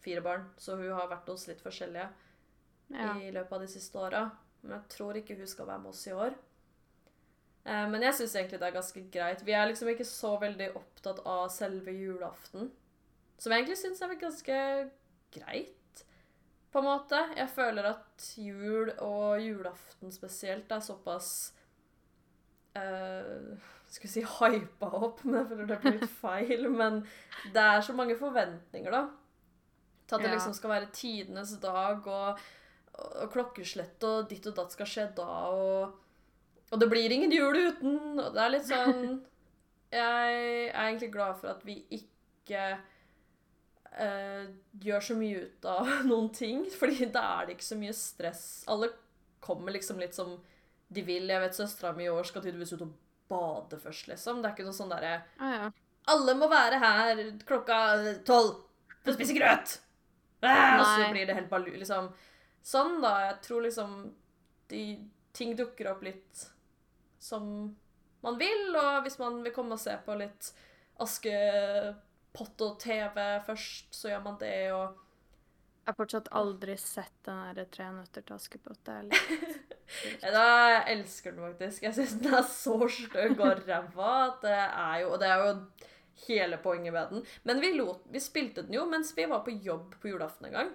fire 0.00 0.20
barn, 0.20 0.46
så 0.58 0.76
hun 0.76 0.90
har 0.92 1.08
vært 1.08 1.26
hos 1.28 1.46
litt 1.48 1.60
forskjellige 1.62 2.08
ja. 2.90 3.14
i 3.18 3.30
løpet 3.30 3.52
av 3.52 3.60
de 3.60 3.68
siste 3.68 3.94
åra. 3.98 4.30
Men 4.62 4.72
jeg 4.80 4.88
tror 4.88 5.14
ikke 5.16 5.36
hun 5.36 5.46
skal 5.46 5.66
være 5.66 5.78
med 5.82 5.90
oss 5.90 6.06
i 6.06 6.12
år. 6.12 6.34
Eh, 7.64 7.84
men 7.90 8.02
jeg 8.02 8.18
syns 8.18 8.34
egentlig 8.38 8.58
det 8.58 8.68
er 8.68 8.78
ganske 8.78 9.04
greit. 9.14 9.44
Vi 9.46 9.54
er 9.54 9.68
liksom 9.70 9.90
ikke 9.92 10.06
så 10.08 10.34
veldig 10.42 10.72
opptatt 10.78 11.22
av 11.28 11.46
selve 11.54 11.94
julaften. 11.94 12.72
Som 13.38 13.52
jeg 13.52 13.62
egentlig 13.62 13.78
syns 13.80 14.02
er 14.02 14.18
ganske 14.18 14.58
greit, 15.34 16.04
på 16.72 16.80
en 16.80 16.88
måte. 16.88 17.20
Jeg 17.36 17.50
føler 17.52 17.88
at 17.92 18.26
jul 18.38 18.92
og 18.96 19.42
julaften 19.42 20.14
spesielt 20.14 20.70
er 20.72 20.80
såpass 20.80 21.28
uh, 22.78 23.52
Skal 23.92 24.06
vi 24.06 24.12
si 24.14 24.22
hypa 24.24 24.88
opp, 24.88 25.24
men 25.26 25.40
jeg 25.40 25.50
føler 25.50 25.68
det 25.68 25.80
blir 25.82 25.98
litt 25.98 26.14
feil. 26.20 26.68
Men 26.80 27.02
det 27.52 27.66
er 27.74 27.82
så 27.84 27.96
mange 27.96 28.16
forventninger, 28.16 28.94
da. 28.94 29.02
Til 30.06 30.16
at 30.16 30.24
det 30.24 30.32
liksom 30.32 30.54
skal 30.56 30.72
være 30.72 30.92
tidenes 30.96 31.52
dag, 31.60 32.06
og, 32.08 32.40
og 33.02 33.34
klokkeslett 33.34 34.02
og 34.08 34.30
ditt 34.30 34.48
og 34.48 34.56
datt 34.56 34.74
skal 34.74 34.88
skje 34.88 35.04
da, 35.16 35.28
og, 35.52 36.01
og 36.72 36.80
det 36.80 36.88
blir 36.88 37.12
ingen 37.12 37.32
jul 37.32 37.58
uten. 37.68 37.98
Og 38.16 38.32
det 38.32 38.40
er 38.42 38.54
litt 38.54 38.68
sånn 38.68 39.04
Jeg 39.92 40.38
er 40.72 40.86
egentlig 40.86 41.12
glad 41.12 41.36
for 41.40 41.52
at 41.52 41.60
vi 41.68 41.82
ikke 41.92 42.62
eh, 44.00 44.46
gjør 44.80 45.04
så 45.04 45.16
mye 45.18 45.44
ut 45.44 45.68
av 45.68 45.92
noen 46.10 46.30
ting, 46.34 46.64
fordi 46.72 47.10
da 47.12 47.26
er 47.36 47.50
det 47.50 47.58
ikke 47.58 47.68
så 47.68 47.78
mye 47.80 47.96
stress. 47.96 48.46
Alle 48.72 48.88
kommer 49.44 49.76
liksom 49.76 50.00
litt 50.00 50.16
som 50.16 50.38
de 50.92 51.04
vil. 51.04 51.28
Jeg 51.28 51.44
vet 51.44 51.60
søstera 51.60 51.92
mi 51.96 52.08
i 52.08 52.12
år 52.12 52.24
skal 52.28 52.44
tydeligvis 52.44 52.74
ut 52.76 52.86
og 52.86 52.96
bade 53.32 53.78
først, 53.80 54.08
liksom. 54.08 54.40
Det 54.40 54.48
er 54.48 54.56
ikke 54.56 54.68
noe 54.68 54.76
sånn 54.76 54.92
derre 54.92 55.14
Ah, 55.40 55.54
ja. 55.56 55.70
Alle 56.12 56.34
må 56.34 56.48
være 56.50 56.80
her 56.82 57.20
klokka 57.46 57.76
tolv 58.26 58.64
for 59.04 59.12
å 59.12 59.14
spise 59.14 59.36
grøt! 59.36 59.76
Ah, 60.42 60.80
og 60.80 60.86
så 60.88 61.10
blir 61.12 61.28
det 61.28 61.36
helt 61.36 61.50
balu... 61.52 61.70
Liksom. 61.78 62.08
Sånn, 62.66 62.96
da. 63.02 63.12
Jeg 63.28 63.36
tror 63.44 63.62
liksom 63.62 63.92
de, 64.72 64.82
ting 65.36 65.54
dukker 65.58 65.92
opp 65.92 66.02
litt 66.06 66.42
som 67.22 67.46
man 68.22 68.38
vil, 68.38 68.74
og 68.78 69.02
hvis 69.04 69.18
man 69.20 69.40
vil 69.44 69.54
komme 69.54 69.76
og 69.76 69.82
se 69.82 69.94
på 70.06 70.16
litt 70.18 70.52
Askepott 71.02 72.64
og 72.66 72.76
TV 72.82 73.16
først, 73.46 73.88
så 73.94 74.12
gjør 74.12 74.26
man 74.26 74.36
det, 74.42 74.56
og 74.74 74.98
Jeg 75.82 75.90
har 75.90 75.98
fortsatt 75.98 76.28
aldri 76.38 76.76
sett 76.78 77.14
den 77.26 77.40
der 77.56 77.70
Tre 77.74 77.88
nøtter 77.90 78.22
til 78.22 78.36
Askepott. 78.36 78.82
Det 78.86 78.94
er 78.94 79.08
litt 79.08 79.72
jeg 80.22 80.84
elsker 80.94 81.34
den 81.34 81.42
faktisk. 81.48 81.82
Jeg 81.82 81.96
syns 81.96 82.14
den 82.22 82.36
er 82.38 82.46
så 82.46 82.76
stygg 82.88 83.40
og 83.40 83.64
ræva 83.66 84.12
at 84.28 84.44
det 84.46 84.60
er 84.60 85.00
jo 85.02 85.10
Og 85.10 85.18
det 85.20 85.28
er 85.28 85.42
jo 85.42 85.56
hele 86.28 86.58
poenget 86.62 86.94
med 86.94 87.10
den. 87.10 87.26
Men 87.42 87.60
vi, 87.60 87.72
lot, 87.74 88.04
vi 88.12 88.22
spilte 88.22 88.62
den 88.62 88.76
jo 88.76 88.86
mens 88.86 89.10
vi 89.16 89.26
var 89.26 89.42
på 89.42 89.54
jobb 89.64 89.96
på 90.00 90.12
julaften 90.12 90.46
en 90.48 90.58
gang. 90.60 90.72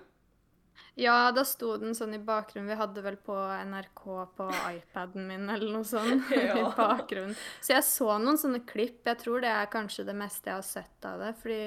Ja, 0.98 1.30
da 1.30 1.44
sto 1.46 1.76
den 1.78 1.94
sånn 1.94 2.16
i 2.18 2.20
bakgrunnen. 2.26 2.72
Vi 2.72 2.78
hadde 2.80 3.04
vel 3.06 3.20
på 3.22 3.36
NRK 3.70 4.04
på 4.40 4.48
iPaden 4.50 5.28
min 5.30 5.46
eller 5.54 5.70
noe 5.76 5.86
sånt 5.86 6.32
i 6.34 6.48
bakgrunnen. 6.58 7.38
Så 7.62 7.76
jeg 7.76 7.86
så 7.86 8.16
noen 8.18 8.40
sånne 8.42 8.64
klipp. 8.66 9.04
Jeg 9.06 9.22
tror 9.22 9.46
det 9.46 9.52
er 9.54 9.70
kanskje 9.70 10.08
det 10.08 10.18
meste 10.18 10.50
jeg 10.50 10.58
har 10.58 10.66
sett 10.66 11.06
av 11.06 11.22
det. 11.22 11.36
Fordi 11.44 11.62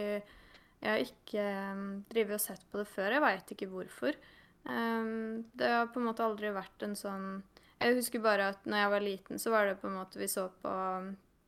jeg 0.80 0.90
har 0.90 1.04
ikke 1.04 1.46
um, 1.70 1.86
drevet 2.10 2.40
og 2.40 2.42
sett 2.42 2.66
på 2.72 2.82
det 2.82 2.88
før. 2.90 3.14
Jeg 3.14 3.24
veit 3.28 3.54
ikke 3.54 3.70
hvorfor. 3.70 4.18
Um, 4.66 5.46
det 5.54 5.70
har 5.76 5.92
på 5.94 6.02
en 6.02 6.10
måte 6.10 6.26
aldri 6.26 6.50
vært 6.52 6.82
en 6.84 6.92
sånn 6.98 7.28
Jeg 7.80 7.94
husker 7.96 8.20
bare 8.20 8.50
at 8.52 8.66
når 8.68 8.82
jeg 8.82 8.90
var 8.92 9.04
liten, 9.06 9.40
så 9.40 9.54
var 9.54 9.70
det 9.70 9.78
på 9.80 9.88
en 9.88 9.96
måte 9.96 10.20
vi 10.20 10.28
så 10.28 10.50
på 10.60 10.74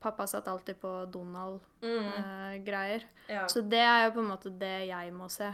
Pappa 0.02 0.24
satt 0.26 0.48
alltid 0.48 0.80
på 0.82 0.90
Donald-greier. 1.14 3.04
Mm, 3.04 3.28
ja. 3.30 3.44
Så 3.50 3.60
det 3.62 3.82
er 3.82 4.06
jo 4.06 4.16
på 4.16 4.22
en 4.24 4.32
måte 4.32 4.50
det 4.58 4.88
jeg 4.88 5.12
må 5.14 5.28
se. 5.30 5.50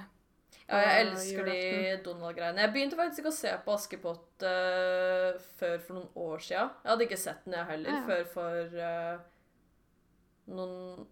Ja, 0.69 0.79
jeg 0.85 1.07
elsker 1.07 1.47
de. 1.49 1.59
Donald-greiene. 2.05 2.61
Jeg 2.61 2.73
begynte 2.75 2.97
faktisk 2.99 3.23
ikke 3.23 3.33
å 3.33 3.37
se 3.39 3.53
på 3.65 3.73
Askepott 3.75 4.45
uh, 4.45 5.39
før 5.61 5.79
for 5.87 5.97
noen 5.99 6.11
år 6.29 6.43
sia. 6.45 6.67
Jeg 6.85 6.91
hadde 6.93 7.07
ikke 7.09 7.21
sett 7.21 7.45
den, 7.47 7.55
jeg 7.57 7.71
heller, 7.73 7.95
Ja. 7.97 8.03
før 8.09 8.25
for 8.35 8.81
uh, 8.83 9.23
noen 10.55 11.07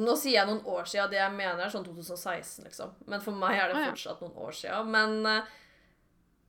Nå 0.00 0.14
sier 0.16 0.38
jeg 0.38 0.48
noen 0.48 0.62
år 0.72 0.86
sia, 0.88 1.02
det 1.12 1.18
jeg 1.18 1.32
mener 1.36 1.60
er 1.60 1.68
sånn 1.74 1.82
2016, 1.84 2.64
liksom. 2.64 2.94
Men 3.04 3.20
for 3.20 3.36
meg 3.36 3.58
er 3.60 3.68
det 3.68 3.82
Ah, 3.82 3.90
fortsatt 3.90 4.22
noen 4.24 4.38
år 4.46 4.54
sia. 4.56 4.78
Men 4.88 5.18
uh, 5.28 5.42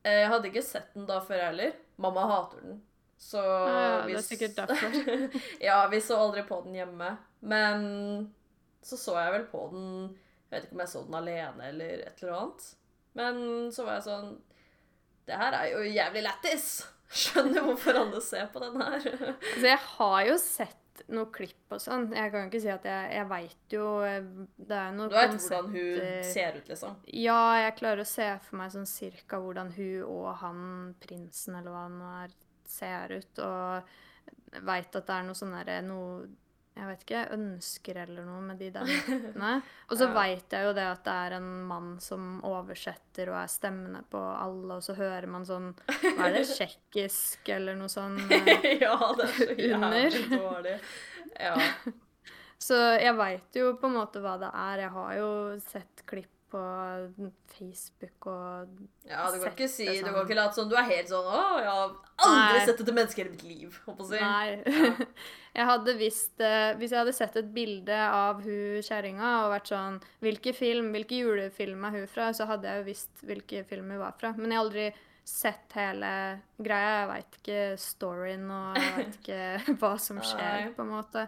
jeg 0.07 0.29
hadde 0.31 0.47
ikke 0.47 0.63
sett 0.63 0.93
den 0.95 1.03
da 1.09 1.17
før, 1.19 1.41
jeg 1.41 1.49
heller. 1.49 1.73
Mamma 1.99 2.23
hater 2.29 2.61
den. 2.63 2.77
Så 3.19 3.41
ja, 3.43 3.73
ja, 3.75 3.97
det 4.07 4.15
er 4.21 4.23
sikkert 4.23 4.55
derfor. 4.61 4.95
ja, 5.63 5.81
vi 5.91 5.99
så 6.03 6.21
aldri 6.23 6.45
på 6.47 6.61
den 6.63 6.77
hjemme. 6.79 7.09
Men 7.43 7.83
så 8.85 8.95
så 9.03 9.17
jeg 9.19 9.33
vel 9.35 9.45
på 9.51 9.65
den 9.73 9.89
Jeg 10.55 10.61
vet 10.61 10.67
ikke 10.69 10.77
om 10.77 10.83
jeg 10.85 10.91
så 10.93 11.03
den 11.03 11.17
alene 11.19 11.69
eller 11.69 12.01
et 12.07 12.21
eller 12.23 12.35
annet. 12.39 12.67
Men 13.19 13.39
så 13.75 13.83
var 13.87 13.97
jeg 13.99 14.05
sånn 14.05 14.29
Det 15.27 15.39
her 15.39 15.57
er 15.57 15.71
jo 15.73 15.81
jævlig 15.87 16.23
lættis! 16.23 16.67
Skjønner 17.15 17.67
hvorfor 17.67 17.99
alle 17.99 18.19
ser 18.23 18.47
på 18.51 18.59
den 18.63 18.79
her. 18.81 19.03
Altså, 19.03 19.67
jeg 19.67 19.81
har 19.91 20.21
jo 20.25 20.37
sett 20.41 21.03
noen 21.11 21.29
klipp 21.35 21.75
og 21.75 21.81
sånn. 21.83 22.07
Jeg 22.15 22.31
kan 22.31 22.45
jo 22.45 22.49
ikke 22.49 22.61
si 22.63 22.71
at 22.71 22.87
jeg 22.87 23.11
Jeg 23.17 23.27
veit 23.29 23.75
jo 23.75 23.89
eh, 24.07 24.31
Det 24.55 24.79
er 24.79 24.95
noe 24.95 25.11
Du 25.11 25.17
vet 25.17 25.35
hvordan 25.35 25.69
hun 25.75 26.23
ser 26.31 26.57
ut, 26.57 26.71
liksom. 26.71 26.95
Ja, 27.19 27.41
jeg 27.65 27.75
klarer 27.81 28.05
å 28.05 28.09
se 28.09 28.29
for 28.47 28.61
meg 28.61 28.73
sånn 28.73 28.89
cirka 28.89 29.41
hvordan 29.43 29.75
hun 29.75 30.07
og 30.07 30.31
han 30.41 30.63
prinsen, 31.03 31.59
eller 31.59 31.75
hva 31.75 31.83
han 31.85 32.01
er, 32.23 32.35
ser 32.65 33.17
ut. 33.19 33.43
Og 33.43 34.65
veit 34.65 34.95
at 34.95 35.05
det 35.05 35.19
er 35.19 35.27
noe 35.27 35.37
sånn 35.37 35.55
derre 35.59 35.79
noe 35.85 36.25
Jeg 36.75 36.87
vet 36.89 37.03
ikke, 37.05 37.19
ønsker 37.31 37.97
eller 38.03 38.25
noe 38.27 38.41
med 38.43 38.57
de 38.59 38.67
der 38.75 38.83
nøttene. 38.89 39.51
Og 39.89 39.95
så 39.97 40.09
Ja. 40.09 40.13
veit 40.17 40.51
jeg 40.57 40.65
jo 40.67 40.73
det 40.75 40.83
at 40.89 41.03
det 41.07 41.13
er 41.25 41.35
en 41.37 41.47
mann 41.69 41.93
som 42.03 42.41
oversetter 42.43 43.29
og 43.31 43.37
er 43.39 43.47
stemmene 43.53 44.01
på 44.11 44.19
alle, 44.19 44.75
og 44.75 44.83
så 44.83 44.95
hører 44.97 45.27
man 45.31 45.45
sånn 45.47 45.69
Hva 45.87 46.27
er 46.27 46.35
det? 46.35 46.43
Tsjekkisk 46.51 47.47
eller 47.55 47.75
noe 47.79 47.87
sånn? 47.91 48.17
eh, 48.31 48.75
ja, 48.83 48.97
det 49.15 49.29
er 49.29 49.37
så 49.39 49.55
jævlig 49.55 50.25
dårlig. 50.35 50.75
Ja. 51.39 51.55
Så 52.65 52.77
jeg 52.99 53.15
veit 53.19 53.57
jo 53.59 53.73
på 53.79 53.87
en 53.89 53.95
måte 53.97 54.21
hva 54.23 54.35
det 54.39 54.47
er. 54.51 54.83
Jeg 54.85 54.91
har 54.95 55.15
jo 55.19 55.31
sett 55.63 56.03
klipp 56.07 56.31
på 56.51 56.61
Facebook 57.55 58.27
og 58.29 58.75
ja, 59.07 59.23
du 59.33 59.39
kan 59.41 59.51
ikke 59.51 59.67
si 59.71 59.87
sånn. 59.87 60.05
Du 60.05 60.11
kan 60.11 60.27
ikke 60.27 60.37
late 60.37 60.57
som 60.57 60.69
du 60.69 60.75
er 60.77 60.87
helt 60.89 61.09
sånn 61.09 61.25
Å, 61.27 61.39
jeg 61.59 61.69
har 61.69 61.81
aldri 61.85 62.59
Nei. 62.59 62.65
sett 62.67 62.81
dette 62.81 62.95
mennesket 62.95 63.25
i 63.25 63.33
mitt 63.33 63.45
liv, 63.47 63.79
å 63.91 63.95
si. 64.07 64.19
Nei. 64.21 65.07
jeg 65.57 65.67
hadde 65.71 65.95
visst 65.99 66.43
eh, 66.43 66.75
Hvis 66.79 66.93
jeg 66.93 67.01
hadde 67.01 67.15
sett 67.17 67.39
et 67.41 67.49
bilde 67.55 67.97
av 68.05 68.43
hun 68.45 68.85
kjerringa 68.85 69.33
og 69.45 69.51
vært 69.55 69.73
sånn 69.73 69.99
Hvilke 70.25 70.55
film, 70.57 70.93
hvilke 70.95 71.19
julefilm 71.23 71.89
er 71.89 71.99
hun 71.99 72.07
fra? 72.11 72.29
Så 72.35 72.47
hadde 72.49 72.69
jeg 72.69 72.81
jo 72.83 72.87
visst 72.91 73.25
hvilke 73.25 73.65
film 73.67 73.91
hun 73.93 74.01
var 74.03 74.15
fra. 74.19 74.33
Men 74.37 74.53
jeg 74.53 74.59
har 74.59 74.67
aldri 74.69 74.87
sett 75.25 75.73
hele 75.73 76.09
greia. 76.61 76.95
Jeg 77.01 77.09
veit 77.09 77.37
ikke 77.39 77.61
storyen, 77.81 78.45
og 78.53 78.77
jeg 78.77 78.95
veit 78.99 79.19
ikke 79.19 79.77
hva 79.81 79.93
som 80.01 80.21
skjer, 80.21 80.67
Nei. 80.67 80.73
på 80.77 80.85
en 80.85 80.91
måte. 80.93 81.25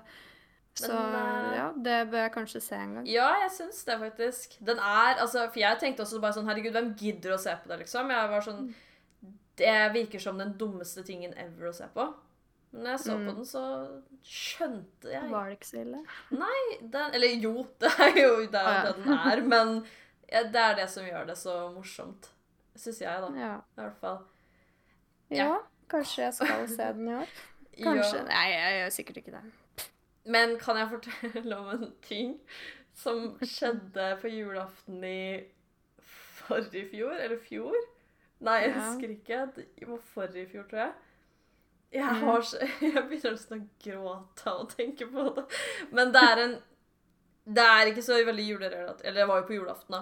Så 0.77 0.93
Men, 0.93 1.15
eh, 1.15 1.55
ja, 1.57 1.67
det 1.87 1.97
bør 2.11 2.21
jeg 2.25 2.31
kanskje 2.35 2.61
se 2.61 2.75
en 2.77 2.91
gang. 2.99 3.07
Ja, 3.09 3.29
jeg 3.43 3.51
syns 3.55 3.79
det, 3.87 3.95
faktisk. 3.99 4.57
Den 4.61 4.77
er 4.77 5.17
altså, 5.23 5.47
For 5.49 5.59
jeg 5.59 5.79
tenkte 5.81 6.03
også 6.05 6.19
bare 6.21 6.35
sånn 6.37 6.45
Herregud, 6.49 6.75
hvem 6.75 6.91
gidder 6.99 7.33
å 7.33 7.39
se 7.41 7.55
på 7.63 7.71
det, 7.71 7.79
liksom? 7.83 8.11
Jeg 8.13 8.29
var 8.29 8.45
sånn 8.45 8.67
Det 9.57 9.75
virker 9.95 10.21
som 10.21 10.37
den 10.37 10.53
dummeste 10.59 11.01
tingen 11.07 11.33
ever 11.33 11.71
å 11.71 11.73
se 11.73 11.87
på. 11.95 12.05
Men 12.71 12.83
når 12.83 12.91
jeg 12.91 12.99
så 12.99 13.13
på 13.15 13.23
Mm. 13.23 13.35
den, 13.35 13.45
så 13.47 13.63
skjønte 14.27 15.11
jeg 15.13 15.29
Var 15.31 15.45
det 15.49 15.57
ikke 15.57 15.69
så 15.71 15.81
ille? 15.81 16.01
den, 16.91 17.13
Eller 17.13 17.27
jo, 17.41 17.53
det 17.79 17.91
er 17.99 18.17
jo 18.21 18.33
det, 18.45 18.59
er 18.59 18.67
ah, 18.67 18.73
ja. 18.73 18.91
det 18.91 19.03
den 19.03 19.13
er, 19.17 19.41
men 19.41 19.85
ja, 20.29 20.43
det 20.43 20.61
er 20.61 20.75
det 20.75 20.89
som 20.89 21.05
gjør 21.07 21.25
det 21.27 21.37
så 21.39 21.55
morsomt. 21.73 22.29
Syns 22.75 22.99
jeg, 23.01 23.21
da. 23.23 23.29
Ja. 23.39 23.53
I 23.77 23.81
hvert 23.81 23.97
fall. 24.01 24.19
ja. 25.31 25.55
Kanskje 25.89 26.23
jeg 26.25 26.33
skal 26.35 26.67
se 26.67 26.83
den 26.97 27.07
i 27.07 27.13
år? 27.15 27.29
Kanskje. 27.85 28.17
Ja. 28.17 28.23
Nei, 28.27 28.47
jeg 28.51 28.79
gjør 28.81 28.89
sikkert 28.91 29.17
ikke 29.21 29.31
det. 29.37 29.43
Men 30.27 30.57
kan 30.59 30.77
jeg 30.81 30.89
fortelle 30.91 31.57
om 31.57 31.69
en 31.73 31.91
ting 32.03 32.33
som 32.97 33.37
skjedde 33.45 34.07
på 34.21 34.27
julaften 34.33 35.03
i 35.07 35.19
forrige 36.43 36.87
fjor? 36.91 37.13
Eller 37.15 37.39
fjor? 37.43 37.75
Nei, 38.43 38.57
jeg 38.65 38.73
husker 38.75 39.13
ikke. 39.15 39.39
Det 39.55 39.87
var 39.89 40.01
forrige 40.13 40.49
fjor, 40.51 40.65
tror 40.69 40.83
jeg. 40.83 40.93
Jeg, 41.95 42.03
Mhm. 42.03 42.23
har 42.27 42.41
jeg 42.83 43.03
begynner 43.07 43.31
nesten 43.37 43.61
å 43.61 43.67
gråte 43.85 44.51
av 44.51 44.65
å 44.65 44.69
tenke 44.73 45.07
på 45.07 45.23
det. 45.37 45.45
Men 45.95 46.11
det 46.11 46.23
er 46.31 46.41
en 46.43 46.57
Det 47.47 47.63
er 47.63 47.87
ikke 47.87 48.03
så 48.03 48.17
veldig 48.27 48.43
julerelatert 48.43 49.05
Eller 49.07 49.21
det 49.21 49.27
var 49.29 49.37
jo 49.39 49.45
på 49.47 49.53
julaften, 49.55 49.93
da. 49.95 50.01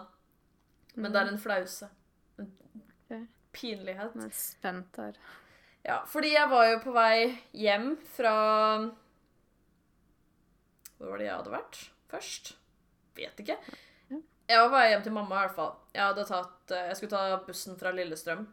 Men 0.96 1.12
det 1.14 1.20
er 1.22 1.28
en 1.30 1.38
flause. 1.44 1.90
En 2.40 3.28
pinlighet. 3.54 4.16
Jeg 4.18 4.26
er 4.32 4.34
spent 4.34 4.98
her. 4.98 5.14
Ja, 5.86 6.00
fordi 6.10 6.32
jeg 6.34 6.50
var 6.50 6.66
jo 6.72 6.80
på 6.82 6.94
vei 6.96 7.38
hjem 7.54 7.92
fra 8.16 8.32
Hvor 10.98 11.12
var 11.12 11.22
det 11.22 11.28
jeg 11.28 11.36
hadde 11.36 11.54
vært 11.54 11.82
først? 12.12 12.54
Vet 13.16 13.40
ikke. 13.44 13.58
Jeg 14.46 14.70
var 14.70 14.88
hjem 14.88 15.02
til 15.04 15.16
mamma, 15.16 15.40
i 15.40 15.48
hvert 15.48 15.56
fall. 15.58 15.72
Jeg, 15.96 16.26
tatt, 16.30 16.72
eh, 16.72 16.88
jeg 16.92 16.98
skulle 17.00 17.16
ta 17.18 17.38
bussen 17.48 17.80
fra 17.80 17.92
Lillestrøm 17.96 18.44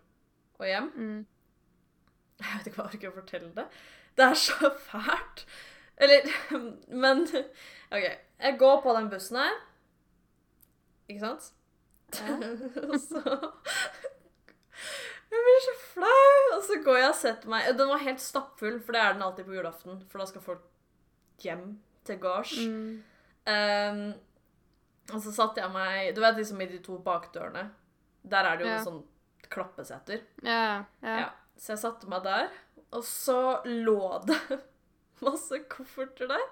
og 0.59 0.67
hjem. 0.67 0.89
Mm. 0.97 1.27
Jeg 2.43 2.59
vet 2.59 2.69
ikke 2.71 2.79
hva 2.81 2.87
jeg 2.89 2.97
orker 2.97 3.11
å 3.11 3.15
fortelle 3.15 3.49
det. 3.55 3.65
Det 4.19 4.25
er 4.25 4.39
så 4.41 4.71
fælt. 4.83 5.45
Eller 6.03 6.25
Men 7.05 7.21
OK. 7.95 8.07
Jeg 8.43 8.57
går 8.59 8.81
på 8.83 8.95
den 8.97 9.11
bussen 9.13 9.39
her. 9.39 9.61
Ikke 11.13 11.23
sant? 11.23 11.53
Ja. 12.13 12.35
og 12.89 12.99
så 13.01 13.21
Jeg 15.33 15.45
blir 15.47 15.63
så 15.65 15.77
flau! 15.95 16.35
Og 16.57 16.65
så 16.67 16.81
går 16.85 16.99
jeg 16.99 17.09
og 17.09 17.17
setter 17.17 17.49
meg 17.49 17.71
Den 17.79 17.89
var 17.89 18.03
helt 18.03 18.21
stappfull, 18.21 18.81
for 18.85 18.97
det 18.97 19.01
er 19.01 19.15
den 19.15 19.25
alltid 19.29 19.49
på 19.49 19.57
julaften. 19.57 20.03
For 20.11 20.21
da 20.21 20.29
skal 20.29 20.45
folk 20.49 20.67
hjem 21.45 21.77
til 22.05 22.19
gards. 22.23 22.57
Mm. 22.59 23.03
Um, 23.47 24.03
Og 25.13 25.19
så 25.25 25.33
satte 25.35 25.59
jeg 25.59 25.73
meg 25.75 26.13
Du 26.15 26.21
vet 26.23 26.37
liksom 26.39 26.61
i 26.63 26.69
de 26.71 26.79
to 26.79 26.99
bakdørene. 27.03 27.65
Der 28.23 28.47
er 28.47 28.57
det 28.57 28.67
jo 28.67 28.71
Ja. 28.71 28.77
noen 28.77 28.87
sånn 28.87 29.03
klappeseter. 29.51 30.21
Ja, 30.43 30.85
ja. 31.03 31.17
Ja. 31.19 31.31
Så 31.59 31.73
jeg 31.75 31.83
satte 31.83 32.09
meg 32.09 32.23
der, 32.25 32.49
og 32.93 33.03
så 33.05 33.61
lå 33.67 34.25
det 34.27 34.39
masse 35.27 35.59
kofferter 35.69 36.31
der. 36.31 36.47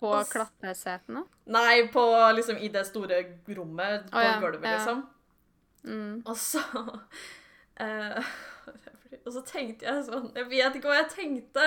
På 0.00 0.12
Og 0.18 0.28
klappesetene. 0.28 1.24
Nei, 1.46 1.88
på 1.92 2.04
liksom 2.36 2.56
i 2.60 2.68
det 2.68 2.84
store 2.86 3.22
rommet 3.56 4.10
på 4.10 4.18
oh, 4.20 4.24
ja, 4.24 4.38
gulvet, 4.40 4.62
liksom. 4.68 5.02
Mm. 5.84 6.22
Og 6.26 6.36
så 6.36 6.60
eh, 7.80 8.24
Og 9.22 9.30
så 9.34 9.42
tenkte 9.46 9.86
jeg 9.86 10.06
sånn 10.06 10.30
Jeg 10.36 10.48
vet 10.50 10.78
ikke 10.78 10.90
hva 10.90 10.98
jeg 11.00 11.12
tenkte, 11.12 11.66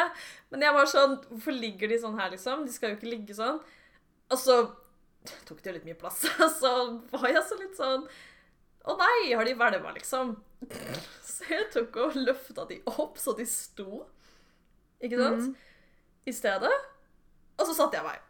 men 0.51 0.65
jeg 0.65 0.75
var 0.75 0.89
sånn 0.91 1.15
Hvorfor 1.29 1.55
ligger 1.55 1.91
de 1.91 1.99
sånn 2.01 2.17
her, 2.19 2.31
liksom? 2.33 2.65
De 2.67 2.73
skal 2.73 2.93
jo 2.93 2.99
ikke 2.99 3.11
ligge 3.11 3.37
sånn. 3.37 3.61
Og 4.31 4.41
så 4.41 4.57
tok 5.47 5.61
det 5.61 5.71
jo 5.71 5.75
litt 5.77 5.87
mye 5.87 5.99
plass. 5.99 6.23
Og 6.43 6.51
så 6.59 6.73
var 7.13 7.29
jeg 7.31 7.45
så 7.47 7.59
litt 7.59 7.79
sånn 7.79 8.05
Å 8.87 8.97
nei, 8.99 9.33
har 9.33 9.47
de 9.47 9.55
hvelva, 9.59 9.95
liksom? 9.95 10.35
Så 11.27 11.49
jeg 11.51 11.67
tok 11.73 11.97
og 12.01 12.15
løfta 12.17 12.65
de 12.69 12.79
opp 12.89 13.19
så 13.21 13.35
de 13.37 13.45
sto, 13.45 14.05
ikke 15.03 15.19
sant? 15.19 15.51
Mm. 15.51 15.91
I 16.27 16.33
stedet. 16.33 16.71
Og 17.57 17.67
så 17.67 17.75
satte 17.77 17.99
jeg 17.99 18.07
meg. 18.07 18.23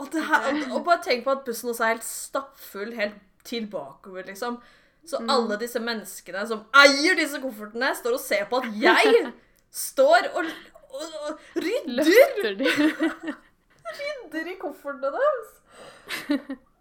Og, 0.00 0.08
det 0.14 0.22
her, 0.26 0.48
og, 0.48 0.78
og 0.78 0.86
bare 0.86 1.02
tenk 1.04 1.26
på 1.26 1.34
at 1.34 1.44
bussen 1.46 1.70
også 1.70 1.84
er 1.84 1.92
helt 1.92 2.06
stappfull 2.06 2.94
helt 2.96 3.18
til 3.46 3.66
bakover, 3.70 4.24
liksom. 4.26 4.58
Så 5.06 5.18
Mm. 5.18 5.30
alle 5.34 5.56
disse 5.58 5.80
menneskene 5.82 6.44
som 6.46 6.60
eier 6.78 7.16
disse 7.18 7.40
koffertene, 7.42 7.88
står 7.98 8.12
og 8.14 8.20
ser 8.22 8.44
på 8.50 8.60
at 8.62 8.68
jeg 8.78 9.32
står 9.70 10.28
og, 10.36 10.44
og, 10.92 11.02
og 11.26 11.38
rydder, 11.56 12.54
de? 12.60 12.68
rydder 13.98 14.46
i 14.52 14.56
koffertene 14.60 15.10
deres. 15.16 15.50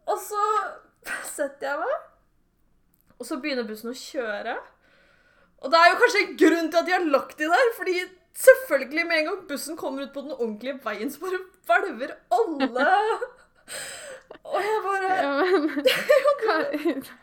Og 0.08 0.18
så 0.22 0.44
setter 1.32 1.68
jeg 1.72 1.80
meg, 1.82 1.98
og 3.20 3.26
så 3.26 3.38
begynner 3.42 3.66
bussen 3.68 3.90
å 3.92 3.98
kjøre. 3.98 4.56
Og 5.62 5.70
det 5.74 5.78
er 5.82 5.90
jo 5.92 6.00
kanskje 6.02 6.22
en 6.26 6.38
grunn 6.42 6.70
til 6.74 6.80
at 6.82 6.88
de 6.88 6.96
har 6.96 7.06
lagt 7.14 7.38
de 7.42 7.50
der, 7.52 7.74
fordi 7.78 7.98
selvfølgelig 8.42 9.08
med 9.08 9.18
en 9.22 9.28
gang 9.32 9.42
bussen 9.50 9.78
kommer 9.78 10.06
ut 10.06 10.14
på 10.14 10.24
den 10.26 10.34
ordentlige 10.38 10.78
veien, 10.86 11.10
så 11.14 11.20
bare 11.26 11.42
hvelver 11.90 12.16
alle. 12.38 12.88
Og 14.52 14.58
jeg 14.62 14.80
bare 14.86 15.10
Ja, 15.22 15.34
men 15.42 17.04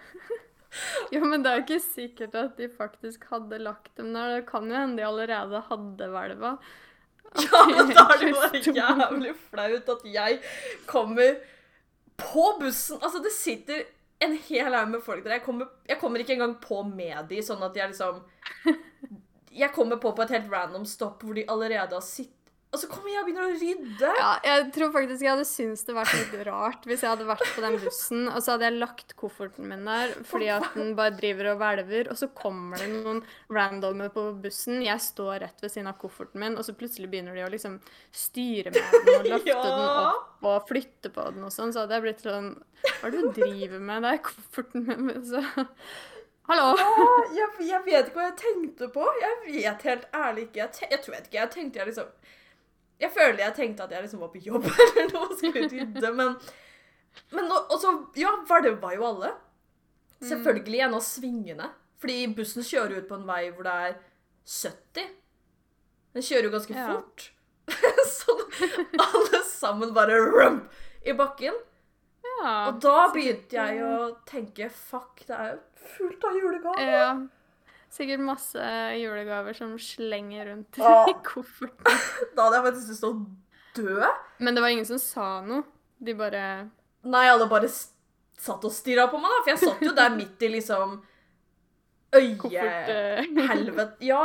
Jo, 1.15 1.23
men 1.25 1.45
det 1.45 1.53
er 1.53 1.63
ikke 1.65 1.81
sikkert 1.83 2.37
at 2.39 2.59
de 2.61 2.69
faktisk 2.73 3.25
hadde 3.33 3.61
lagt 3.63 3.93
dem 3.99 4.13
der. 4.17 4.39
Det 4.39 4.47
kan 4.51 4.69
jo 4.69 4.77
hende 4.77 5.01
de 5.01 5.07
allerede 5.09 5.65
hadde 5.71 6.13
hvelva. 6.15 6.59
Ja, 7.45 7.59
men 7.69 7.91
da 7.93 8.07
er 8.15 8.23
det 8.23 8.29
bare 8.33 8.61
jævlig 8.73 9.35
flaut 9.51 9.91
at 9.93 10.05
jeg 10.09 10.39
kommer 10.89 11.35
på 12.17 12.45
bussen. 12.61 12.97
Altså, 13.03 13.21
det 13.21 13.35
sitter 13.37 13.83
en 14.25 14.33
hel 14.49 14.73
haug 14.75 14.89
med 14.95 15.03
folk 15.05 15.25
der. 15.25 15.37
Jeg 15.37 15.45
kommer, 15.45 15.69
jeg 15.89 15.99
kommer 16.01 16.23
ikke 16.25 16.39
engang 16.39 16.57
på 16.63 16.81
med 16.89 17.29
de, 17.29 17.43
sånn 17.45 17.63
at 17.67 17.77
jeg 17.77 17.93
liksom 17.93 18.23
Jeg 19.59 19.73
kommer 19.75 19.99
på 19.99 20.13
på 20.15 20.23
et 20.23 20.33
helt 20.37 20.51
random 20.53 20.85
stopp 20.87 21.23
hvor 21.25 21.35
de 21.35 21.47
allerede 21.51 21.97
har 21.97 22.05
sittet 22.05 22.38
Og 22.69 22.77
så 22.83 22.85
kommer 22.91 23.09
jeg 23.09 23.23
og 23.23 23.29
begynner 23.31 23.47
å 23.49 23.53
rydde. 23.57 24.09
Ja, 24.19 24.31
jeg 24.45 24.65
tror 24.77 24.91
faktisk 24.93 25.23
jeg 25.25 25.31
hadde 25.33 25.45
syntes 25.49 25.87
det 25.89 25.95
vært 25.97 26.11
litt 26.19 26.35
rart 26.51 26.83
hvis 26.85 27.01
jeg 27.01 27.09
hadde 27.15 27.25
vært 27.31 27.47
på 27.55 27.63
den 27.65 27.79
bussen, 27.81 28.27
og 28.29 28.43
så 28.45 28.53
hadde 28.55 28.67
jeg 28.69 28.77
lagt 28.83 29.15
kofferten 29.17 29.71
min 29.71 29.87
der 29.89 30.13
fordi 30.29 30.51
at 30.53 30.67
den 30.77 30.91
bare 30.99 31.15
driver 31.17 31.49
og 31.55 31.63
hvelver, 31.63 32.11
og 32.13 32.19
så 32.21 32.29
kommer 32.37 32.77
det 32.83 32.91
noen 32.93 33.23
randomer 33.57 34.13
på 34.13 34.27
bussen, 34.45 34.83
jeg 34.85 35.01
står 35.01 35.39
rett 35.47 35.65
ved 35.65 35.73
siden 35.73 35.89
av 35.89 35.97
kofferten 36.03 36.45
min, 36.45 36.59
og 36.61 36.67
så 36.69 36.77
plutselig 36.77 37.09
begynner 37.09 37.39
de 37.41 37.47
å 37.47 37.51
liksom 37.57 37.79
styre 38.13 38.75
med 38.77 38.99
den 39.09 39.17
og 39.17 39.29
løfte 39.33 39.49
Ja. 39.55 39.65
den 39.65 39.89
opp 39.89 40.49
og 40.53 40.69
flytte 40.69 41.15
på 41.17 41.25
den 41.33 41.49
og 41.49 41.55
sånn, 41.57 41.73
så 41.73 41.87
hadde 41.87 41.97
jeg 41.97 42.05
blitt 42.11 42.25
sånn 42.29 42.53
Hva 42.85 43.09
er 43.09 43.17
det 43.17 43.25
du 43.25 43.33
driver 43.41 43.81
med? 43.89 44.05
Det 44.05 44.13
er 44.13 44.25
kofferten 44.29 44.85
min, 44.93 45.25
så 45.25 45.41
Hallo! 46.49 46.69
Jeg, 47.37 47.49
jeg 47.69 47.81
vet 47.85 48.07
ikke 48.09 48.21
hva 48.21 48.29
jeg 48.31 48.37
tenkte 48.41 48.87
på. 48.95 49.03
Jeg 49.21 49.35
vet 49.45 49.83
helt 49.85 50.07
ærlig 50.17 50.47
ikke. 50.47 50.63
Jeg, 50.63 50.87
jeg 50.95 51.01
tror 51.05 51.17
ikke. 51.19 51.35
Jeg 51.37 51.51
tenkte 51.53 51.81
jeg 51.83 51.91
liksom 51.91 52.15
Jeg 52.99 53.13
føler 53.15 53.39
jeg 53.45 53.55
tenkte 53.55 53.85
at 53.87 53.93
jeg 53.95 54.03
liksom 54.03 54.23
var 54.25 54.33
på 54.33 54.41
jobb 54.43 54.65
eller 54.85 55.13
noe 55.13 55.29
og 55.29 55.37
skulle 55.39 55.69
rydde, 55.71 56.11
men 56.19 56.35
Men 57.35 57.53
og 57.53 57.77
så 57.81 57.93
Ja, 58.19 58.33
valva 58.49 58.93
jo 58.95 59.05
alle. 59.07 59.33
Selvfølgelig 60.23 60.81
gjennom 60.83 61.03
svingene. 61.03 61.71
Fordi 61.99 62.27
bussen 62.35 62.63
kjører 62.67 63.01
ut 63.01 63.09
på 63.09 63.17
en 63.19 63.27
vei 63.27 63.49
hvor 63.51 63.67
det 63.67 63.73
er 63.89 63.97
70. 64.47 65.09
Den 66.15 66.23
kjører 66.27 66.49
jo 66.49 66.53
ganske 66.55 66.75
Ja. 66.75 66.87
fort. 66.93 67.31
så 68.19 68.35
alle 69.03 69.43
sammen 69.45 69.95
bare 69.95 70.19
rump 70.25 70.71
i 71.05 71.13
bakken. 71.13 71.55
Ja. 72.25 72.53
Og 72.69 72.79
da 72.83 73.09
begynte 73.13 73.57
jeg 73.59 73.83
å 73.83 74.13
tenke 74.29 74.71
fuck, 74.71 75.25
det 75.27 75.35
er 75.37 75.51
jo 75.53 75.59
fullt 75.97 76.25
av 76.25 76.39
julegaver. 76.39 76.93
Ja. 76.93 77.11
Sikkert 77.91 78.21
masse 78.21 78.71
julegaver 79.01 79.57
som 79.57 79.73
slenger 79.81 80.51
rundt 80.51 80.79
i 81.13 81.15
kofferten. 81.25 82.01
Da 82.37 82.47
hadde 82.47 82.59
jeg 82.61 82.67
faktisk 82.69 82.91
lyst 82.93 83.05
til 83.05 83.15
å 83.15 83.21
dø. 83.79 84.11
Men 84.45 84.57
det 84.57 84.65
var 84.65 84.75
ingen 84.75 84.89
som 84.89 85.01
sa 85.03 85.29
noe. 85.45 85.65
De 85.99 86.15
bare 86.15 86.43
Nei, 87.09 87.25
alle 87.31 87.47
bare 87.51 87.71
satt 88.39 88.65
og 88.67 88.75
stirra 88.75 89.07
på 89.11 89.19
meg, 89.23 89.33
da. 89.33 89.39
For 89.45 89.51
jeg 89.55 89.63
satt 89.65 89.87
jo 89.87 89.95
der 89.97 90.13
midt 90.21 90.45
i 90.45 90.51
liksom 90.53 90.99
eh, 92.13 92.21
Øyehelvete. 92.21 94.05
Ja. 94.07 94.23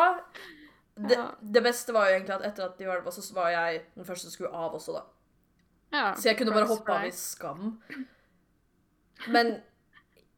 Det, 0.94 1.18
det 1.42 1.64
beste 1.66 1.94
var 1.96 2.10
jo 2.10 2.18
egentlig 2.20 2.36
at 2.36 2.46
etter 2.52 2.68
at 2.68 2.78
de 2.78 2.86
hvelva, 2.86 3.12
så 3.14 3.24
var 3.34 3.50
jeg 3.50 3.80
den 3.96 4.06
første 4.06 4.28
som 4.28 4.36
skulle 4.36 4.52
av 4.54 4.76
også, 4.78 4.94
da. 4.94 5.02
ja, 5.96 6.04
Så 6.14 6.30
jeg 6.30 6.38
kunne 6.38 6.54
bare 6.54 6.70
hoppe 6.70 6.94
av 6.94 7.08
i 7.08 7.14
skam. 7.18 7.72
Men 9.34 9.56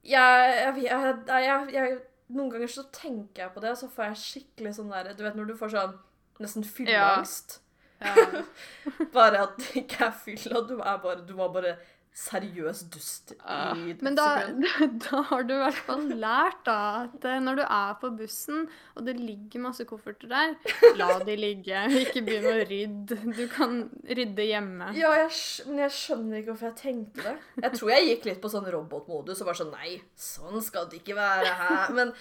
jeg, 0.05 0.77
jeg, 0.79 0.85
jeg, 0.85 1.73
jeg 1.75 1.97
Noen 2.33 2.49
ganger 2.49 2.71
så 2.71 2.83
tenker 2.93 3.43
jeg 3.43 3.53
på 3.53 3.61
det, 3.61 3.75
og 3.75 3.77
så 3.77 3.89
får 3.91 4.09
jeg 4.09 4.21
skikkelig 4.23 4.73
sånn 4.79 4.93
der 4.93 5.13
Du 5.13 5.23
vet 5.25 5.37
når 5.37 5.51
du 5.51 5.55
får 5.59 5.75
sånn 5.75 5.97
nesten 6.41 6.65
fylleangst? 6.67 7.59
Ja. 8.01 8.41
Bare 9.15 9.45
at 9.45 9.59
det 9.61 9.85
ikke 9.85 10.09
er 10.09 10.15
fylla, 10.25 10.61
du 10.67 10.75
er 10.81 10.97
bare 11.01 11.21
Du 11.25 11.31
var 11.37 11.53
bare 11.53 11.77
seriøs 12.15 12.85
dust 12.93 13.33
i 13.33 13.37
uh, 13.43 13.79
Men 14.05 14.15
da, 14.15 14.25
da 15.05 15.21
har 15.29 15.43
du 15.43 15.51
i 15.51 15.59
hvert 15.59 15.79
fall 15.87 16.05
lært 16.15 16.61
da, 16.67 16.77
at 17.03 17.27
eh, 17.27 17.41
når 17.43 17.59
du 17.59 17.63
er 17.65 17.97
på 17.99 18.11
bussen, 18.15 18.61
og 18.95 19.07
det 19.07 19.17
ligger 19.19 19.65
masse 19.65 19.83
kofferter 19.89 20.31
der, 20.31 20.53
la 21.01 21.09
de 21.27 21.35
ligge. 21.35 21.81
Ikke 22.05 22.23
begynn 22.23 22.47
å 22.47 22.55
rydde. 22.71 23.19
Du 23.35 23.43
kan 23.51 23.81
rydde 24.07 24.47
hjemme. 24.47 24.93
Ja, 24.95 25.11
jeg, 25.19 25.35
men 25.67 25.83
jeg 25.83 25.95
skjønner 25.97 26.39
ikke 26.39 26.53
hvorfor 26.53 26.71
jeg 26.71 26.79
tenkte 26.79 27.27
det. 27.27 27.35
Jeg 27.67 27.75
tror 27.75 27.93
jeg 27.97 28.09
gikk 28.09 28.29
litt 28.31 28.41
på 28.43 28.53
sånn 28.53 28.71
robotmodus 28.77 29.43
og 29.43 29.51
var 29.51 29.59
sånn 29.59 29.73
Nei, 29.75 29.97
sånn 30.15 30.63
skal 30.63 30.87
det 30.87 31.01
ikke 31.01 31.17
være 31.19 31.51
her. 31.59 31.95
Men 31.97 32.15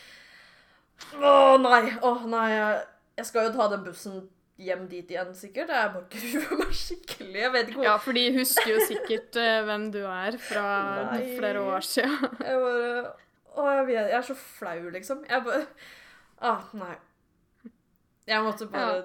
Å 1.22 1.55
nei. 1.62 1.84
Å 2.03 2.16
nei. 2.26 2.49
Jeg 3.14 3.30
skal 3.30 3.47
jo 3.47 3.55
ta 3.55 3.70
den 3.70 3.86
bussen 3.86 4.24
hjem 4.61 4.84
dit 4.88 5.11
igjen, 5.11 5.32
sikkert. 5.34 5.68
Jeg 5.74 5.90
bare 5.94 6.07
grue 6.12 6.59
meg 6.61 6.74
skikkelig. 6.78 7.40
Jeg 7.40 7.52
vet 7.55 7.68
ikke 7.72 7.80
hvor 7.80 7.88
Ja, 7.88 7.96
for 8.05 8.12
de 8.18 8.24
husker 8.38 8.70
jo 8.70 8.78
sikkert 8.86 9.38
uh, 9.40 9.64
hvem 9.66 9.88
du 9.94 10.00
er 10.07 10.38
fra 10.38 10.64
Nei. 11.11 11.24
flere 11.38 11.64
år 11.64 11.80
siden. 11.86 12.30
Jeg 12.48 12.61
bare 12.62 12.94
Å, 13.55 13.64
jeg 13.70 13.84
vet 13.86 13.98
Jeg 14.11 14.16
er 14.18 14.24
så 14.26 14.34
flau, 14.34 14.78
liksom. 14.94 15.20
Jeg 15.30 15.44
bare 15.46 15.66
Ah, 16.44 16.64
nei. 16.74 16.94
Jeg 18.26 18.42
måtte 18.42 18.66
bare 18.72 19.05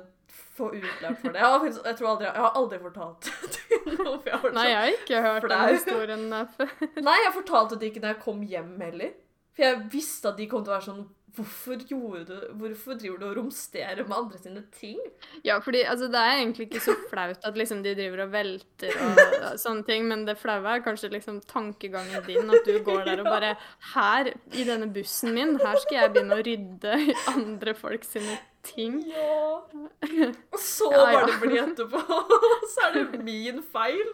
få 0.58 0.72
utløp 0.74 1.20
for 1.22 1.32
det. 1.32 1.40
Jeg 1.40 1.46
har, 1.46 1.60
faktisk, 1.62 1.86
jeg, 1.86 1.98
tror 2.00 2.10
aldri, 2.10 2.26
jeg 2.26 2.44
har 2.44 2.58
aldri 2.60 2.80
fortalt 2.82 3.30
det 3.30 3.50
til 3.56 4.00
noen. 4.00 4.18
for 4.24 4.30
jeg 4.32 4.40
har 4.42 4.56
Nei, 4.58 4.66
jeg 4.70 4.80
har 4.80 4.96
ikke 4.96 5.22
hørt 5.26 5.46
Flau. 5.46 5.54
den 5.54 5.76
historien 5.76 6.26
der 6.34 6.50
før. 6.58 6.74
Nei, 7.06 7.16
jeg 7.26 7.34
fortalte 7.38 7.78
det 7.80 7.92
ikke 7.92 8.02
når 8.04 8.14
jeg 8.16 8.22
kom 8.26 8.42
hjem 8.54 8.74
heller. 8.84 9.14
For 9.56 9.66
jeg 9.68 9.80
visste 9.94 10.32
at 10.34 10.40
de 10.42 10.48
kom 10.52 10.66
til 10.66 10.74
å 10.74 10.78
være 10.78 10.88
sånn 10.90 11.06
Hvorfor, 11.36 11.82
gjorde 11.90 12.24
du, 12.26 12.36
hvorfor 12.58 12.98
driver 13.00 13.18
du 13.22 13.26
og 13.30 13.36
romsterer 13.38 14.02
med 14.08 14.16
andre 14.18 14.38
sine 14.42 14.64
ting? 14.76 15.00
Ja, 15.46 15.60
fordi 15.64 15.82
altså, 15.84 16.08
det 16.12 16.20
er 16.22 16.38
egentlig 16.40 16.68
ikke 16.70 16.82
så 16.84 16.96
flaut 17.12 17.44
at 17.46 17.58
liksom, 17.60 17.84
de 17.86 17.94
driver 17.98 18.24
og 18.26 18.32
velter 18.34 18.96
og 19.06 19.20
og 19.50 19.60
sånne 19.64 19.86
ting, 19.88 20.08
men 20.10 20.26
det 20.28 20.38
flaue 20.42 20.74
er 20.78 20.84
kanskje 20.86 21.12
liksom 21.14 21.42
tankegangen 21.50 22.24
din, 22.28 22.50
at 22.50 22.66
du 22.68 22.80
går 22.86 23.04
der 23.08 23.22
og 23.24 23.30
bare 23.30 23.56
Her, 23.94 24.32
i 24.54 24.66
denne 24.68 24.88
bussen 24.94 25.34
min, 25.36 25.58
her 25.62 25.78
skal 25.84 26.00
jeg 26.02 26.14
begynne 26.16 26.38
å 26.40 26.46
rydde 26.46 26.96
andre 27.36 27.76
folk 27.78 28.08
sine 28.08 28.38
ting. 28.66 29.00
Ja. 29.08 29.60
Og 30.54 30.60
så 30.60 30.90
Ja, 30.92 31.04
ja. 31.12 31.20
var 31.20 31.28
det 31.30 31.38
blid 31.44 31.60
etterpå. 31.64 32.02
så 32.74 32.88
er 32.90 32.98
det 32.98 33.22
min 33.24 33.62
feil. 33.74 34.10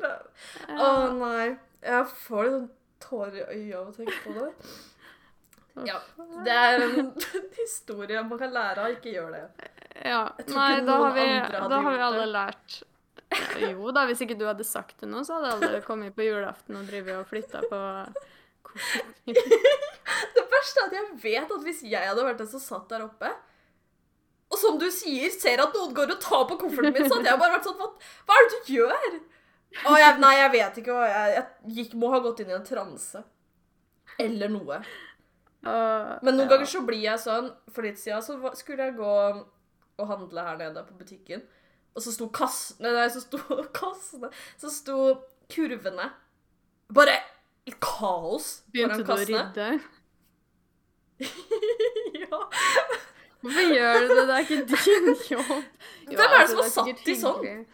Å 0.69 0.89
nei. 1.17 1.55
Jeg 1.85 2.11
får 2.25 2.43
litt 2.45 2.57
sånn 2.59 2.67
tårer 3.05 3.39
i 3.53 3.63
øya 3.65 3.79
av 3.81 3.89
å 3.89 3.95
tenke 3.97 4.15
på 4.23 4.35
det. 4.37 4.51
Ja. 5.83 5.99
Det 6.45 6.55
er 6.55 6.83
en 6.85 7.09
historie 7.61 8.21
man 8.23 8.39
kan 8.39 8.53
lære 8.55 8.85
av. 8.85 8.93
Ikke 8.95 9.11
gjør 9.15 9.33
det. 9.35 9.71
Ja, 10.05 10.21
Nei, 10.51 10.69
da 10.87 10.97
har 11.01 11.15
vi, 11.15 11.25
da 11.55 11.79
har 11.79 11.93
vi 11.95 12.03
alle 12.03 12.25
lært 12.27 12.81
Ja, 13.31 13.69
Jo 13.71 13.93
da, 13.95 14.03
hvis 14.09 14.21
ikke 14.25 14.35
du 14.37 14.43
hadde 14.47 14.65
sagt 14.67 14.99
det 15.01 15.07
nå, 15.09 15.21
så 15.23 15.37
hadde 15.39 15.53
alle 15.55 15.79
kommet 15.85 16.15
på 16.17 16.25
julaften 16.27 16.75
og 16.79 16.87
drevet 16.89 17.21
og 17.21 17.29
flytta 17.29 17.63
på. 17.71 17.79
Det 20.35 20.43
verste 20.51 20.81
er 20.81 20.87
at 20.89 20.95
jeg 20.97 21.05
vet 21.23 21.53
at 21.55 21.63
hvis 21.63 21.83
jeg 21.87 22.09
hadde 22.09 22.25
vært 22.27 22.41
den 22.43 22.49
som 22.51 22.61
satt 22.63 22.89
der 22.91 23.05
oppe, 23.05 23.31
og 24.51 24.59
som 24.61 24.77
du 24.79 24.85
sier, 24.93 25.31
ser 25.33 25.63
at 25.63 25.73
noen 25.75 25.95
går 25.95 26.11
og 26.13 26.19
tar 26.21 26.43
på 26.49 26.57
kofferten 26.59 26.93
min, 26.93 27.07
så 27.09 27.17
hadde 27.17 27.31
jeg 27.31 27.41
bare 27.41 27.55
vært 27.55 27.65
sånn 27.67 27.79
hva 27.81 28.35
er 28.35 28.45
det 28.45 28.59
du 28.67 28.73
gjør? 28.75 29.15
Å, 29.75 29.95
jeg, 29.99 30.19
nei, 30.21 30.33
jeg 30.39 30.51
vet 30.53 30.77
ikke. 30.79 30.99
Jeg, 31.11 31.31
jeg 31.35 31.73
gikk, 31.79 31.95
må 31.99 32.11
ha 32.13 32.21
gått 32.23 32.43
inn 32.43 32.51
i 32.53 32.55
en 32.55 32.67
transe. 32.67 33.23
Eller 34.21 34.51
noe. 34.53 34.77
Og- 35.65 36.23
Men 36.23 36.35
noen 36.37 36.45
ja. 36.45 36.51
ganger 36.55 36.69
så 36.69 36.81
blir 36.85 37.01
jeg 37.01 37.19
sånn 37.23 37.47
For 37.73 37.81
litt 37.87 37.97
siden 37.97 38.21
så 38.21 38.37
skulle 38.55 38.85
jeg 38.89 38.97
gå 38.99 39.11
og 39.97 40.07
handle 40.09 40.43
her 40.43 40.57
nede 40.59 40.81
på 40.85 40.97
butikken, 40.99 41.41
og 41.95 42.03
så 42.03 42.11
sto 42.13 42.27
kassene 42.35 42.91
Nei, 42.93 43.05
så 43.09 43.21
sto 43.23 43.39
kassene 43.79 44.29
Så 44.61 44.69
sto 44.73 44.97
kurvene 45.49 46.09
bare 46.93 47.15
i 47.65 47.73
kaos 47.81 48.61
Begynte 48.73 48.99
foran 48.99 49.05
du 49.05 49.05
å 49.05 49.15
kassene. 49.15 49.45
rydde? 49.45 49.69
ja. 52.25 52.39
Hvorfor 53.41 53.73
gjør 53.75 53.99
du 54.01 54.11
det? 54.11 54.27
Det 54.27 54.35
er 54.35 54.43
ikke 54.43 54.59
din 54.73 55.09
jobb. 55.31 55.49
Jo, 56.05 56.17
Hvem 56.17 56.21
er 56.21 56.29
det 56.29 56.39
altså, 56.41 56.53
som 56.53 56.61
har 56.61 56.71
satt 56.75 57.03
de 57.05 57.15
sånn? 57.19 57.65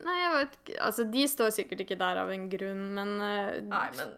Nei, 0.00 0.16
jeg 0.16 0.32
vet 0.34 0.54
ikke. 0.60 0.76
Altså, 0.86 1.04
de 1.12 1.24
står 1.28 1.50
sikkert 1.56 1.82
ikke 1.84 1.98
der 2.00 2.20
av 2.22 2.30
en 2.32 2.46
grunn, 2.52 2.82
men 2.96 3.10
uh, 3.20 3.56
Nei, 3.68 3.86
men 3.98 4.12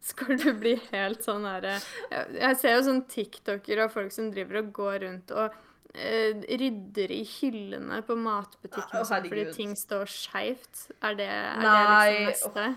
skal 0.00 0.36
du 0.38 0.52
bli 0.60 0.74
helt 0.92 1.24
sånn 1.26 1.44
herre 1.48 1.78
jeg, 2.10 2.26
jeg 2.38 2.56
ser 2.60 2.76
jo 2.76 2.82
sånn 2.86 3.00
TikToker 3.10 3.82
og 3.84 3.90
folk 3.92 4.12
som 4.14 4.30
driver 4.32 4.60
og 4.62 4.68
går 4.76 4.98
rundt 5.04 5.32
og 5.34 5.56
uh, 5.56 6.44
rydder 6.62 7.10
i 7.16 7.22
hyllene 7.36 7.98
på 8.06 8.16
matbutikken 8.18 9.00
Å, 9.02 9.04
sånn, 9.08 9.26
fordi 9.28 9.44
ting 9.56 9.74
står 9.76 10.06
skeivt. 10.12 10.86
Er 11.02 11.18
det, 11.18 11.28
er 11.28 11.60
Nei, 11.64 12.12
det 12.14 12.24
liksom 12.28 12.54
neste? 12.54 12.68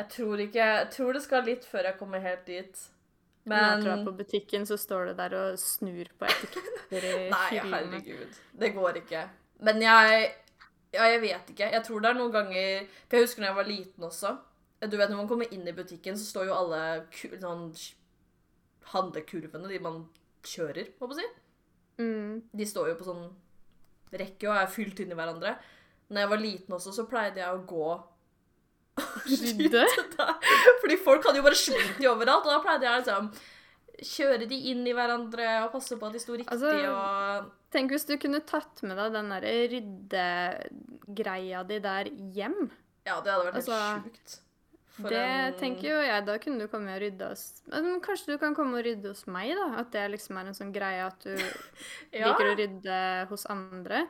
jeg 0.00 0.08
tror 0.14 0.40
ikke 0.46 0.66
Jeg 0.70 0.88
tror 0.94 1.12
det 1.18 1.22
skal 1.26 1.44
litt 1.44 1.64
før 1.68 1.90
jeg 1.90 1.98
kommer 1.98 2.22
helt 2.24 2.46
dit. 2.48 2.84
Men 3.50 3.58
jeg 3.64 3.72
Men 3.72 3.82
tror 3.84 4.04
på 4.06 4.12
butikken 4.20 4.66
så 4.68 4.76
står 4.80 5.10
du 5.10 5.14
der 5.18 5.34
og 5.40 5.58
snur 5.60 6.08
på 6.20 6.28
etiketter 6.28 7.06
i 7.10 7.14
Nei, 7.34 7.46
hyllene. 7.56 7.98
herregud. 7.98 8.38
Det 8.62 8.70
går 8.76 9.00
ikke. 9.02 9.24
Men 9.66 9.82
jeg 9.82 10.30
Ja, 10.92 11.04
jeg 11.06 11.20
vet 11.22 11.50
ikke. 11.52 11.68
Jeg 11.72 11.84
tror 11.86 12.00
det 12.02 12.08
er 12.10 12.16
noen 12.18 12.32
ganger 12.34 12.86
For 13.08 13.16
jeg 13.18 13.26
husker 13.28 13.42
da 13.44 13.50
jeg 13.50 13.58
var 13.60 13.68
liten 13.68 14.06
også. 14.08 14.32
Du 14.80 14.96
vet, 14.96 15.10
Når 15.10 15.18
man 15.18 15.28
kommer 15.28 15.52
inn 15.52 15.66
i 15.68 15.76
butikken, 15.76 16.16
så 16.16 16.24
står 16.24 16.48
jo 16.48 16.56
alle 16.56 16.80
sånn 17.40 17.66
handlekurvene, 18.94 19.68
de 19.68 19.78
man 19.82 20.00
kjører, 20.46 20.94
må 20.98 21.10
jeg 21.10 21.20
si. 21.20 21.26
Mm. 22.00 22.40
De 22.56 22.66
står 22.66 22.88
jo 22.92 22.96
på 22.96 23.06
sånn 23.10 23.26
rekke 24.16 24.48
og 24.48 24.56
er 24.56 24.72
fylt 24.72 25.02
inn 25.04 25.12
i 25.12 25.18
hverandre. 25.18 25.52
Når 26.10 26.24
jeg 26.24 26.30
var 26.32 26.42
liten 26.42 26.74
også, 26.74 26.94
så 26.96 27.04
pleide 27.10 27.42
jeg 27.42 27.52
å 27.52 27.66
gå 27.68 27.90
Rydde? 29.00 29.84
Fordi 30.82 30.96
folk 31.00 31.24
hadde 31.24 31.40
jo 31.40 31.46
bare 31.46 31.58
slengt 31.58 32.00
de 32.00 32.08
overalt, 32.10 32.44
og 32.44 32.52
da 32.52 32.60
pleide 32.64 32.88
jeg 32.88 33.04
liksom 33.04 33.30
kjøre 34.10 34.46
de 34.48 34.58
inn 34.72 34.82
i 34.88 34.94
hverandre 34.96 35.46
og 35.66 35.72
passe 35.74 35.96
på 36.00 36.08
at 36.08 36.14
de 36.16 36.20
sto 36.22 36.32
riktig 36.32 36.52
Altså, 36.54 36.70
og 36.88 37.50
Tenk 37.70 37.92
hvis 37.94 38.06
du 38.08 38.14
kunne 38.18 38.40
tatt 38.48 38.80
med 38.82 38.96
deg 38.98 39.12
den 39.14 39.28
der 39.30 39.44
ryddegreia 39.70 41.60
di 41.68 41.78
der 41.84 42.08
hjem. 42.34 42.70
Ja, 43.06 43.20
det 43.22 43.30
hadde 43.30 43.44
vært 43.46 43.58
helt 43.60 43.60
Altså, 43.60 43.76
sjukt. 44.00 44.40
Det 45.08 45.18
en- 45.18 45.54
tenker 45.58 45.88
jo 45.88 46.00
jeg. 46.02 46.24
Da 46.26 46.38
kunne 46.38 46.58
du 46.58 46.68
komme 46.68 46.94
og 46.94 47.00
rydde 47.00 47.28
hos 47.28 47.62
Men 47.68 48.00
Kanskje 48.00 48.26
du 48.34 48.38
kan 48.38 48.54
komme 48.54 48.78
og 48.78 48.84
rydde 48.84 49.08
hos 49.08 49.26
meg, 49.26 49.54
da? 49.56 49.78
At 49.80 49.90
det 49.92 50.10
liksom 50.10 50.36
er 50.38 50.46
en 50.46 50.54
sånn 50.54 50.72
greie 50.72 51.06
at 51.06 51.18
du 51.24 51.34
ja. 51.36 52.26
liker 52.28 52.50
å 52.52 52.56
rydde 52.58 53.28
hos 53.28 53.46
andre. 53.46 54.08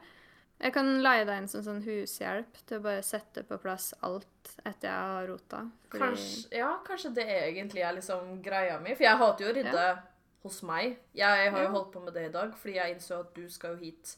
Jeg 0.60 0.72
kan 0.74 1.02
leie 1.02 1.24
deg 1.24 1.38
inn 1.40 1.48
som 1.48 1.62
sånn 1.62 1.82
hushjelp 1.82 2.58
til 2.66 2.78
å 2.78 2.82
bare 2.82 3.02
sette 3.02 3.42
på 3.48 3.56
plass 3.62 3.94
alt 4.02 4.26
etter 4.64 4.88
jeg 4.90 4.92
har 5.14 5.26
rota. 5.26 5.62
Fordi- 5.88 6.00
Kanskje, 6.04 6.58
ja, 6.58 6.78
kanskje 6.84 7.14
det 7.14 7.26
egentlig 7.28 7.80
er 7.82 7.94
liksom 7.96 8.42
greia 8.42 8.78
mi. 8.80 8.94
For 8.94 9.04
jeg 9.04 9.16
hater 9.16 9.44
jo 9.46 9.52
å 9.52 9.56
rydde 9.56 10.02
hos 10.42 10.62
meg. 10.62 10.98
Jeg 11.14 11.50
har 11.52 11.62
jo 11.64 11.68
holdt 11.72 11.92
på 11.92 12.04
med 12.04 12.12
det 12.14 12.26
i 12.28 12.32
dag, 12.32 12.52
fordi 12.56 12.74
jeg 12.74 12.94
innså 12.96 13.20
at 13.20 13.34
du 13.34 13.48
skal 13.48 13.76
jo 13.76 13.84
hit 13.86 14.16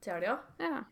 til 0.00 0.12
helga. 0.14 0.38
Ja. 0.58 0.84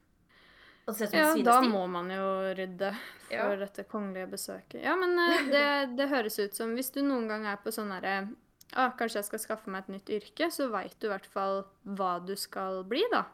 Ja, 1.12 1.34
da 1.44 1.60
må 1.62 1.84
man 1.88 2.08
jo 2.10 2.50
rydde 2.58 2.88
for 3.30 3.52
Ja. 3.54 3.56
dette 3.64 3.84
kongelige 3.88 4.26
besøket. 4.32 4.82
Ja, 4.82 4.96
men 4.96 5.16
eh, 5.18 5.44
det, 5.50 5.64
det 5.98 6.08
høres 6.10 6.38
ut 6.42 6.54
som 6.58 6.74
hvis 6.74 6.90
du 6.94 7.00
noen 7.06 7.28
gang 7.30 7.46
er 7.46 7.56
på 7.62 7.70
sånn 7.74 7.92
herre 7.94 8.28
ah, 8.74 8.90
Kanskje 8.98 9.20
jeg 9.22 9.28
skal 9.30 9.38
skaffe 9.44 9.70
meg 9.70 9.84
et 9.84 9.94
nytt 9.96 10.10
yrke, 10.18 10.50
så 10.50 10.68
veit 10.70 10.96
du 11.00 11.06
i 11.08 11.12
hvert 11.14 11.26
fall 11.30 11.64
hva 11.84 12.18
du 12.24 12.34
skal 12.36 12.82
bli, 12.84 13.02
da. 13.12 13.24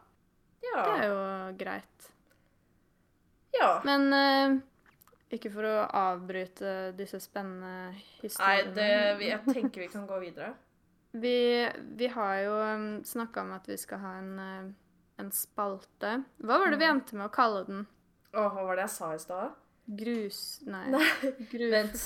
Det 0.61 0.77
er 0.77 1.03
jo 1.07 1.19
greit. 1.57 2.09
ja. 3.57 3.81
Men 3.85 4.07
eh, 4.13 4.57
ikke 5.33 5.49
for 5.51 5.65
å 5.67 5.75
avbryte 5.97 6.93
disse 6.97 7.19
spennende 7.23 7.91
Nei, 7.91 8.03
historiene. 8.21 8.73
det, 8.75 9.27
jeg 9.27 9.41
tenker 9.53 9.81
vi 9.85 9.87
kan 9.91 10.07
gå 10.09 10.19
videre. 10.23 10.53
Vi, 11.17 11.31
vi 11.97 12.07
har 12.13 12.33
jo 12.43 12.51
um, 12.75 12.83
snakka 13.07 13.41
om 13.41 13.53
at 13.55 13.65
vi 13.71 13.77
skal 13.79 13.97
ha 14.03 14.09
en, 14.19 14.33
eh, 14.43 14.65
en 15.23 15.29
spalte. 15.33 16.11
Hva 16.43 16.57
var 16.61 16.69
det 16.69 16.77
vi 16.77 16.85
Mm. 16.85 16.97
endte 16.99 17.15
med 17.17 17.25
å 17.29 17.33
kalle 17.33 17.61
den? 17.65 17.85
Å, 18.35 18.43
hva 18.53 18.65
var 18.67 18.75
det 18.77 18.83
jeg 18.83 18.93
sa 18.97 19.13
i 19.15 19.21
stad? 19.23 19.55
Grus... 19.87 20.61
Nei. 20.65 20.89
Nei, 20.91 21.07
Grus... 21.51 21.71
Vent. 21.71 22.05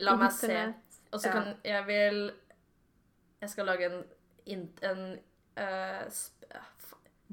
La 0.00 0.14
meg 0.16 0.32
se. 0.32 0.74
Og 1.12 1.20
så 1.20 1.28
Ja. 1.28 1.32
kan 1.32 1.56
jeg 1.64 1.86
vil 1.86 2.32
Jeg 3.40 3.50
skal 3.50 3.66
lage 3.66 3.86
en, 3.86 4.04
en, 4.46 4.62
en 4.82 5.02
uh, 5.60 6.10
sp 6.10 6.32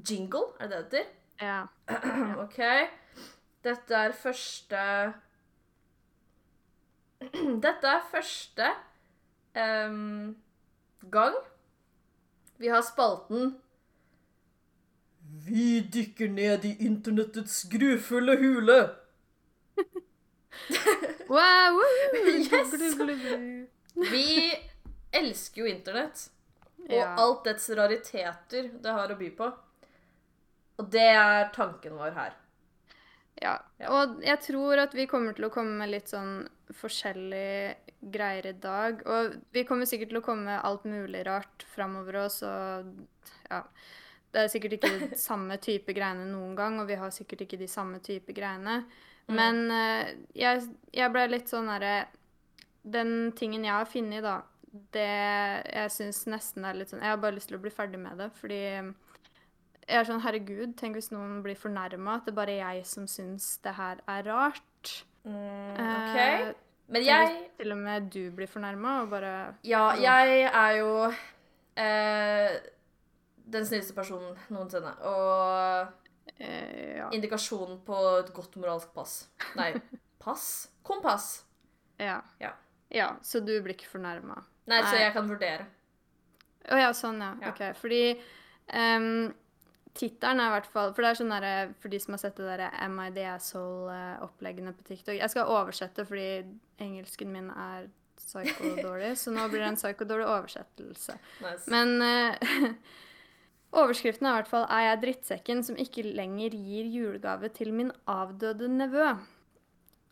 jingle, 0.08 0.44
er 0.60 0.68
det 0.68 0.76
det 0.76 0.84
heter? 0.84 1.06
Ja. 1.40 1.62
OK. 2.44 2.58
Dette 3.64 3.94
er 3.94 4.12
første 4.12 4.82
Dette 7.66 7.86
er 7.86 8.04
første 8.10 8.68
um, 9.56 10.36
gang 11.10 11.34
vi 12.58 12.68
har 12.70 12.82
spalten 12.86 13.56
Vi 15.46 15.80
dykker 15.94 16.28
ned 16.30 16.64
i 16.64 16.76
internettets 16.86 17.64
grufulle 17.72 18.36
hule. 18.38 18.76
Wow! 21.28 21.80
Yes! 22.22 22.72
Vi 24.12 24.52
elsker 25.12 25.60
jo 25.62 25.66
internett. 25.68 26.28
Og 26.82 26.92
Ja. 26.96 27.14
alt 27.16 27.44
dets 27.46 27.68
rariteter 27.70 28.70
det 28.82 28.92
har 28.92 29.12
å 29.12 29.16
by 29.18 29.28
på. 29.38 29.48
Og 30.80 30.88
det 30.90 31.04
er 31.14 31.50
tanken 31.54 31.94
vår 31.98 32.14
her. 32.16 32.32
ja. 33.42 33.58
Og 33.88 34.20
jeg 34.22 34.40
tror 34.40 34.78
at 34.82 34.94
vi 34.94 35.06
kommer 35.06 35.32
til 35.36 35.46
å 35.46 35.50
komme 35.52 35.76
med 35.78 35.90
litt 35.90 36.08
sånn 36.10 36.48
forskjellige 36.72 37.76
greier 38.12 38.46
i 38.50 38.52
dag. 38.58 39.02
Og 39.06 39.36
vi 39.52 39.64
kommer 39.64 39.86
sikkert 39.86 40.10
til 40.10 40.18
å 40.20 40.24
komme 40.26 40.44
med 40.50 40.60
alt 40.64 40.84
mulig 40.84 41.24
rart 41.26 41.64
framover 41.74 42.16
oss, 42.24 42.42
og 42.42 42.92
ja. 43.50 43.62
Det 44.32 44.40
er 44.46 44.48
sikkert 44.48 44.78
ikke 44.78 45.16
samme 45.28 45.58
type 45.60 45.92
greiene 45.92 46.24
noen 46.30 46.54
gang, 46.56 46.80
og 46.80 46.88
vi 46.88 46.96
har 46.96 47.10
sikkert 47.14 47.44
ikke 47.44 47.58
de 47.60 47.68
samme 47.68 48.00
type 48.00 48.32
greiene. 48.32 48.82
Mm. 49.28 49.36
Men 49.38 49.60
eh, 49.70 50.08
jeg, 50.34 50.64
jeg 50.92 51.12
ble 51.14 51.26
litt 51.30 51.48
sånn 51.52 51.68
derre 51.70 52.08
Den 52.82 53.30
tingen 53.38 53.62
jeg 53.64 53.72
har 53.76 53.86
funnet, 53.86 54.24
da, 54.24 54.40
det 54.92 55.06
Jeg 55.70 55.92
syns 55.94 56.24
nesten 56.26 56.64
er 56.66 56.74
litt 56.74 56.90
sånn 56.90 57.04
Jeg 57.04 57.12
har 57.14 57.20
bare 57.22 57.36
lyst 57.36 57.52
til 57.52 57.58
å 57.60 57.62
bli 57.62 57.70
ferdig 57.70 58.00
med 58.02 58.18
det, 58.18 58.28
fordi 58.40 58.58
jeg 59.82 59.98
er 59.98 60.06
sånn 60.06 60.22
Herregud, 60.22 60.74
tenk 60.78 60.94
hvis 60.98 61.10
noen 61.12 61.40
blir 61.42 61.58
fornærma. 61.58 62.18
At 62.20 62.26
det 62.28 62.32
er 62.32 62.36
bare 62.38 62.52
jeg 62.54 62.84
som 62.86 63.06
syns 63.10 63.56
det 63.64 63.72
her 63.78 64.02
er 64.08 64.28
rart. 64.30 64.92
Mm, 65.26 65.74
Eh, 65.78 65.96
OK. 65.96 66.54
Men 66.92 67.04
jeg 67.06 67.26
hvis 67.30 67.56
til 67.58 67.72
og 67.72 67.78
med 67.78 68.06
du 68.12 68.20
blir 68.36 68.50
fornærma, 68.50 69.00
og 69.02 69.10
bare 69.10 69.32
Ja, 69.66 69.92
jeg 69.98 70.42
er 70.50 70.72
jo 70.78 70.92
eh, 71.76 72.56
den 73.52 73.66
snilleste 73.66 73.94
personen 73.96 74.36
noensinne. 74.50 74.92
Og 75.02 76.01
eh, 76.38 76.96
Ja. 76.98 77.10
indikasjonen 77.12 77.80
på 77.86 77.98
et 78.18 78.32
godt 78.34 78.56
moralsk 78.56 78.92
pass. 78.94 79.28
Nei, 79.56 79.72
pass? 80.24 80.70
Kompass. 80.82 81.44
Ja. 81.98 82.20
Ja. 82.40 82.52
ja. 82.90 83.16
Så 83.22 83.40
du 83.40 83.54
blir 83.62 83.74
ikke 83.76 83.90
fornærma? 83.90 84.42
Nei, 84.66 84.82
så 84.86 84.96
jeg 84.96 85.12
kan 85.14 85.28
vurdere. 85.28 85.66
Å 86.70 86.78
ja, 86.78 86.90
sånn, 86.94 87.20
ja. 87.20 87.32
Ja. 87.42 87.50
OK. 87.50 87.62
Fordi 87.78 88.02
um, 88.70 89.32
tittelen 89.98 90.40
er 90.40 90.50
i 90.52 90.54
hvert 90.54 90.68
fall 90.70 90.92
For 90.94 91.02
det 91.02 91.08
er 91.10 91.18
sånn 91.18 91.32
derre 91.34 91.54
For 91.82 91.90
de 91.92 91.98
som 92.00 92.14
har 92.14 92.20
sett 92.22 92.38
det 92.38 92.46
derre 92.46 92.68
Am 92.80 92.94
I 93.02 93.08
the 93.12 93.24
Asshole-oppleggene 93.32 94.70
på 94.76 94.86
TikTok 94.86 95.18
Jeg 95.18 95.32
skal 95.34 95.50
oversette 95.50 96.06
fordi 96.06 96.44
engelsken 96.80 97.32
min 97.34 97.50
er 97.50 97.90
psycho-dårlig, 98.22 99.16
så 99.22 99.32
nå 99.34 99.48
blir 99.50 99.64
det 99.64 99.72
en 99.72 99.78
psycho-dårlig 99.80 100.26
oversettelse. 100.30 101.16
Nice. 101.42 101.66
Men 101.72 101.96
eh, 102.06 102.68
overskriften 103.72 104.26
er 104.26 104.34
i 104.34 104.40
hvert 104.40 104.50
fall 104.50 104.66
'Er 104.68 104.84
jeg 104.88 105.02
drittsekken 105.02 105.64
som 105.64 105.76
ikke 105.76 106.04
lenger 106.04 106.50
gir 106.50 106.84
julegave 106.92 107.48
til 107.48 107.72
min 107.72 107.92
avdøde 108.06 108.68
nevø'? 108.68 109.18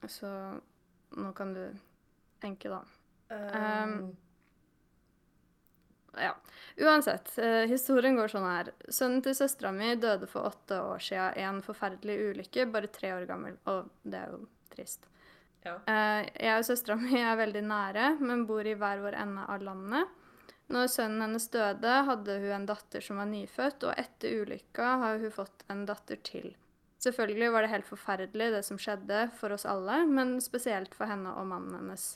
Så 0.09 0.61
nå 1.17 1.33
kan 1.35 1.55
du 1.55 1.69
tenke, 2.41 2.69
da. 2.69 2.81
Um, 3.31 4.17
Ja. 6.19 6.37
Uansett, 6.77 7.39
eh, 7.39 7.67
historien 7.71 8.17
går 8.17 8.33
sånn 8.33 8.47
her. 8.47 8.73
Sønnen 8.91 9.23
til 9.23 9.35
søstera 9.37 9.73
mi 9.75 9.93
døde 10.01 10.27
for 10.31 10.49
åtte 10.49 10.81
år 10.83 11.03
siden 11.05 11.39
i 11.39 11.45
en 11.47 11.61
forferdelig 11.63 12.17
ulykke, 12.31 12.67
bare 12.73 12.91
tre 12.93 13.13
år 13.15 13.27
gammel. 13.29 13.57
Og 13.71 13.91
det 14.03 14.19
er 14.19 14.33
jo 14.35 14.47
trist. 14.75 15.07
Ja. 15.65 15.77
Eh, 15.87 16.29
jeg 16.41 16.57
og 16.59 16.67
søstera 16.67 16.97
mi 17.01 17.21
er 17.21 17.37
veldig 17.37 17.63
nære, 17.63 18.07
men 18.21 18.47
bor 18.49 18.67
i 18.67 18.75
hver 18.75 19.03
vår 19.05 19.19
ende 19.23 19.47
av 19.47 19.63
landet. 19.63 20.17
Når 20.71 20.91
sønnen 20.93 21.25
hennes 21.25 21.49
døde, 21.51 21.95
hadde 22.07 22.37
hun 22.43 22.57
en 22.61 22.66
datter 22.68 23.03
som 23.03 23.18
var 23.18 23.27
nyfødt, 23.31 23.89
og 23.89 23.99
etter 23.99 24.43
ulykka 24.45 24.91
har 25.03 25.23
hun 25.23 25.33
fått 25.35 25.64
en 25.73 25.83
datter 25.89 26.21
til. 26.27 26.53
Selvfølgelig 27.01 27.49
var 27.55 27.64
det 27.64 27.73
helt 27.73 27.89
forferdelig, 27.89 28.51
det 28.55 28.61
som 28.66 28.79
skjedde 28.79 29.25
for 29.41 29.55
oss 29.57 29.64
alle, 29.66 30.03
men 30.07 30.37
spesielt 30.45 30.95
for 30.95 31.11
henne 31.11 31.33
og 31.33 31.49
mannen 31.49 31.79
hennes. 31.79 32.12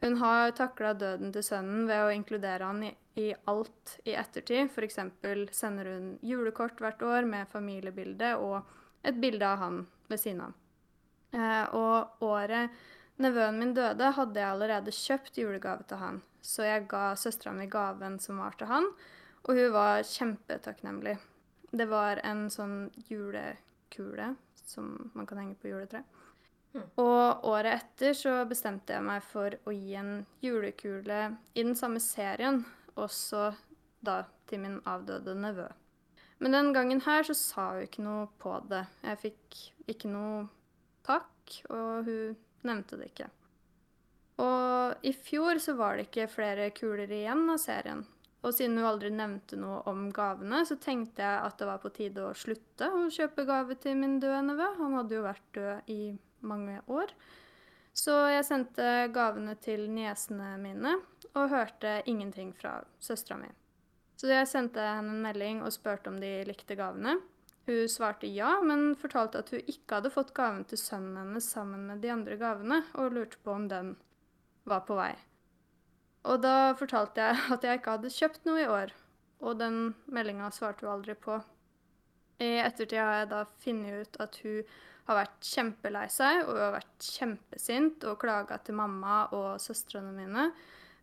Hun 0.00 0.16
har 0.16 0.54
takla 0.56 0.94
døden 0.96 1.32
til 1.34 1.44
sønnen 1.44 1.84
ved 1.90 2.06
å 2.06 2.12
inkludere 2.14 2.70
han 2.70 2.84
i, 2.86 2.92
i 3.20 3.34
alt 3.50 3.98
i 4.08 4.14
ettertid. 4.16 4.70
F.eks. 4.70 5.00
sender 5.52 5.90
hun 5.92 6.14
julekort 6.24 6.80
hvert 6.80 7.02
år 7.04 7.28
med 7.28 7.50
familiebilde 7.52 8.32
og 8.40 8.62
et 9.04 9.18
bilde 9.20 9.44
av 9.44 9.60
han 9.60 9.82
ved 10.08 10.22
siden 10.22 10.46
av. 10.46 10.56
Eh, 11.36 11.76
og 11.76 12.24
året 12.24 12.72
nevøen 13.20 13.60
min 13.60 13.74
døde, 13.76 14.08
hadde 14.16 14.40
jeg 14.40 14.48
allerede 14.48 14.94
kjøpt 14.94 15.36
julegave 15.42 15.84
til 15.90 16.00
han, 16.00 16.22
så 16.42 16.66
jeg 16.66 16.86
ga 16.90 17.14
søstera 17.18 17.52
mi 17.56 17.66
gaven 17.70 18.18
som 18.22 18.40
var 18.42 18.56
til 18.58 18.70
han, 18.70 18.86
og 19.48 19.56
hun 19.56 19.72
var 19.74 20.04
kjempetakknemlig. 20.06 21.16
Det 21.70 21.86
var 21.88 22.20
en 22.26 22.48
sånn 22.52 22.90
julekule 23.08 24.34
som 24.66 25.10
man 25.14 25.26
kan 25.26 25.40
henge 25.42 25.58
på 25.60 25.70
juletreet. 25.70 26.18
Mm. 26.70 26.84
Og 27.02 27.46
året 27.50 27.80
etter 27.80 28.14
så 28.14 28.34
bestemte 28.46 28.94
jeg 28.94 29.02
meg 29.02 29.24
for 29.26 29.56
å 29.66 29.74
gi 29.74 29.96
en 29.98 30.20
julekule 30.42 31.22
i 31.54 31.64
den 31.64 31.74
samme 31.78 32.02
serien, 32.02 32.62
også 32.94 33.50
da 34.06 34.22
til 34.50 34.62
min 34.62 34.78
avdøde 34.88 35.34
nevø. 35.34 35.66
Men 36.40 36.54
den 36.56 36.70
gangen 36.72 37.02
her 37.04 37.26
så 37.26 37.34
sa 37.36 37.66
hun 37.74 37.84
ikke 37.84 38.04
noe 38.04 38.28
på 38.40 38.54
det. 38.70 38.84
Jeg 39.04 39.20
fikk 39.24 39.58
ikke 39.92 40.12
noe 40.12 40.46
takk, 41.06 41.58
og 41.68 42.06
hun 42.06 42.38
nevnte 42.66 43.00
det 43.00 43.10
ikke. 43.10 43.28
Og 44.40 45.04
i 45.06 45.12
fjor 45.12 45.60
så 45.62 45.74
var 45.78 45.96
det 45.96 46.08
ikke 46.08 46.30
flere 46.32 46.70
kuler 46.76 47.10
igjen 47.12 47.44
av 47.52 47.60
serien. 47.60 48.06
Og 48.40 48.54
siden 48.56 48.78
hun 48.80 48.88
aldri 48.88 49.10
nevnte 49.12 49.58
noe 49.60 49.82
om 49.90 50.06
gavene, 50.16 50.62
så 50.64 50.78
tenkte 50.80 51.20
jeg 51.20 51.42
at 51.44 51.58
det 51.60 51.68
var 51.68 51.82
på 51.82 51.92
tide 51.92 52.24
å 52.24 52.36
slutte 52.36 52.88
å 52.88 53.04
kjøpe 53.12 53.44
gave 53.48 53.76
til 53.82 53.98
min 54.00 54.16
døde 54.22 54.40
nevø. 54.46 54.70
Han 54.78 54.96
hadde 54.96 55.18
jo 55.18 55.26
vært 55.26 55.46
død 55.56 55.92
i 55.92 56.00
mange 56.40 56.78
år. 56.88 57.12
Så 57.92 58.14
jeg 58.32 58.46
sendte 58.48 59.10
gavene 59.12 59.56
til 59.60 59.88
niesene 59.92 60.54
mine 60.62 60.94
og 61.34 61.50
hørte 61.52 61.98
ingenting 62.08 62.54
fra 62.56 62.78
søstera 63.02 63.36
mi. 63.42 63.50
Så 64.16 64.30
jeg 64.30 64.48
sendte 64.48 64.84
henne 64.84 65.12
en 65.14 65.24
melding 65.24 65.60
og 65.64 65.74
spurte 65.74 66.08
om 66.12 66.16
de 66.20 66.30
likte 66.48 66.76
gavene. 66.78 67.18
Hun 67.68 67.88
svarte 67.92 68.28
ja, 68.28 68.54
men 68.64 68.94
fortalte 68.98 69.42
at 69.42 69.52
hun 69.52 69.68
ikke 69.68 69.98
hadde 69.98 70.12
fått 70.14 70.32
gaven 70.36 70.64
til 70.68 70.80
sønnen 70.80 71.18
hennes 71.20 71.48
sammen 71.52 71.84
med 71.90 72.00
de 72.04 72.12
andre 72.12 72.36
gavene, 72.40 72.82
og 72.96 73.14
lurte 73.16 73.40
på 73.44 73.52
om 73.52 73.68
den 73.70 73.94
var 74.70 74.86
på 74.88 74.96
vei. 74.98 75.12
Og 76.28 76.42
da 76.44 76.74
fortalte 76.76 77.24
jeg 77.24 77.54
at 77.56 77.64
jeg 77.64 77.80
ikke 77.80 77.96
hadde 77.96 78.12
kjøpt 78.16 78.46
noe 78.48 78.60
i 78.62 78.68
år, 78.68 78.92
og 79.40 79.56
den 79.60 79.80
meldinga 80.12 80.50
svarte 80.52 80.84
hun 80.84 80.94
aldri 80.98 81.16
på. 81.16 81.38
I 82.40 82.56
ettertid 82.62 83.00
har 83.00 83.18
jeg 83.20 83.30
da 83.32 83.42
funnet 83.60 84.00
ut 84.00 84.18
at 84.24 84.40
hun 84.44 84.72
har 85.10 85.18
vært 85.22 85.48
kjempelei 85.48 86.06
seg, 86.12 86.44
og 86.44 86.54
hun 86.54 86.64
har 86.64 86.74
vært 86.78 87.08
kjempesint 87.16 88.04
og 88.08 88.20
klaga 88.22 88.60
til 88.64 88.76
mamma 88.78 89.22
og 89.36 89.60
søstrene 89.62 90.12
mine. 90.14 90.50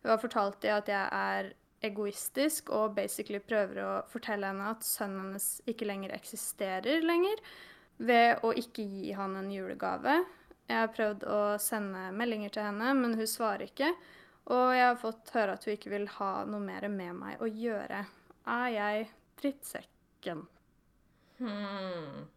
Hun 0.02 0.12
har 0.14 0.22
fortalt 0.22 0.60
dem 0.62 0.78
at 0.78 0.90
jeg 0.90 1.08
er 1.18 1.50
egoistisk 1.86 2.72
og 2.74 2.96
basically 2.96 3.38
prøver 3.42 3.82
å 3.84 3.90
fortelle 4.10 4.50
henne 4.50 4.72
at 4.72 4.86
sønnen 4.86 5.28
hennes 5.28 5.48
ikke 5.70 5.86
lenger 5.86 6.14
eksisterer 6.16 7.04
lenger, 7.06 7.42
ved 7.98 8.44
å 8.46 8.52
ikke 8.54 8.84
gi 8.86 9.12
han 9.18 9.34
en 9.38 9.50
julegave. 9.50 10.20
Jeg 10.68 10.76
har 10.82 10.90
prøvd 10.92 11.24
å 11.32 11.40
sende 11.62 12.10
meldinger 12.12 12.52
til 12.52 12.66
henne, 12.68 12.92
men 12.98 13.16
hun 13.16 13.28
svarer 13.28 13.70
ikke. 13.70 13.88
Og 14.52 14.72
jeg 14.76 14.84
har 14.84 15.00
fått 15.00 15.32
høre 15.34 15.56
at 15.56 15.64
hun 15.64 15.74
ikke 15.74 15.92
vil 15.92 16.06
ha 16.18 16.32
noe 16.48 16.60
mer 16.60 16.88
med 16.92 17.16
meg 17.16 17.40
å 17.44 17.48
gjøre. 17.48 18.02
Er 18.48 18.68
jeg 18.74 19.08
drittsekken? 19.40 20.44
Hmm. 21.38 22.28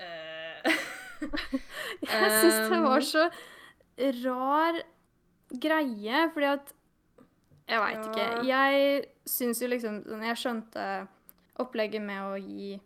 Uh. 0.00 0.76
Jeg 2.00 2.28
syns 2.40 2.70
det 2.70 2.78
var 2.80 3.04
så 3.04 3.26
rar 4.22 4.78
greie, 5.50 6.22
fordi 6.32 6.46
at 6.48 6.70
Jeg 7.68 7.82
veit 7.82 8.06
ikke. 8.08 8.28
Jeg 8.48 9.02
syns 9.28 9.60
jo 9.60 9.68
liksom 9.68 9.98
sånn, 10.06 10.24
Jeg 10.24 10.40
skjønte 10.40 10.86
opplegget 11.60 12.02
med 12.02 12.24
å 12.24 12.38
gi 12.40 12.78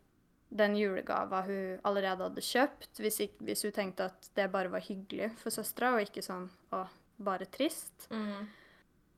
den 0.55 0.77
julegava 0.79 1.43
hun 1.49 1.81
allerede 1.87 2.29
hadde 2.29 2.45
kjøpt, 2.47 3.01
hvis, 3.03 3.21
ikke, 3.27 3.47
hvis 3.49 3.65
hun 3.67 3.75
tenkte 3.75 4.11
at 4.13 4.29
det 4.39 4.51
bare 4.53 4.71
var 4.71 4.85
hyggelig 4.87 5.33
for 5.41 5.55
søstera, 5.55 5.95
og 5.97 6.05
ikke 6.07 6.23
sånn 6.23 6.47
å, 6.75 6.85
bare 7.19 7.49
trist. 7.51 8.07
mm. 8.11 8.45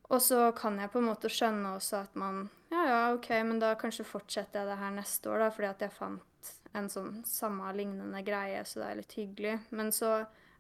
Og 0.07 0.21
så 0.23 0.53
kan 0.55 0.77
jeg 0.79 0.93
på 0.93 1.01
en 1.01 1.09
måte 1.09 1.27
skjønne 1.27 1.73
også 1.81 2.05
at 2.05 2.13
man 2.15 2.45
Ja, 2.71 2.83
ja, 2.87 2.99
OK, 3.15 3.27
men 3.47 3.59
da 3.59 3.73
kanskje 3.79 4.07
fortsetter 4.07 4.63
jeg 4.63 4.71
det 4.71 4.79
her 4.79 4.93
neste 4.95 5.31
år, 5.33 5.43
da, 5.43 5.49
fordi 5.55 5.71
at 5.73 5.83
jeg 5.83 5.95
fant 5.97 6.51
en 6.79 6.91
sånn 6.93 7.23
samme 7.27 7.73
lignende 7.75 8.21
greie, 8.23 8.61
så 8.63 8.83
det 8.83 8.89
er 8.89 9.01
litt 9.01 9.15
hyggelig. 9.19 9.55
Men 9.75 9.91
så 9.95 10.13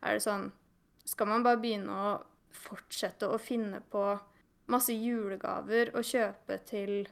er 0.03 0.17
det 0.17 0.25
sånn 0.25 0.51
Skal 1.07 1.29
man 1.31 1.45
bare 1.47 1.61
begynne 1.63 1.95
å 1.95 2.07
fortsette 2.51 3.29
å 3.31 3.39
finne 3.39 3.79
på 3.93 4.03
masse 4.73 4.95
julegaver 4.97 5.93
og 5.95 6.03
kjøpe 6.03 6.57
til 6.67 7.07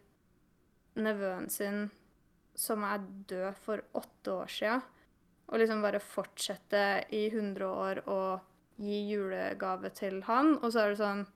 nevøen 0.99 1.47
sin 1.51 1.85
som 2.55 2.85
er 2.87 3.03
død 3.29 3.55
for 3.65 3.83
åtte 3.99 4.33
år 4.33 4.51
sia, 4.53 4.77
og 5.49 5.59
liksom 5.61 5.83
bare 5.85 6.01
fortsette 6.01 6.83
i 7.13 7.27
100 7.31 7.67
år 7.69 8.03
å 8.09 8.21
gi 8.81 9.01
julegave 9.13 9.91
til 9.95 10.23
han, 10.29 10.55
og 10.63 10.71
så 10.73 10.85
er 10.85 10.95
det 10.95 11.01
sånn 11.03 11.27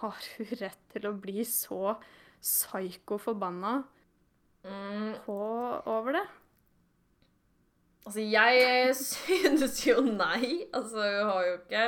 Har 0.00 0.16
hun 0.36 0.46
rett 0.60 0.80
til 0.92 1.06
å 1.08 1.12
bli 1.20 1.44
så 1.48 1.96
psyko 2.42 3.18
forbanna 3.22 3.82
Mm. 4.64 5.10
på 5.26 5.34
over 5.92 6.12
det? 6.16 6.22
Altså, 8.06 8.22
jeg 8.24 8.94
synes 8.96 9.74
jo 9.84 9.98
nei. 10.00 10.64
Altså, 10.72 10.96
hun 11.04 11.28
har 11.28 11.44
jo 11.44 11.58
ikke 11.58 11.82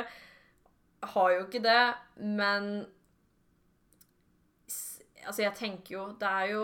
Har 1.15 1.31
jo 1.33 1.39
ikke 1.47 1.61
det, 1.65 1.95
men 2.21 2.69
Altså, 5.25 5.41
jeg 5.41 5.55
tenker 5.57 5.95
jo 5.95 6.03
Det 6.21 6.29
er 6.29 6.51
jo 6.53 6.63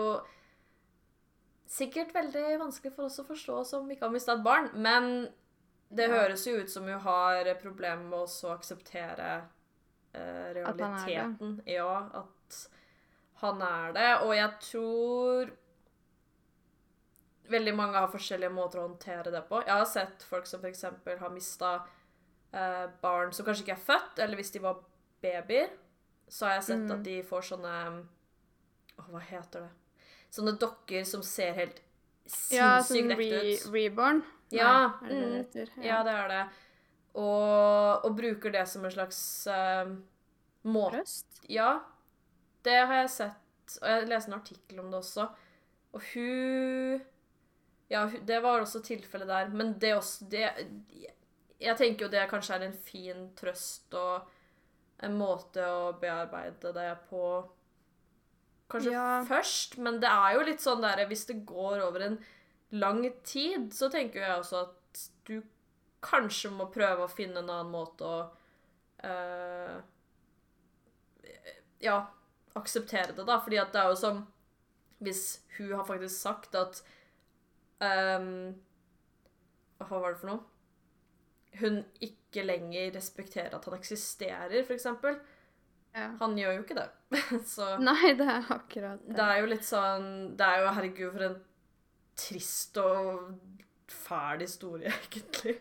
sikkert 1.74 2.12
veldig 2.14 2.44
vanskelig 2.60 2.92
for 2.94 3.08
oss 3.08 3.18
å 3.22 3.24
forstå 3.26 3.64
som 3.66 3.88
ikke 3.90 4.06
har 4.06 4.12
mista 4.14 4.36
et 4.36 4.44
barn, 4.46 4.70
men 4.74 5.08
det 5.90 6.08
Ja. 6.08 6.14
høres 6.14 6.44
jo 6.46 6.56
ut 6.60 6.70
som 6.70 6.84
hun 6.86 7.00
har 7.00 7.44
problemer 7.62 8.04
med 8.04 8.18
å 8.18 8.52
akseptere 8.54 9.32
eh, 10.14 10.50
At 10.50 10.54
realiteten. 10.56 11.60
Ja, 11.66 12.08
at 12.14 12.68
han 13.42 13.60
er 13.62 13.92
det. 13.92 14.10
Og 14.22 14.34
jeg 14.36 14.50
tror 14.60 15.50
veldig 17.50 17.74
mange 17.76 17.98
har 18.00 18.08
forskjellige 18.12 18.52
måter 18.54 18.80
å 18.80 18.86
håndtere 18.88 19.30
det 19.34 19.42
på. 19.48 19.60
Jeg 19.66 19.74
har 19.74 19.84
sett 19.90 20.22
folk 20.22 20.46
som 20.48 20.62
f.eks. 20.64 20.84
har 21.20 21.30
mista 21.34 21.74
eh, 22.54 22.86
barn 23.02 23.32
som 23.34 23.44
kanskje 23.46 23.66
ikke 23.66 23.76
er 23.76 23.86
født, 23.88 24.18
eller 24.24 24.36
hvis 24.40 24.52
de 24.54 24.62
var 24.64 24.78
babyer, 25.24 25.70
så 26.28 26.46
har 26.46 26.54
jeg 26.54 26.64
sett 26.70 26.84
Mm. 26.86 26.92
at 26.92 27.02
de 27.04 27.22
får 27.22 27.42
sånne 27.50 28.06
Åh, 28.98 29.08
hva 29.10 29.20
heter 29.20 29.60
det? 29.66 29.70
Sånne 30.34 30.56
dokker 30.58 31.04
som 31.06 31.22
ser 31.26 31.54
helt 31.60 31.80
Ja, 32.54 32.80
sinnssykt 32.82 32.88
sånn 32.88 33.12
ekte 33.14 33.40
re 33.44 33.54
ut. 33.54 33.66
reborn? 33.74 34.22
Ja, 34.54 34.72
Nei, 35.02 35.10
er 35.10 35.14
det 35.14 35.20
det 35.20 35.28
mm, 35.28 35.34
heter? 35.38 35.72
Ja, 35.84 36.00
det 36.06 36.14
er 36.22 36.30
det. 36.32 36.42
Og, 37.14 38.04
og 38.08 38.16
bruker 38.18 38.54
det 38.54 38.64
som 38.70 38.84
en 38.88 38.94
slags 38.94 39.20
uh, 39.50 39.92
måte 40.66 41.02
Røst? 41.02 41.40
Ja, 41.52 41.68
det 42.66 42.78
har 42.86 43.02
jeg 43.04 43.10
sett. 43.14 43.76
Og 43.80 43.88
jeg 43.88 44.08
leste 44.10 44.30
en 44.32 44.38
artikkel 44.38 44.80
om 44.82 44.90
det 44.92 45.00
også. 45.02 45.28
Og 45.94 46.02
hun 46.14 47.02
Ja, 47.92 48.06
hun, 48.08 48.24
det 48.26 48.40
var 48.42 48.60
også 48.64 48.80
tilfellet 48.82 49.28
der. 49.28 49.48
Men 49.54 49.74
det 49.78 49.94
også 49.96 50.26
det, 50.32 50.48
Jeg 51.60 51.76
tenker 51.78 52.06
jo 52.06 52.10
det 52.12 52.26
kanskje 52.30 52.56
er 52.58 52.66
en 52.66 52.78
fin 52.86 53.28
trøst 53.38 53.94
og 53.94 54.30
en 55.04 55.14
måte 55.18 55.62
å 55.64 55.92
bearbeide 56.00 56.72
det 56.76 56.90
på 57.10 57.20
kanskje 58.70 58.92
Ja. 58.92 59.24
først. 59.28 59.78
Men 59.78 60.00
det 60.00 60.08
er 60.10 60.34
jo 60.34 60.46
litt 60.46 60.60
sånn 60.60 60.82
der 60.82 61.06
Hvis 61.06 61.26
det 61.26 61.46
går 61.46 61.82
over 61.84 62.00
en 62.00 62.18
lang 62.70 63.04
tid, 63.22 63.72
så 63.72 63.90
tenker 63.90 64.20
jeg 64.20 64.38
også 64.38 64.62
at 64.62 65.08
du 65.26 65.42
kanskje 66.04 66.50
må 66.50 66.66
prøve 66.72 67.04
å 67.04 67.10
finne 67.10 67.40
en 67.40 67.50
annen 67.50 67.70
måte 67.72 68.04
å 68.04 68.16
uh, 69.04 69.76
ja, 71.80 71.98
akseptere 72.54 73.12
det, 73.14 73.24
da. 73.24 73.38
Fordi 73.40 73.60
at 73.60 73.72
det 73.72 73.82
er 73.82 73.92
jo 73.92 74.00
som 74.00 74.26
Hvis 75.04 75.40
hun 75.58 75.72
har 75.74 75.84
faktisk 75.84 76.16
sagt 76.22 76.54
at 76.54 76.82
um, 77.80 78.54
Hva 79.82 80.00
var 80.00 80.12
det 80.14 80.20
for 80.20 80.30
noe? 80.30 80.42
Hun 81.60 81.84
ikke 82.02 82.42
lenger 82.42 82.94
respekterer 82.96 83.54
at 83.54 83.64
han 83.68 83.76
eksisterer, 83.76 84.64
f.eks. 84.64 84.86
Ja. 85.94 86.08
Han 86.18 86.34
gjør 86.38 86.56
jo 86.56 86.62
ikke 86.64 86.74
det. 86.80 86.88
Så 87.54 87.66
Nei, 87.80 88.12
det 88.18 88.26
er 88.28 88.46
akkurat 88.54 89.00
det. 89.06 89.16
det 89.16 89.24
er 89.24 89.40
jo 89.42 89.46
litt 89.50 89.64
sånn 89.66 90.06
Det 90.38 90.46
er 90.46 90.62
jo, 90.64 90.72
herregud, 90.78 91.12
for 91.16 91.26
en 91.28 91.36
trist 92.16 92.76
og 92.78 93.38
fæl 93.90 94.40
historie, 94.44 94.90
egentlig. 95.04 95.56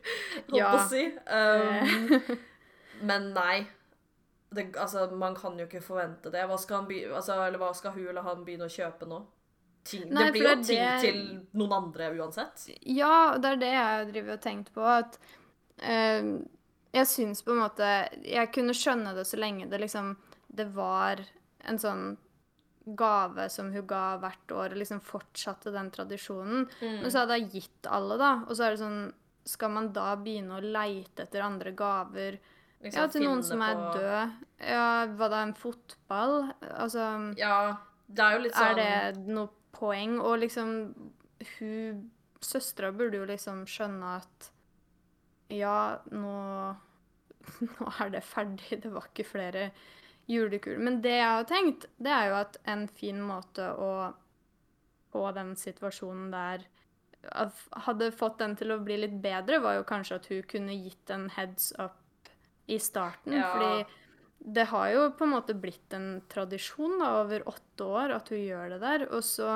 Holdt 0.50 0.58
Ja. 0.58 0.72
å 0.76 0.84
si. 0.90 1.04
Um, 1.28 2.38
men 3.10 3.32
nei. 3.36 3.64
Det, 4.54 4.68
altså, 4.78 5.08
man 5.18 5.34
kan 5.36 5.58
jo 5.58 5.66
ikke 5.66 5.82
forvente 5.82 6.30
det. 6.34 6.44
Hva 6.50 6.58
skal, 6.62 6.86
altså, 7.18 7.40
eller 7.48 7.58
hva 7.62 7.72
skal 7.76 7.96
hun 7.96 8.08
eller 8.12 8.22
han 8.28 8.44
begynne 8.46 8.68
å 8.70 8.74
kjøpe 8.74 9.08
nå? 9.10 9.24
ting 9.84 10.06
Nei, 10.14 10.30
Det 10.30 10.32
blir 10.38 10.46
jo 10.46 10.52
det 10.56 10.66
ting 10.68 10.80
det- 10.80 11.00
til 11.04 11.18
noen 11.60 11.74
andre 11.76 12.12
uansett. 12.16 12.68
Ja, 12.88 13.36
det 13.38 13.50
er 13.50 13.58
det 13.60 13.72
jeg 13.74 14.06
driver 14.14 14.38
og 14.38 14.42
tenkt 14.46 14.70
på. 14.78 14.86
At 14.88 15.18
uh, 15.84 16.30
jeg 16.94 17.10
syns 17.10 17.42
på 17.44 17.52
en 17.52 17.64
måte 17.66 17.90
Jeg 18.24 18.52
kunne 18.54 18.76
skjønne 18.78 19.16
det 19.18 19.26
så 19.28 19.40
lenge 19.42 19.66
det 19.72 19.80
liksom 19.82 20.12
Det 20.54 20.68
var 20.76 21.20
en 21.64 21.80
sånn 21.80 22.06
gave 23.00 23.46
som 23.50 23.70
hun 23.72 23.86
ga 23.88 24.18
hvert 24.20 24.52
år, 24.52 24.74
og 24.74 24.80
liksom 24.82 25.00
fortsatte 25.02 25.72
den 25.72 25.90
tradisjonen. 25.96 26.66
Mm. 26.82 26.98
Men 27.02 27.12
så 27.14 27.22
hadde 27.24 27.38
hun 27.40 27.50
gitt 27.54 27.88
alle, 27.88 28.18
da. 28.20 28.32
Og 28.48 28.58
så 28.58 28.66
er 28.68 28.76
det 28.76 28.82
sånn 28.84 29.04
Skal 29.46 29.72
man 29.76 29.90
da 29.92 30.14
begynne 30.16 30.56
å 30.56 30.64
leite 30.64 31.26
etter 31.26 31.42
andre 31.44 31.74
gaver? 31.76 32.38
Liksom 32.84 33.02
Ja, 33.02 33.08
til 33.12 33.24
noen 33.26 33.42
som 33.44 33.62
er 33.62 33.76
på- 33.76 33.94
død. 34.00 34.32
Ja, 34.70 35.06
var 35.20 35.30
det 35.34 35.40
en 35.44 35.54
fotball? 35.54 36.54
Altså 36.62 37.36
Ja, 37.38 37.78
det 38.08 38.24
er 38.24 38.38
jo 38.38 38.44
litt 38.46 38.54
sånn 38.56 38.80
Er 38.80 39.12
det 39.14 39.28
noe 39.28 39.50
poeng? 39.74 40.20
Og 40.22 40.40
liksom 40.40 40.94
hun 41.60 42.10
Søstera 42.40 42.92
burde 42.96 43.20
jo 43.20 43.26
liksom 43.26 43.66
skjønne 43.66 44.16
at 44.22 44.50
ja, 45.50 45.98
nå 46.12 46.76
Nå 47.68 47.92
er 48.00 48.10
det 48.10 48.24
ferdig. 48.24 48.82
Det 48.82 48.92
var 48.92 49.08
ikke 49.12 49.26
flere 49.28 49.72
julekuler. 50.30 50.80
Men 50.80 51.02
det 51.04 51.16
jeg 51.18 51.30
har 51.30 51.48
tenkt, 51.50 51.88
det 51.98 52.12
er 52.14 52.30
jo 52.30 52.38
at 52.40 52.60
en 52.70 52.86
fin 52.88 53.20
måte 53.24 53.70
å 53.76 54.14
få 55.14 55.26
den 55.36 55.56
situasjonen 55.60 56.32
der 56.34 56.70
Hadde 57.24 58.10
fått 58.12 58.42
den 58.42 58.58
til 58.60 58.74
å 58.74 58.82
bli 58.84 58.98
litt 59.00 59.14
bedre, 59.24 59.62
var 59.64 59.78
jo 59.78 59.86
kanskje 59.88 60.18
at 60.18 60.26
hun 60.28 60.42
kunne 60.44 60.74
gitt 60.76 61.08
en 61.14 61.30
heads 61.32 61.70
up 61.80 62.28
i 62.68 62.76
starten. 62.84 63.38
Ja. 63.38 63.46
Fordi 63.54 63.86
det 64.44 64.66
har 64.74 64.90
jo 64.92 65.06
på 65.16 65.24
en 65.24 65.32
måte 65.32 65.56
blitt 65.56 65.96
en 65.96 66.18
tradisjon 66.28 66.98
da, 67.00 67.14
over 67.22 67.46
åtte 67.48 67.88
år 67.88 68.18
at 68.18 68.34
hun 68.34 68.42
gjør 68.44 68.76
det 68.76 68.82
der. 68.84 69.06
Og 69.16 69.24
så 69.24 69.54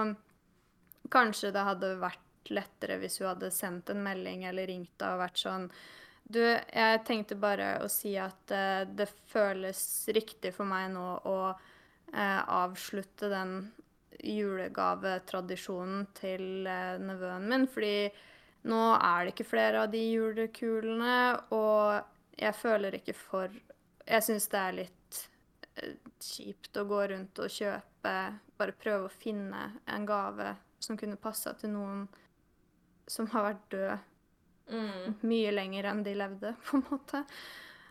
kanskje 1.12 1.52
det 1.56 1.66
hadde 1.68 1.92
vært 2.00 2.54
lettere 2.56 3.02
hvis 3.02 3.20
hun 3.20 3.34
hadde 3.34 3.52
sendt 3.52 3.92
en 3.92 4.04
melding 4.06 4.48
eller 4.48 4.70
ringt 4.72 4.96
da 5.02 5.18
og 5.18 5.26
vært 5.26 5.42
sånn 5.42 5.68
Du, 6.28 6.42
jeg 6.44 7.04
tenkte 7.08 7.38
bare 7.40 7.78
å 7.80 7.88
si 7.92 8.12
at 8.20 8.52
uh, 8.52 8.84
det 8.84 9.08
føles 9.32 9.80
riktig 10.16 10.52
for 10.58 10.68
meg 10.68 10.90
nå 10.92 11.06
å 11.24 11.38
uh, 11.54 12.42
avslutte 12.44 13.30
den 13.32 13.54
julegavetradisjonen 14.20 16.10
til 16.18 16.68
uh, 16.68 16.98
nevøen 17.00 17.48
min, 17.48 17.64
fordi 17.72 18.10
nå 18.68 18.82
er 18.98 19.24
det 19.24 19.36
ikke 19.36 19.48
flere 19.54 19.86
av 19.86 19.94
de 19.94 20.04
julekulene, 20.04 21.16
og 21.56 22.04
jeg 22.38 22.54
føler 22.60 23.00
ikke 23.00 23.16
for 23.18 23.54
Jeg 24.08 24.24
syns 24.24 24.46
det 24.52 24.60
er 24.60 24.76
litt 24.78 25.22
kjipt 26.22 26.78
å 26.78 26.84
gå 26.90 27.00
rundt 27.12 27.40
og 27.42 27.50
kjøpe 27.54 28.14
Bare 28.58 28.76
prøve 28.78 29.08
å 29.08 29.14
finne 29.14 29.64
en 29.90 30.06
gave 30.06 30.52
som 30.82 30.98
kunne 31.00 31.18
passa 31.22 31.54
til 31.58 31.74
noen 31.74 32.06
som 33.10 33.30
har 33.34 33.48
vært 33.50 33.66
død 33.74 34.06
mm. 34.72 35.18
mye 35.28 35.54
lenger 35.56 35.90
enn 35.92 36.04
de 36.06 36.14
levde, 36.18 36.54
på 36.68 36.78
en 36.80 36.86
måte. 36.90 37.24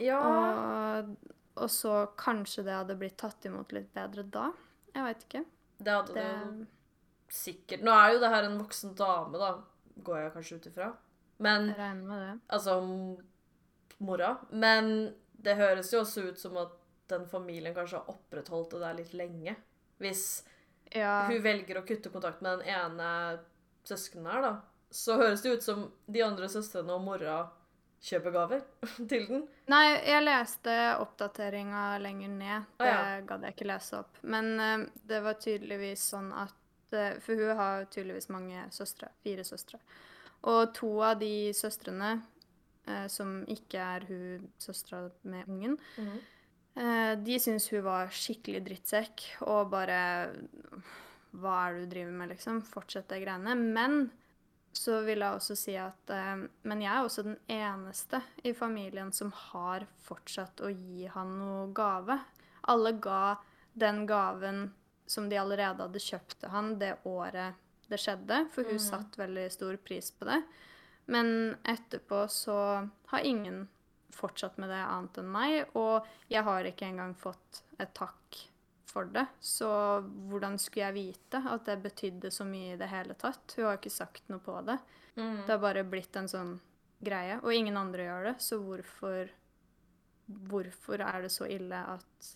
Ja. 0.02 0.20
Og, 0.20 1.12
og 1.56 1.72
så 1.72 1.98
kanskje 2.20 2.66
det 2.66 2.76
hadde 2.76 2.98
blitt 3.00 3.18
tatt 3.20 3.48
imot 3.48 3.72
litt 3.76 3.92
bedre 3.96 4.26
da. 4.28 4.50
Jeg 4.92 5.04
veit 5.04 5.28
ikke. 5.28 5.44
Det 5.76 5.92
hadde 5.92 6.16
Det, 6.16 6.26
det 6.26 7.36
sikkert. 7.36 7.84
Nå 7.84 7.94
er 7.94 8.14
jo 8.14 8.20
det 8.22 8.32
her 8.32 8.48
en 8.48 8.58
voksen 8.60 8.94
dame, 8.98 9.40
da, 9.40 9.52
går 10.06 10.20
jeg 10.20 10.34
kanskje 10.36 10.58
ut 10.58 10.68
ifra. 10.70 10.90
Men 11.42 11.70
jeg 11.70 11.78
regner 11.80 12.10
med 12.10 12.22
det. 12.22 12.34
Altså 12.56 12.76
mora. 13.98 14.36
Men 14.50 14.92
det 15.46 15.56
høres 15.58 15.92
jo 15.92 16.02
også 16.02 16.28
ut 16.30 16.40
som 16.40 16.56
at 16.60 16.76
den 17.10 17.26
familien 17.30 17.74
kanskje 17.74 18.00
har 18.00 18.14
opprettholdt 18.14 18.74
det 18.74 18.82
der 18.82 19.00
litt 19.00 19.16
lenge. 19.16 19.56
Hvis 20.02 20.44
Ja, 20.94 21.26
hun 21.26 21.42
velger 21.42 21.80
å 21.80 21.86
kutte 21.86 22.12
kontakt 22.14 22.42
med 22.44 22.60
den 22.60 22.68
ene 22.76 23.08
søskenen 23.86 24.28
her, 24.30 24.42
da, 24.42 24.52
så 24.96 25.18
høres 25.20 25.42
det 25.44 25.56
ut 25.56 25.64
som 25.64 25.86
de 26.06 26.22
andre 26.24 26.48
søstrene 26.48 26.94
og 26.96 27.04
mora 27.04 27.40
kjøper 28.06 28.34
gaver 28.34 28.62
til 29.10 29.26
den. 29.28 29.42
Nei, 29.72 29.84
jeg 30.06 30.24
leste 30.24 30.76
oppdateringa 31.02 31.96
lenger 32.02 32.32
ned. 32.32 32.70
Det 32.76 32.84
Det 32.84 32.92
ja. 32.92 33.24
gadd 33.28 33.46
jeg 33.46 33.56
ikke 33.56 33.68
lese 33.72 34.00
opp. 34.00 34.22
Men 34.22 34.52
uh, 34.60 34.86
det 35.08 35.20
var 35.24 35.40
tydeligvis 35.42 36.06
sånn 36.14 36.30
at 36.36 36.94
uh, 36.94 37.18
For 37.24 37.34
hun 37.34 37.58
har 37.58 37.88
tydeligvis 37.90 38.30
mange 38.32 38.68
søstre. 38.74 39.10
Fire 39.24 39.44
søstre. 39.44 39.80
Og 40.46 40.72
to 40.76 40.92
av 41.02 41.18
de 41.20 41.50
søstrene, 41.56 42.14
uh, 42.88 43.06
som 43.12 43.40
ikke 43.50 43.82
er 43.82 44.06
hun 44.08 44.48
søstera 44.62 45.08
med 45.26 45.48
ungen, 45.50 45.78
eh, 46.76 47.14
de 47.18 47.38
syns 47.40 47.70
hun 47.72 47.82
var 47.86 48.12
skikkelig 48.12 48.60
drittsekk 48.68 49.24
og 49.48 49.72
bare 49.72 49.98
Hva 51.36 51.56
er 51.64 51.74
det 51.74 51.86
du 51.86 51.90
driver 51.96 52.12
med, 52.20 52.30
liksom? 52.34 52.62
Fortsett 52.64 53.08
de 53.10 53.18
greiene. 53.24 53.56
Men 53.56 54.06
så 54.76 55.00
vil 55.06 55.22
jeg 55.24 55.38
også 55.38 55.56
si 55.58 55.74
at 55.80 56.12
eh, 56.12 56.46
Men 56.68 56.82
jeg 56.84 56.92
er 56.92 57.04
også 57.04 57.24
den 57.26 57.38
eneste 57.50 58.20
i 58.44 58.52
familien 58.56 59.12
som 59.12 59.32
har 59.50 59.86
fortsatt 60.06 60.62
å 60.64 60.70
gi 60.72 61.06
han 61.12 61.36
noe 61.40 61.68
gave. 61.76 62.18
Alle 62.70 62.92
ga 63.02 63.36
den 63.76 64.04
gaven 64.08 64.70
som 65.06 65.28
de 65.30 65.38
allerede 65.38 65.84
hadde 65.84 66.02
kjøpt 66.02 66.40
til 66.40 66.52
han 66.52 66.74
det 66.80 66.96
året 67.06 67.62
det 67.86 68.00
skjedde, 68.02 68.40
for 68.50 68.66
hun 68.66 68.80
satte 68.82 69.20
veldig 69.20 69.46
stor 69.54 69.76
pris 69.78 70.10
på 70.10 70.26
det. 70.26 70.40
Men 71.06 71.54
etterpå 71.62 72.24
så 72.32 72.58
har 73.12 73.26
ingen 73.28 73.68
fortsatt 74.10 74.56
med 74.58 74.72
det 74.72 74.80
annet 74.82 75.20
enn 75.22 75.30
meg, 75.30 75.76
og 75.78 76.06
jeg 76.32 76.42
har 76.46 76.66
ikke 76.66 76.88
engang 76.88 77.14
fått 77.18 77.62
et 77.78 77.92
takk 77.94 78.40
for 78.96 79.08
det. 79.12 79.26
Så 79.44 79.68
hvordan 80.30 80.56
skulle 80.60 80.86
jeg 80.88 80.96
vite 80.96 81.42
at 81.52 81.66
det 81.68 81.78
betydde 81.84 82.30
så 82.32 82.46
mye 82.48 82.72
i 82.74 82.78
det 82.80 82.88
hele 82.88 83.14
tatt? 83.20 83.54
Hun 83.58 83.68
har 83.68 83.76
ikke 83.76 83.92
sagt 83.92 84.28
noe 84.32 84.40
på 84.40 84.56
det. 84.64 84.78
Mm. 85.20 85.42
Det 85.44 85.52
har 85.52 85.60
bare 85.62 85.84
blitt 85.84 86.16
en 86.16 86.28
sånn 86.32 86.54
greie, 87.04 87.36
og 87.42 87.52
ingen 87.52 87.76
andre 87.76 88.08
gjør 88.08 88.30
det, 88.32 88.38
så 88.42 88.60
hvorfor 88.62 89.28
Hvorfor 90.26 90.98
er 91.06 91.22
det 91.22 91.28
så 91.30 91.46
ille 91.46 91.78
at 91.78 92.28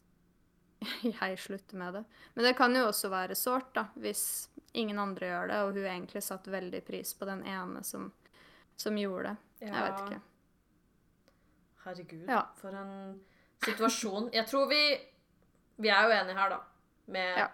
jeg 1.02 1.38
slutter 1.42 1.74
med 1.80 1.96
det? 1.98 2.02
Men 2.36 2.46
det 2.46 2.52
kan 2.54 2.76
jo 2.76 2.84
også 2.86 3.08
være 3.10 3.34
sårt, 3.34 3.72
da, 3.74 3.88
hvis 3.98 4.20
ingen 4.78 5.00
andre 5.02 5.26
gjør 5.26 5.50
det, 5.50 5.56
og 5.64 5.72
hun 5.74 5.88
egentlig 5.90 6.22
satte 6.22 6.52
veldig 6.54 6.84
pris 6.86 7.10
på 7.18 7.26
den 7.26 7.42
ene 7.50 7.82
som, 7.82 8.12
som 8.78 8.94
gjorde 9.00 9.32
det. 9.32 9.66
Jeg 9.66 9.74
vet 9.74 10.04
ikke. 10.04 10.20
Herregud, 11.84 12.28
Ja. 12.30 12.44
for 12.60 12.78
en 12.78 13.20
situasjon. 13.64 14.30
Jeg 14.38 14.46
tror 14.46 14.68
vi 14.70 14.80
Vi 15.80 15.88
er 15.88 16.02
jo 16.06 16.10
enige 16.16 16.36
her, 16.38 16.48
da, 16.52 16.58
med 17.06 17.36
Ja. 17.38 17.46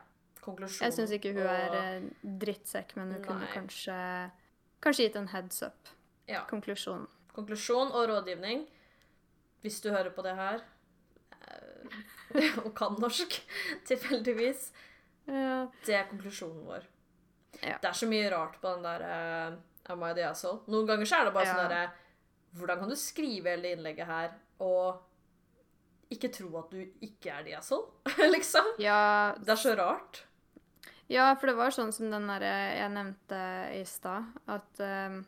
konklusjonen. 0.42 0.84
Jeg 0.90 0.92
syns 0.96 1.10
ikke 1.16 1.32
hun 1.32 1.42
og- 1.46 1.76
er 1.76 2.00
drittsekk, 2.42 2.96
men 2.96 3.12
hun 3.12 3.24
kunne 3.24 3.46
kanskje 3.54 4.30
Kanskje 4.82 5.06
gitt 5.08 5.16
en 5.16 5.28
heads 5.28 5.62
up. 5.62 5.88
Ja. 6.28 6.42
Konklusjonen. 6.50 7.06
Konklusjon 7.34 7.92
og 7.92 8.08
rådgivning. 8.08 8.66
Hvis 9.62 9.80
du 9.82 9.90
hører 9.90 10.10
på 10.10 10.22
det 10.22 10.34
her, 10.36 10.60
eh, 11.32 12.58
og 12.64 12.74
kan 12.76 12.96
norsk, 13.00 13.38
tilfeldigvis, 13.88 14.70
Ja. 15.26 15.66
det 15.86 15.94
er 15.94 16.04
konklusjonen 16.10 16.64
vår. 16.66 16.84
Ja. 17.62 17.78
Det 17.82 17.88
er 17.88 17.92
så 17.96 18.06
mye 18.06 18.30
rart 18.30 18.60
på 18.60 18.74
den 18.74 18.82
der 18.84 19.00
uh, 19.50 19.56
Am 19.88 20.02
I 20.02 20.12
the 20.14 20.22
asshole? 20.28 20.60
Noen 20.68 20.86
ganger 20.86 21.06
så 21.08 21.20
er 21.20 21.24
det 21.24 21.34
bare 21.34 21.46
sånn 21.46 21.62
Ja. 21.62 21.68
derre 21.68 21.90
Hvordan 22.54 22.78
kan 22.78 22.88
du 22.88 22.94
skrive 22.96 23.44
hele 23.56 23.72
innlegget 23.76 24.06
her 24.06 24.30
og 24.60 25.00
ikke 26.12 26.30
tro 26.34 26.50
at 26.60 26.72
du 26.72 26.80
ikke 27.04 27.34
er 27.34 27.50
asshole? 27.58 27.90
liksom. 28.36 28.74
ja, 28.82 29.34
Det 29.40 29.54
er 29.56 29.62
så 29.62 29.74
rart. 29.78 30.22
Ja, 31.10 31.30
for 31.38 31.50
det 31.50 31.56
var 31.58 31.74
sånn 31.74 31.92
som 31.94 32.10
den 32.10 32.26
derre 32.26 32.52
jeg 32.74 32.90
nevnte 32.94 33.40
i 33.76 33.82
stad, 33.86 34.26
at 34.50 34.80
eh, 34.82 35.20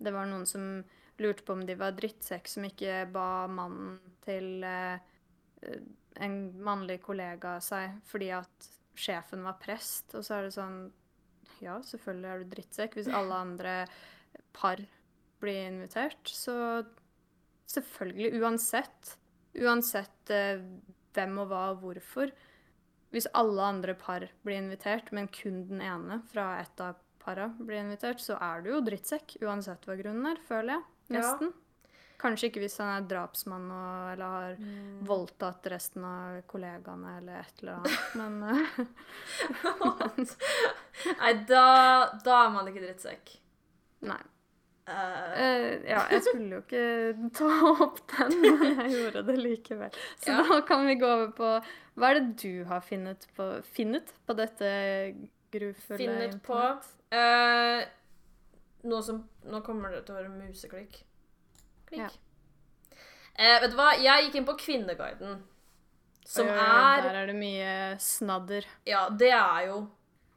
det 0.00 0.12
var 0.12 0.28
noen 0.28 0.46
som 0.48 0.84
lurte 1.20 1.44
på 1.44 1.56
om 1.56 1.64
de 1.66 1.76
var 1.78 1.96
drittsekk 1.96 2.48
som 2.48 2.64
ikke 2.68 3.06
ba 3.12 3.46
mannen 3.48 3.96
til 4.24 4.64
uh, 4.64 4.98
en 6.20 6.36
mannlig 6.64 6.98
kollega 7.04 7.56
seg 7.64 7.94
fordi 8.08 8.28
at 8.36 8.68
sjefen 8.96 9.44
var 9.46 9.56
prest. 9.60 10.12
Og 10.16 10.24
så 10.26 10.38
er 10.38 10.46
det 10.46 10.56
sånn 10.56 10.78
Ja, 11.64 11.78
selvfølgelig 11.80 12.28
er 12.28 12.42
du 12.42 12.52
drittsekk. 12.52 12.98
Hvis 12.98 13.08
alle 13.08 13.40
andre 13.46 13.76
par 14.56 14.82
blir 15.40 15.68
invitert, 15.70 16.20
så 16.28 16.84
selvfølgelig. 17.68 18.40
Uansett. 18.40 19.16
Uansett 19.62 20.32
eh, 20.34 20.60
hvem 21.16 21.40
og 21.42 21.50
hva 21.50 21.62
og 21.72 21.82
hvorfor. 21.84 22.32
Hvis 23.14 23.28
alle 23.38 23.62
andre 23.64 23.94
par 23.96 24.26
blir 24.44 24.58
invitert, 24.58 25.12
men 25.14 25.30
kun 25.32 25.62
den 25.70 25.80
ene 25.84 26.20
fra 26.32 26.56
et 26.60 26.82
av 26.82 26.98
para 27.26 27.48
blir 27.58 27.80
invitert, 27.80 28.20
så 28.22 28.36
er 28.42 28.62
du 28.62 28.70
jo 28.74 28.82
drittsekk, 28.86 29.38
uansett 29.42 29.86
hva 29.86 29.96
grunnen 29.98 30.28
er, 30.30 30.42
føler 30.46 30.76
jeg. 30.76 30.84
Ja. 31.08 31.22
Nesten. 31.22 31.54
Kanskje 32.16 32.48
ikke 32.48 32.62
hvis 32.62 32.78
han 32.80 32.88
er 32.94 33.08
drapsmann 33.10 33.66
og, 33.68 34.12
eller 34.14 34.36
har 34.36 34.54
voldtatt 35.04 35.66
resten 35.68 36.06
av 36.08 36.38
kollegaene 36.48 37.18
eller 37.18 37.42
et 37.42 37.60
eller 37.60 37.74
annet, 37.76 37.98
men 38.20 38.32
eh, 38.48 38.62
Nei, 41.20 41.34
da, 41.50 41.66
da 42.24 42.38
er 42.38 42.54
man 42.54 42.70
ikke 42.70 42.86
drittsekk. 42.86 43.36
Nei. 44.08 44.22
Eh, 44.86 45.82
ja, 45.90 46.04
jeg 46.12 46.22
skulle 46.22 46.58
jo 46.58 46.60
ikke 46.62 47.30
ta 47.38 47.48
opp 47.72 47.96
den, 48.12 48.36
men 48.42 48.60
jeg 48.84 48.92
gjorde 48.92 49.24
det 49.26 49.36
likevel. 49.40 49.96
Så 50.22 50.30
Ja. 50.30 50.44
da 50.46 50.60
kan 50.68 50.86
vi 50.86 50.94
gå 51.00 51.08
over 51.10 51.32
på 51.34 51.48
Hva 51.96 52.10
er 52.12 52.20
det 52.20 52.36
du 52.44 52.64
har 52.68 52.84
funnet 52.86 53.26
på, 53.34 53.48
finnet 53.74 54.12
på 54.28 54.36
dette 54.38 54.68
grufulle 55.50 55.98
Finnet 55.98 56.36
på 56.44 56.60
eh, 57.10 57.82
Noe 58.86 59.02
som 59.02 59.24
Nå 59.48 59.62
kommer 59.66 59.90
det 59.96 60.04
til 60.06 60.14
å 60.14 60.20
være 60.20 60.30
museklikk. 60.36 61.00
Klikk. 61.90 62.00
Ja. 62.00 62.08
Uh, 63.36 63.58
vet 63.62 63.70
du 63.72 63.76
hva? 63.76 63.90
Jeg 64.00 64.26
gikk 64.26 64.38
inn 64.40 64.46
på 64.48 64.54
Kvinneguiden. 64.58 65.40
Som 66.26 66.48
oi, 66.48 66.54
er 66.56 67.02
Der 67.04 67.18
er 67.20 67.28
det 67.30 67.36
mye 67.38 67.72
snadder. 68.02 68.66
Ja, 68.88 69.04
det 69.10 69.28
er 69.34 69.66
jo 69.68 69.82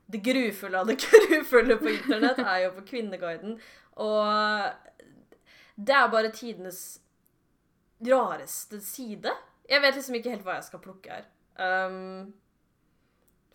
Det 0.09 0.19
grufulle 0.25 0.81
av 0.81 0.89
det 0.89 0.97
grufulle 1.05 1.77
på 1.79 1.93
internett 1.93 2.41
er 2.43 2.65
jo 2.65 2.73
på 2.79 2.83
Kvinneguiden. 2.91 3.59
Og 3.99 4.71
det 5.75 5.95
er 5.95 6.11
bare 6.11 6.31
tidenes 6.35 6.99
rareste 8.07 8.81
side. 8.83 9.31
Jeg 9.69 9.81
vet 9.83 9.95
liksom 9.95 10.15
ikke 10.19 10.33
helt 10.33 10.45
hva 10.47 10.59
jeg 10.59 10.69
skal 10.69 10.83
plukke 10.83 11.11
her. 11.11 11.27
Um, 11.59 12.33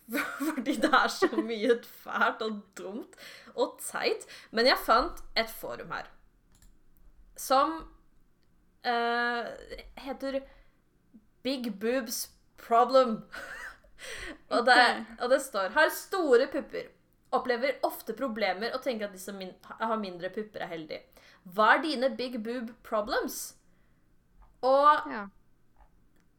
fordi 0.49 0.77
det 0.83 0.93
er 0.93 1.09
så 1.09 1.31
mye 1.41 1.79
fælt 1.85 2.45
og 2.45 2.61
dumt 2.77 3.17
og 3.55 3.79
teit. 3.83 4.29
Men 4.53 4.69
jeg 4.69 4.85
fant 4.85 5.25
et 5.37 5.51
forum 5.51 5.93
her 5.97 6.11
som 7.37 7.73
uh, 8.87 9.47
heter 9.99 10.41
Big 11.43 11.73
Boobs 11.81 12.31
Problem. 12.57 13.23
og, 14.55 14.67
det, 14.67 15.07
og 15.21 15.31
det 15.31 15.41
står 15.43 15.75
Har 15.75 15.91
store 15.91 16.47
pupper. 16.53 16.93
Opplever 17.35 17.79
ofte 17.87 18.15
problemer 18.17 18.75
og 18.77 18.83
tenker 18.85 19.09
at 19.09 19.15
de 19.17 19.19
som 19.19 19.37
min 19.41 19.51
har 19.81 19.97
mindre 20.01 20.31
pupper, 20.31 20.63
er 20.63 20.71
heldige. 20.71 21.03
Hva 21.55 21.75
er 21.77 21.83
dine 21.85 22.11
big 22.17 22.37
boob 22.45 22.71
problems? 22.87 23.55
Og 24.65 25.11
Ja. 25.11 25.27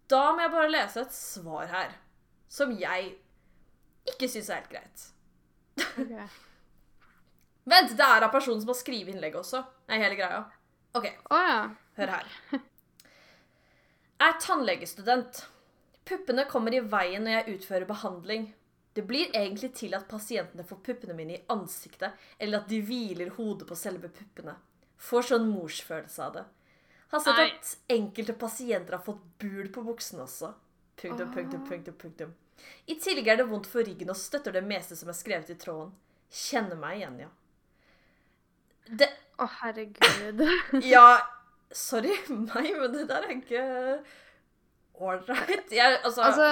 da 0.09 0.21
må 0.33 0.41
jeg 0.45 0.51
bare 0.55 0.71
lese 0.71 1.01
et 1.03 1.13
svar 1.13 1.67
her. 1.69 1.91
Som 2.49 2.71
jeg 2.79 3.15
ikke 4.07 4.29
syns 4.29 4.49
er 4.49 4.61
helt 4.61 4.69
greit. 4.71 5.05
Okay. 5.99 6.27
Vent, 7.71 7.95
det 7.97 8.05
er 8.05 8.23
av 8.23 8.31
personen 8.31 8.61
som 8.61 8.69
har 8.69 8.77
skrevet 8.77 9.09
innlegget 9.15 9.39
også. 9.41 9.63
Nei, 9.89 9.97
hele 9.99 10.15
greia. 10.19 10.43
OK, 10.95 11.07
Oh, 11.33 11.41
ja. 11.41 11.69
hør 11.97 12.11
her. 12.13 12.27
Er 14.21 14.37
tannlegestudent. 14.39 15.41
Puppene 16.05 16.45
kommer 16.47 16.73
i 16.77 16.79
veien 16.85 17.25
når 17.25 17.33
jeg 17.39 17.57
utfører 17.57 17.87
behandling. 17.89 18.45
Det 18.95 19.03
blir 19.03 19.33
egentlig 19.35 19.73
til 19.75 19.93
at 19.97 20.07
pasientene 20.07 20.63
får 20.63 20.79
puppene 20.85 21.15
mine 21.17 21.35
i 21.35 21.41
ansiktet, 21.51 22.15
eller 22.39 22.61
at 22.61 22.69
de 22.71 22.79
hviler 22.79 23.33
hodet 23.35 23.67
på 23.67 23.75
selve 23.75 24.07
puppene. 24.07 24.53
Får 24.95 25.27
sånn 25.33 25.49
morsfølelse 25.51 26.23
av 26.23 26.37
det. 26.37 26.43
Har 27.11 27.23
sett 27.25 27.41
Nei. 27.41 27.49
at 27.51 27.73
enkelte 27.91 28.37
pasienter 28.39 28.95
har 28.95 29.03
fått 29.03 29.25
bul 29.41 29.67
på 29.75 29.83
buksene 29.83 30.23
også. 30.23 30.53
Punktum, 31.01 31.33
punktum, 31.35 31.67
punktum, 31.67 31.97
punktum. 31.99 32.33
I 32.87 32.95
tillegg 33.03 33.27
er 33.33 33.41
det 33.41 33.49
vondt 33.49 33.67
for 33.67 33.83
ryggen 33.83 34.13
og 34.13 34.19
støtter 34.19 34.55
det 34.55 34.63
meste 34.63 34.95
som 34.95 35.11
er 35.11 35.17
skrevet 35.17 35.51
i 35.51 35.57
tråden. 35.59 35.91
Kjenner 36.31 36.79
meg 36.79 37.01
igjen, 37.01 37.19
ja. 37.25 37.31
Det, 38.85 39.09
Å, 39.41 39.49
herregud. 39.59 40.45
ja, 40.93 41.17
sorry 41.75 42.15
meg, 42.29 42.71
men 42.79 42.95
det 42.95 43.09
der 43.11 43.27
er 43.27 43.35
ikke 43.35 43.65
ålreit. 44.99 45.71
Jeg, 45.71 45.99
altså, 46.03 46.21
Altså, 46.25 46.47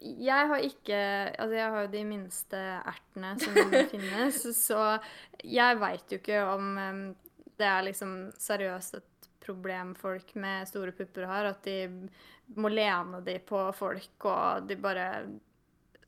jeg 0.00 0.48
har 0.52 0.64
ikke 0.64 1.00
Altså, 1.38 1.54
jeg 1.54 1.70
har 1.70 1.86
jo 1.86 1.92
de 1.92 2.04
minste 2.04 2.60
ertene 2.92 3.34
som 3.40 3.74
finnes, 3.92 4.42
så 4.56 4.82
jeg 5.44 5.80
veit 5.80 6.12
jo 6.12 6.20
ikke 6.20 6.42
om 6.52 6.74
em, 6.78 7.02
det 7.60 7.68
er 7.68 7.86
liksom 7.88 8.14
seriøst 8.40 9.00
et 9.00 9.30
problem 9.40 9.94
folk 9.98 10.34
med 10.38 10.68
store 10.68 10.92
pupper 10.96 11.26
har, 11.28 11.50
at 11.50 11.64
de 11.64 12.08
må 12.60 12.70
lene 12.72 13.20
de 13.26 13.38
på 13.46 13.62
folk, 13.76 14.26
og 14.28 14.68
de 14.68 14.76
bare 14.80 15.08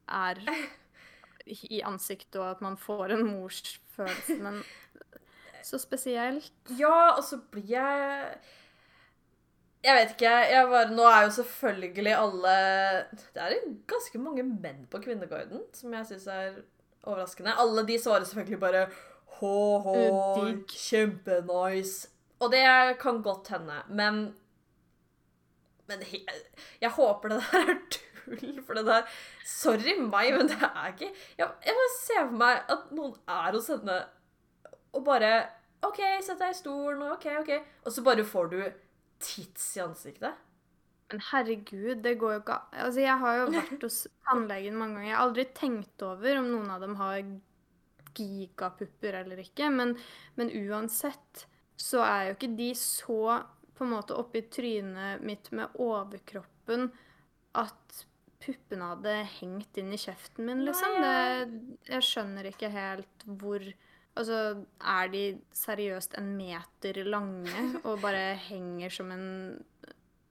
er 0.08 0.40
i 1.46 1.82
ansiktet, 1.84 2.38
og 2.40 2.50
at 2.50 2.62
man 2.64 2.76
får 2.78 3.14
en 3.16 3.24
morsfølelse, 3.26 4.38
men 4.42 4.62
så 5.62 5.78
spesielt. 5.78 6.52
Ja, 6.78 7.14
og 7.16 7.22
så 7.26 7.38
blir 7.50 7.68
jeg 7.70 8.34
Jeg 9.82 9.96
vet 9.98 10.12
ikke. 10.14 10.30
jeg 10.52 10.66
bare, 10.70 10.90
Nå 10.94 11.06
er 11.10 11.22
jo 11.26 11.30
selvfølgelig 11.40 12.12
alle 12.14 12.52
Det 13.34 13.42
er 13.42 13.56
ganske 13.90 14.18
mange 14.22 14.44
menn 14.46 14.84
på 14.90 15.00
Kvinneguiden, 15.02 15.64
som 15.74 15.94
jeg 15.96 16.06
syns 16.06 16.26
er 16.30 16.60
overraskende. 17.02 17.56
Alle 17.58 17.82
de 17.88 17.98
svarer 17.98 18.24
selvfølgelig 18.28 18.60
bare 18.62 18.86
Hå-hå, 19.40 19.94
kjempenice. 20.70 22.08
Og 22.42 22.52
det 22.52 22.62
kan 23.00 23.22
godt 23.22 23.48
hende, 23.54 23.82
men 23.88 24.22
Men 25.88 26.04
jeg, 26.12 26.22
jeg 26.80 26.90
håper 26.90 27.28
det 27.28 27.40
der 27.42 27.70
er 27.72 27.78
tull, 27.90 28.62
for 28.66 28.78
det 28.78 28.86
der 28.86 29.02
Sorry 29.46 29.96
meg, 29.98 30.30
men 30.36 30.48
det 30.48 30.60
er 30.62 30.92
ikke 30.92 31.10
Jeg, 31.38 31.48
jeg 31.66 31.74
bare 31.80 31.96
ser 31.96 32.22
for 32.28 32.38
meg 32.44 32.70
at 32.70 32.92
noen 32.94 33.16
er 33.26 33.50
hos 33.58 33.66
henne 33.72 33.98
og 34.92 35.04
bare 35.06 35.28
OK, 35.82 35.98
sett 36.22 36.38
deg 36.38 36.52
i 36.52 36.54
stolen, 36.54 37.00
OK, 37.10 37.24
OK. 37.40 37.50
Og 37.82 37.92
så 37.94 38.02
bare 38.06 38.24
får 38.28 38.50
du 38.52 38.58
tits 39.22 39.70
i 39.76 39.84
ansiktet. 39.84 40.40
Men 41.12 41.22
herregud, 41.28 42.02
det 42.04 42.14
går 42.20 42.36
jo 42.36 42.42
ikke 42.42 42.58
an. 42.58 42.76
Altså, 42.86 43.00
jeg 43.04 43.16
har 43.22 43.38
jo 43.38 43.48
vært 43.52 43.86
hos 43.86 43.98
tannlegen 44.28 44.78
mange 44.80 44.96
ganger. 44.96 45.08
Jeg 45.10 45.16
har 45.18 45.26
aldri 45.26 45.46
tenkt 45.56 46.04
over 46.06 46.40
om 46.40 46.52
noen 46.54 46.70
av 46.72 46.84
dem 46.84 46.94
har 47.00 47.18
gigapupper 48.16 49.18
eller 49.22 49.42
ikke. 49.44 49.68
Men, 49.72 49.96
men 50.40 50.52
uansett 50.62 51.46
så 51.80 52.04
er 52.06 52.30
jo 52.30 52.36
ikke 52.36 52.54
de 52.56 52.70
så 52.78 53.20
på 53.72 53.84
en 53.84 53.92
måte 53.92 54.16
oppi 54.16 54.44
trynet 54.52 55.22
mitt 55.24 55.50
med 55.56 55.80
overkroppen 55.80 56.90
at 57.58 58.02
puppene 58.42 58.88
hadde 58.92 59.14
hengt 59.38 59.78
inn 59.78 59.92
i 59.94 60.00
kjeften 60.00 60.48
min, 60.48 60.64
liksom. 60.66 60.96
Det, 61.02 61.88
jeg 61.92 62.06
skjønner 62.06 62.48
ikke 62.50 62.70
helt 62.72 63.26
hvor 63.26 63.64
Altså, 64.12 64.38
er 64.84 65.08
de 65.08 65.24
seriøst 65.56 66.18
en 66.20 66.34
meter 66.36 66.98
lange 67.08 67.80
og 67.82 68.00
bare 68.02 68.34
henger 68.50 68.92
som 68.92 69.10
en 69.14 69.26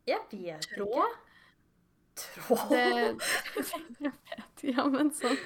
Jeg 0.07 0.21
vet 0.31 0.67
Tråd? 0.75 0.87
ikke. 0.87 1.27
Tråd? 2.21 2.69
Det, 2.69 2.83
jeg 4.05 4.11
vet, 4.11 4.65
ja, 4.75 4.85
men 4.91 5.09
sånn 5.15 5.37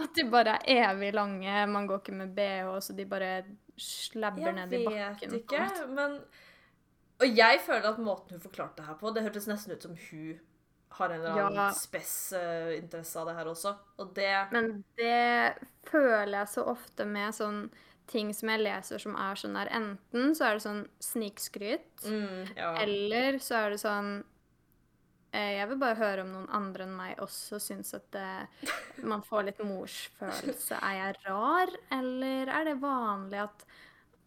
at 0.00 0.14
de 0.16 0.24
bare 0.26 0.56
er 0.66 0.88
evig 0.90 1.12
lange. 1.14 1.66
Man 1.70 1.86
går 1.86 2.00
ikke 2.02 2.16
med 2.16 2.32
bh, 2.34 2.72
så 2.82 2.96
de 2.96 3.04
bare 3.06 3.44
slabber 3.78 4.48
Jeg 4.48 4.56
ned 4.56 4.72
i 4.74 4.80
bakken. 4.86 5.04
Jeg 5.22 5.30
vet 5.30 5.36
ikke, 5.42 5.86
men 5.94 6.16
Og 7.22 7.36
jeg 7.38 7.60
føler 7.62 7.86
at 7.92 8.00
måten 8.02 8.34
hun 8.34 8.42
forklarte 8.42 8.80
det 8.80 8.88
her 8.88 8.98
på, 8.98 9.12
det 9.14 9.22
hørtes 9.22 9.46
nesten 9.50 9.74
ut 9.76 9.86
som 9.86 9.94
hun 10.08 10.40
har 10.98 11.10
en 11.10 11.20
eller 11.20 11.40
annen 11.44 11.54
Ja. 11.54 11.70
spes-interesse 11.74 13.16
av 13.20 13.26
det 13.30 13.34
her 13.38 13.46
også. 13.50 13.74
Og 13.98 14.12
det 14.14 14.48
Men 14.52 14.84
det 14.96 15.58
føler 15.90 16.38
jeg 16.38 16.48
så 16.48 16.66
ofte 16.70 17.06
med 17.06 17.34
sånn 17.34 17.70
ting 18.06 18.32
som 18.36 18.50
jeg 18.50 18.60
leser 18.60 18.98
som 19.00 19.14
er 19.16 19.34
sånn 19.40 19.54
der 19.56 19.70
Enten 19.72 20.34
så 20.36 20.44
er 20.50 20.58
det 20.58 20.62
sånn 20.66 20.88
snikskryt, 21.00 22.04
mm, 22.04 22.56
Ja. 22.56 22.74
eller 22.82 23.38
så 23.40 23.54
er 23.66 23.70
det 23.70 23.80
sånn 23.80 24.24
eh, 25.32 25.56
Jeg 25.58 25.68
vil 25.68 25.78
bare 25.78 25.96
høre 25.96 26.20
om 26.22 26.32
noen 26.32 26.48
andre 26.50 26.84
enn 26.84 26.96
meg 26.96 27.16
også 27.18 27.58
syns 27.58 27.94
at 27.94 28.08
det, 28.12 28.48
man 29.02 29.22
får 29.22 29.44
litt 29.46 29.58
morsfølelse. 29.58 30.78
Er 30.80 30.94
jeg 31.00 31.16
rar, 31.26 31.66
eller 31.90 32.46
er 32.60 32.64
det 32.64 32.76
vanlig 32.80 33.40
at, 33.42 33.64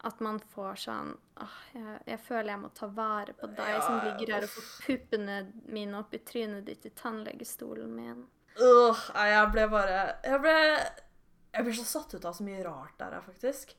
at 0.06 0.20
man 0.22 0.38
får 0.52 0.78
sånn 0.84 1.10
åh, 1.42 1.56
jeg, 1.74 1.94
jeg 2.06 2.20
føler 2.22 2.52
jeg 2.52 2.62
må 2.62 2.70
ta 2.76 2.86
vare 2.94 3.34
på 3.38 3.48
deg 3.58 3.80
som 3.82 3.98
ligger 4.04 4.36
her 4.36 4.46
og 4.46 4.52
får 4.52 4.68
puppene 4.86 5.38
mine 5.74 5.98
opp 5.98 6.14
i 6.14 6.20
trynet 6.22 6.68
ditt 6.68 6.86
i 6.86 6.92
tannlegestolen 6.94 7.90
min. 7.96 8.22
Åh, 8.58 9.02
nei, 9.14 9.26
jeg 9.32 9.50
ble 9.54 9.64
bare 9.70 9.98
Jeg 10.26 10.40
ble 10.42 10.54
Jeg 10.58 11.66
ble 11.66 11.74
så 11.78 11.84
satt 11.86 12.14
ut 12.14 12.24
av 12.26 12.34
så 12.34 12.46
mye 12.46 12.62
rart 12.66 12.96
der, 12.98 13.18
faktisk. 13.22 13.74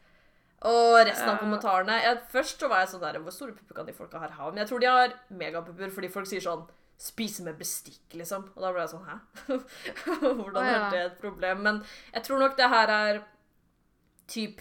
Og 0.67 0.97
resten 1.07 1.28
av 1.28 1.38
uh, 1.38 1.41
kommentarene 1.43 1.97
jeg, 2.03 2.20
Først 2.32 2.63
så 2.63 2.67
var 2.72 2.84
jeg 2.84 2.91
sånn 2.93 3.03
der 3.03 3.20
Hvor 3.24 3.36
store 3.36 3.55
pupper 3.55 3.80
kan 3.80 3.88
de 3.88 3.95
folka 3.95 4.20
her 4.24 4.36
ha? 4.36 4.49
Men 4.51 4.63
jeg 4.63 4.72
tror 4.72 4.84
de 4.84 4.89
har 4.91 5.15
megapupper 5.32 5.93
fordi 5.95 6.11
folk 6.11 6.28
sier 6.32 6.43
sånn 6.43 6.65
Spise 6.99 7.45
med 7.45 7.55
bestikk, 7.55 8.01
liksom. 8.11 8.49
Og 8.57 8.63
da 8.63 8.74
ble 8.76 8.84
jeg 8.84 8.91
sånn 8.91 9.05
Hæ? 9.07 9.20
Hvordan 10.41 10.59
oh, 10.59 10.67
ja. 10.67 10.80
er 10.80 10.89
det 10.91 11.03
et 11.05 11.22
problem? 11.22 11.61
Men 11.63 11.80
jeg 12.11 12.26
tror 12.28 12.43
nok 12.43 12.57
det 12.59 12.67
her 12.74 12.91
er 12.95 13.22
typ 14.30 14.59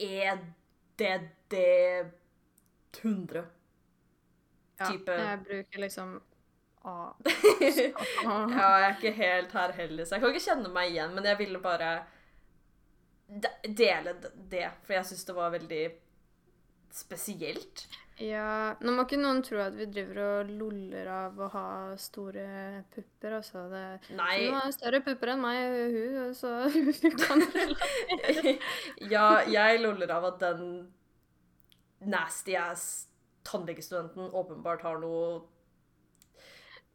EDD 0.00 1.56
100. 3.02 3.44
Ja, 4.80 4.90
Jeg 4.90 5.40
bruker 5.44 5.78
liksom 5.84 6.20
A. 6.82 7.14
ja, 7.60 8.36
jeg 8.56 8.84
er 8.84 8.94
ikke 8.94 9.10
helt 9.12 9.52
her 9.52 9.72
heller, 9.76 10.04
så 10.04 10.16
jeg 10.16 10.22
kan 10.22 10.32
ikke 10.32 10.46
kjenne 10.46 10.70
meg 10.72 10.94
igjen, 10.94 11.12
men 11.12 11.26
jeg 11.28 11.38
ville 11.42 11.60
bare 11.60 11.90
dele 13.68 14.14
det, 14.50 14.70
for 14.86 14.96
jeg 14.96 15.06
syns 15.10 15.26
det 15.28 15.36
var 15.36 15.52
veldig 15.52 15.82
spesielt. 16.96 17.86
Ja, 18.20 18.76
Nå 18.84 18.92
må 18.92 19.06
ikke 19.06 19.16
noen 19.16 19.40
tro 19.44 19.62
at 19.64 19.76
vi 19.78 19.86
driver 19.88 20.18
og 20.26 20.50
loller 20.52 21.08
av 21.08 21.38
å 21.40 21.48
ha 21.54 21.68
store 22.00 22.82
pupper. 22.92 23.38
Altså. 23.38 23.64
Det, 23.72 23.84
Nei. 24.18 24.34
Hun 24.44 24.58
har 24.58 24.74
større 24.76 25.00
pupper 25.04 25.32
enn 25.34 25.40
meg, 25.40 25.60
hun, 25.94 26.34
så 26.36 26.52
hun 26.74 27.16
kan 27.16 27.44
ja, 29.14 29.28
jeg 29.48 29.80
loller 29.80 30.12
av 30.12 30.28
at 30.34 30.42
den 30.44 30.66
nasty 32.10 32.56
ass 32.60 32.84
tannlegestudenten 33.48 34.28
åpenbart 34.36 34.84
har 34.84 35.00
noe 35.00 35.40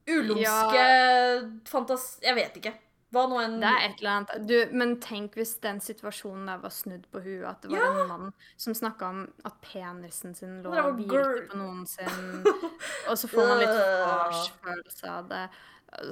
ulumske 0.05 0.85
fantas... 1.65 2.19
Jeg 2.21 2.37
vet 2.37 2.61
ikke. 2.61 2.73
Hva 3.14 3.28
nå 3.30 3.38
enn 3.39 3.60
Det 3.62 3.70
er 3.70 3.84
et 3.89 3.99
eller 4.01 4.12
annet 4.12 4.47
du, 4.47 4.56
Men 4.76 4.95
tenk 4.99 5.36
hvis 5.38 5.53
den 5.62 5.80
situasjonen 5.80 6.47
der 6.49 6.58
var 6.64 6.70
snudd 6.74 7.06
på 7.12 7.22
huet. 7.24 7.45
At 7.47 7.62
det 7.62 7.72
var 7.72 7.78
Ja. 7.80 7.91
en 8.01 8.08
mann 8.08 8.34
som 8.58 8.74
snakka 8.74 9.10
om 9.10 9.34
at 9.45 9.62
penisen 9.62 10.36
sin 10.36 10.62
lå 10.64 10.74
og 10.74 10.97
hvilte 10.97 11.47
på 11.51 11.58
noen 11.62 11.86
sin 11.88 12.43
Og 13.10 13.16
så 13.18 13.28
får 13.30 13.47
man 13.47 13.60
litt 13.60 13.78
farsfølelse 14.06 15.08
av 15.10 15.30
det. 15.30 15.49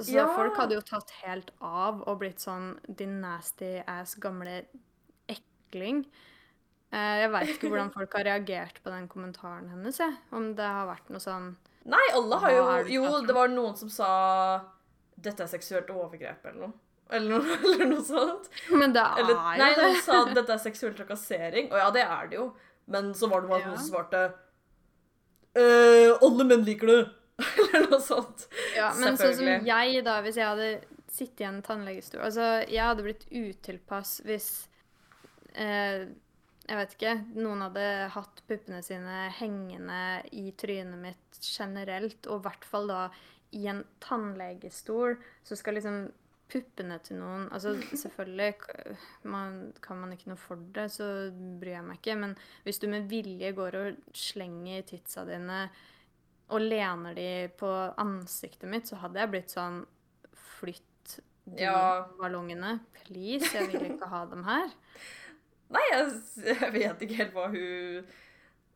Så 0.00 0.14
Ja. 0.14 0.26
folk 0.34 0.56
hadde 0.56 0.74
jo 0.78 0.80
tatt 0.80 1.10
helt 1.24 1.50
av 1.60 2.02
og 2.06 2.20
blitt 2.20 2.38
sånn 2.40 2.78
din 2.88 3.20
nasty 3.20 3.82
ass 3.86 4.14
gamle 4.14 4.62
ekling. 5.28 6.06
Eh, 6.92 7.20
Jeg 7.26 7.30
veit 7.34 7.48
ikke 7.48 7.68
hvordan 7.68 7.92
folk 7.92 8.12
har 8.14 8.24
reagert 8.24 8.78
på 8.84 8.90
den 8.94 9.08
kommentaren 9.08 9.68
hennes, 9.68 9.98
jeg. 9.98 10.16
Om 10.32 10.54
det 10.54 10.64
har 10.64 10.86
vært 10.86 11.10
noe 11.10 11.20
sånn 11.20 11.56
Nei, 11.84 12.06
alle 12.14 12.38
har 12.40 12.50
jo 12.50 12.94
Jo, 12.94 13.20
det 13.26 13.34
var 13.34 13.48
noen 13.48 13.76
som 13.76 13.90
sa 13.90 14.62
'Dette 15.20 15.40
er 15.42 15.46
seksuelt 15.46 15.88
overgrep', 15.90 16.44
eller 16.46 16.60
noe. 16.68 16.72
Eller 17.10 17.34
noe, 17.38 17.56
eller 17.64 17.86
noe 17.90 18.04
sånt. 18.04 18.48
Men 18.72 18.92
det 18.94 19.02
Eller, 19.20 19.34
er 19.36 19.58
nei, 19.60 19.70
jo 19.74 19.82
det. 19.92 20.02
sa 20.06 20.24
'dette 20.24 20.52
er 20.56 20.62
seksuell 20.62 20.94
trakassering'. 20.96 21.68
Og 21.72 21.78
ja, 21.78 21.90
det 21.90 22.02
er 22.06 22.30
det 22.30 22.36
jo. 22.40 22.46
Men 22.86 23.12
så 23.14 23.28
var 23.30 23.40
det 23.44 23.48
bare 23.50 23.60
Ja. 23.60 23.66
noen 23.68 23.78
som 23.78 23.90
svarte 23.92 24.22
«Eh, 25.54 26.10
'Alle 26.20 26.44
menn 26.44 26.64
liker 26.64 26.86
det'. 26.90 27.10
eller 27.74 27.88
noe 27.90 28.00
sånt. 28.00 28.46
Ja, 28.76 28.92
men 28.94 29.16
sånn 29.18 29.34
som 29.34 29.48
jeg, 29.66 30.02
da, 30.06 30.20
hvis 30.22 30.36
jeg 30.38 30.46
hadde 30.46 30.68
sittet 31.10 31.40
i 31.42 31.46
en 31.48 31.62
tannlegestol 31.66 32.20
Altså, 32.22 32.44
jeg 32.70 32.78
hadde 32.82 33.02
blitt 33.02 33.24
utilpass 33.30 34.20
hvis 34.26 34.68
eh, 35.58 36.06
Jeg 36.68 36.78
vet 36.78 36.94
ikke. 36.94 37.14
Noen 37.34 37.60
hadde 37.66 37.86
hatt 38.14 38.42
puppene 38.48 38.80
sine 38.86 39.28
hengende 39.36 39.98
i 40.32 40.46
trynet 40.56 40.96
mitt 41.02 41.40
generelt, 41.42 42.24
og 42.30 42.38
i 42.40 42.44
hvert 42.46 42.64
fall 42.64 42.86
da 42.88 43.00
i 43.52 43.66
en 43.70 43.82
tannlegestol, 44.00 45.18
så 45.44 45.58
skal 45.58 45.74
liksom 45.76 45.98
puppene 46.50 46.98
til 47.02 47.16
noen 47.18 47.46
Altså, 47.54 47.72
selvfølgelig 47.96 48.54
man, 49.32 49.72
kan 49.82 49.98
man 50.02 50.12
ikke 50.14 50.28
noe 50.32 50.40
for 50.40 50.60
det, 50.76 50.88
så 50.92 51.06
bryr 51.60 51.76
jeg 51.78 51.86
meg 51.88 51.98
ikke, 52.00 52.16
men 52.20 52.36
hvis 52.66 52.78
du 52.82 52.88
med 52.92 53.08
vilje 53.10 53.50
går 53.56 53.78
og 53.80 54.00
slenger 54.16 54.82
titsa 54.90 55.24
dine 55.28 55.64
og 56.52 56.60
lener 56.60 57.14
de 57.16 57.28
på 57.58 57.70
ansiktet 57.98 58.68
mitt, 58.68 58.86
så 58.90 58.98
hadde 59.00 59.22
jeg 59.22 59.32
blitt 59.32 59.54
sånn 59.54 59.82
Flytt 60.54 61.16
de 61.44 61.64
Ja. 61.64 62.04
ballongene. 62.20 62.78
Please, 63.04 63.50
jeg 63.52 63.68
vil 63.72 63.88
ikke 63.90 64.06
ha 64.08 64.22
dem 64.30 64.44
her. 64.46 64.70
Nei, 65.74 65.82
jeg, 65.90 66.12
jeg 66.44 66.72
vet 66.72 67.02
ikke 67.04 67.18
helt 67.22 67.34
hva 67.34 67.48
hun 67.52 68.06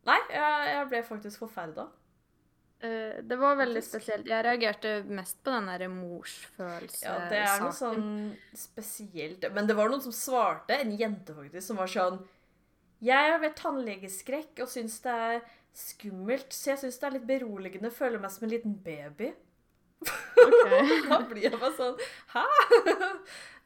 Nei, 0.09 0.19
jeg, 0.33 0.69
jeg 0.73 0.89
ble 0.91 1.01
faktisk 1.05 1.43
forferda. 1.45 1.85
Eh, 2.81 3.25
det 3.27 3.37
var 3.37 3.57
veldig 3.59 3.81
spesielt. 3.83 4.29
Jeg 4.31 4.45
reagerte 4.47 5.01
mest 5.11 5.41
på 5.43 5.51
den 5.51 5.67
der 5.67 5.89
morsfølelse 5.91 7.03
Ja, 7.03 7.17
det 7.27 7.41
er 7.43 7.63
noe 7.65 7.75
sånn 7.75 8.05
spesielt 8.55 9.43
Men 9.51 9.67
det 9.67 9.75
var 9.75 9.91
noen 9.91 10.05
som 10.05 10.15
svarte, 10.15 10.77
en 10.79 10.93
jente 10.95 11.35
faktisk, 11.35 11.65
som 11.67 11.81
var 11.81 11.91
sånn 11.91 12.21
Jeg 13.03 13.33
har 13.33 13.43
vært 13.43 13.59
tannlegeskrekk 13.59 14.63
og 14.63 14.71
syns 14.71 15.01
det 15.03 15.17
er 15.25 15.43
skummelt, 15.79 16.55
så 16.55 16.73
jeg 16.73 16.83
syns 16.85 16.97
det 16.99 17.07
er 17.07 17.13
litt 17.15 17.27
beroligende. 17.29 17.91
Føler 17.95 18.23
meg 18.23 18.33
som 18.35 18.47
en 18.47 18.51
liten 18.51 18.73
baby. 18.83 19.33
Okay. 20.03 21.03
da 21.11 21.19
blir 21.27 21.49
jeg 21.49 21.59
bare 21.59 21.75
sånn 21.75 21.97
Hæ? 22.31 22.45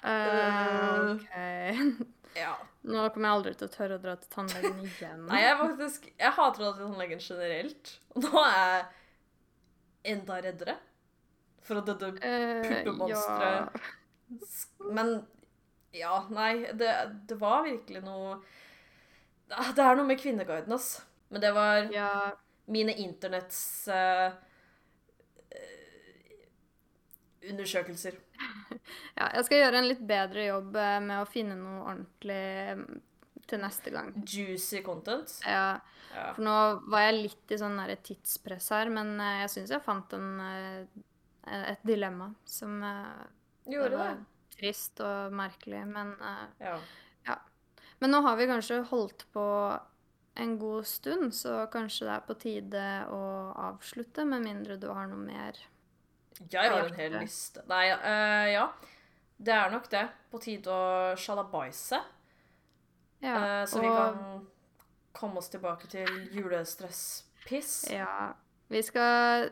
Uh, 0.02 1.12
OK. 1.12 2.06
Ja. 2.36 2.54
Nå 2.88 3.04
kommer 3.12 3.28
jeg 3.28 3.36
aldri 3.36 3.52
til 3.60 3.68
å 3.68 3.72
tørre 3.76 3.98
å 3.98 4.02
dra 4.02 4.16
til 4.16 4.32
tannlegen 4.32 4.80
igjen. 4.86 5.26
Nei, 5.28 5.42
jeg 5.44 5.58
faktisk 5.60 6.08
Jeg 6.10 6.34
hater 6.38 6.64
å 6.64 6.64
dra 6.64 6.72
til 6.78 6.86
tannlegen 6.86 7.20
generelt. 7.22 7.94
Og 8.16 8.24
nå 8.24 8.44
er 8.46 8.56
jeg 8.62 8.82
enda 10.02 10.40
reddere 10.42 10.76
for 11.62 11.78
at 11.78 11.90
dette 11.92 12.12
puppemonsteret 12.18 13.76
uh, 13.76 13.90
ja. 14.32 14.90
Men 14.90 15.14
ja, 15.92 16.26
nei, 16.30 16.66
det, 16.74 16.92
det 17.28 17.36
var 17.40 17.66
virkelig 17.66 18.00
noe 18.04 18.38
Det 19.76 19.84
er 19.84 19.98
noe 19.98 20.08
med 20.08 20.20
Kvinneguiden, 20.20 20.72
ass. 20.72 21.02
Men 21.28 21.44
det 21.44 21.52
var 21.52 21.92
Ja, 21.92 22.32
mine 22.72 22.94
internetts 22.96 23.88
eh, 23.88 24.32
eh, 25.50 26.38
undersøkelser. 27.50 28.16
ja, 29.18 29.28
jeg 29.34 29.44
skal 29.44 29.58
gjøre 29.58 29.82
en 29.82 29.88
litt 29.90 30.04
bedre 30.08 30.46
jobb 30.46 30.76
eh, 30.80 30.98
med 31.04 31.20
å 31.20 31.28
finne 31.28 31.58
noe 31.58 31.82
ordentlig 31.82 32.44
mm, 32.78 33.00
til 33.50 33.62
neste 33.64 33.92
gang. 33.92 34.14
Juicy 34.24 34.80
content. 34.86 35.34
Ja, 35.44 35.82
Ja. 36.12 36.32
for 36.36 36.44
nå 36.44 36.56
var 36.92 37.06
jeg 37.06 37.20
litt 37.20 37.54
i 37.54 37.60
sånn 37.60 37.78
tidspress 38.04 38.70
her, 38.74 38.90
men 38.92 39.14
eh, 39.20 39.42
jeg 39.44 39.52
syns 39.54 39.72
jeg 39.76 39.84
fant 39.84 40.12
en, 40.16 40.28
eh, 40.44 41.62
et 41.72 41.86
dilemma 41.86 42.32
som 42.44 42.82
eh, 42.84 43.22
Gjorde 43.72 43.96
var 43.96 44.18
det. 44.18 44.26
trist 44.56 45.00
og 45.00 45.32
merkelig, 45.38 45.86
men 45.88 46.12
ja. 46.60 46.76
Ja. 47.26 47.38
Men 48.02 48.14
nå 48.14 48.22
har 48.26 48.36
vi 48.36 48.50
kanskje 48.50 48.82
holdt 48.90 49.26
på 49.32 49.46
en 50.34 50.58
god 50.58 50.86
stund, 50.86 51.34
så 51.34 51.66
kanskje 51.72 52.08
det 52.08 52.14
er 52.14 52.24
på 52.26 52.36
tide 52.40 52.86
å 53.12 53.22
avslutte, 53.68 54.24
med 54.28 54.44
mindre 54.46 54.78
du 54.80 54.88
har 54.90 55.06
noe 55.10 55.20
mer. 55.20 55.58
Jeg 56.50 56.72
har 56.72 56.86
en 56.86 56.96
hel 56.96 57.18
liste. 57.20 57.62
Nei, 57.68 57.84
uh, 57.92 58.46
ja. 58.48 58.64
Det 59.36 59.52
er 59.54 59.70
nok 59.74 59.90
det. 59.92 60.06
På 60.32 60.40
tide 60.42 60.72
å 60.72 61.12
sjalabaise. 61.20 62.00
Ja, 63.22 63.36
uh, 63.36 63.62
så 63.68 63.82
vi 63.82 63.90
kan 63.92 64.46
komme 65.16 65.40
oss 65.42 65.50
tilbake 65.52 65.88
til 65.92 66.08
julestresspiss. 66.32 67.72
Ja. 67.92 68.32
Vi 68.72 68.80
skal 68.86 69.50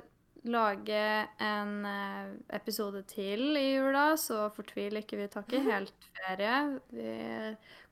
lage 0.49 1.01
en 1.45 1.73
eh, 1.85 2.29
episode 2.57 3.03
til 3.11 3.57
i 3.61 3.75
jula, 3.75 4.15
så 4.17 4.47
fortvil 4.55 4.97
ikke. 5.03 5.19
Vi 5.21 5.27
tar 5.33 5.45
ikke 5.45 5.61
helt 5.67 6.07
ferie. 6.17 6.55
Vi 6.95 7.11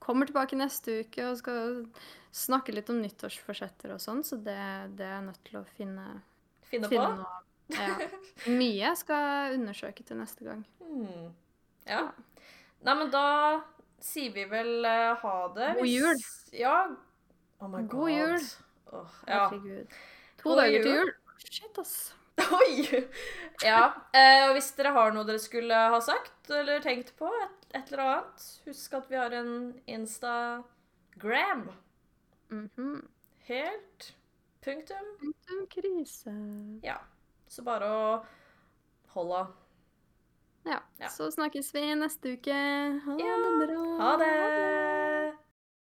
kommer 0.00 0.28
tilbake 0.30 0.56
neste 0.56 1.02
uke 1.04 1.26
og 1.28 1.36
skal 1.42 1.82
snakke 2.32 2.72
litt 2.72 2.88
om 2.92 3.02
nyttårsforsetter 3.02 3.92
og 3.94 4.00
sånn, 4.00 4.22
så 4.24 4.38
det, 4.40 4.56
det 4.96 5.04
er 5.04 5.14
jeg 5.18 5.26
nødt 5.26 5.42
til 5.48 5.58
å 5.60 5.64
finne, 5.76 6.06
Finne 6.70 6.88
på. 6.88 6.94
finne 6.96 7.10
noe. 7.20 7.44
Ja. 7.68 7.96
Mye 8.48 8.76
jeg 8.80 8.96
skal 9.02 9.56
undersøke 9.58 10.04
til 10.08 10.16
neste 10.20 10.46
gang. 10.46 10.62
Hmm. 10.80 11.34
Ja. 11.88 12.06
Nei, 12.86 12.94
men 12.94 13.10
da 13.12 13.24
sier 14.00 14.32
vi 14.32 14.46
vel 14.48 14.86
eh, 14.88 15.12
ha 15.20 15.36
det. 15.56 15.74
God 15.80 15.90
jul. 15.90 16.24
Ja. 16.56 16.76
Oh 17.60 17.68
my 17.68 17.82
God 17.90 18.10
jul. 18.12 18.38
Oh, 18.92 19.06
ja. 19.26 19.48
Herregud. 19.48 19.96
To 20.38 20.48
God 20.50 20.56
dager 20.62 20.82
til 20.82 20.90
jul. 20.94 20.98
jul. 21.08 21.12
Shit, 21.50 21.78
ass. 21.78 22.14
Oi! 22.38 23.04
Ja. 23.64 23.80
eh, 24.14 24.52
hvis 24.54 24.70
dere 24.78 24.92
har 24.94 25.10
noe 25.12 25.26
dere 25.26 25.40
skulle 25.42 25.74
ha 25.74 25.98
sagt 26.00 26.50
eller 26.54 26.78
tenkt 26.84 27.10
på, 27.18 27.26
et, 27.42 27.66
et 27.74 27.90
eller 27.90 28.04
annet, 28.04 28.44
husk 28.68 28.94
at 28.94 29.08
vi 29.10 29.18
har 29.18 29.34
en 29.34 29.50
Instagram. 29.90 31.64
Mhm. 32.50 33.08
Helt 33.48 34.14
punktum. 34.62 35.08
Punktum 35.20 35.66
krise. 35.72 36.34
Ja. 36.84 36.98
Så 37.48 37.62
bare 37.66 37.88
å 37.88 38.08
holde 39.16 39.46
Ja. 40.68 40.78
Ja. 41.00 41.08
Så 41.08 41.30
snakkes 41.32 41.72
vi 41.74 41.82
neste 41.96 42.36
uke. 42.36 42.54
Ha 43.04 43.18
Ja, 43.18 43.36
det 43.42 43.52
bra. 43.66 43.84
Ha 44.02 44.16
det! 44.20 45.37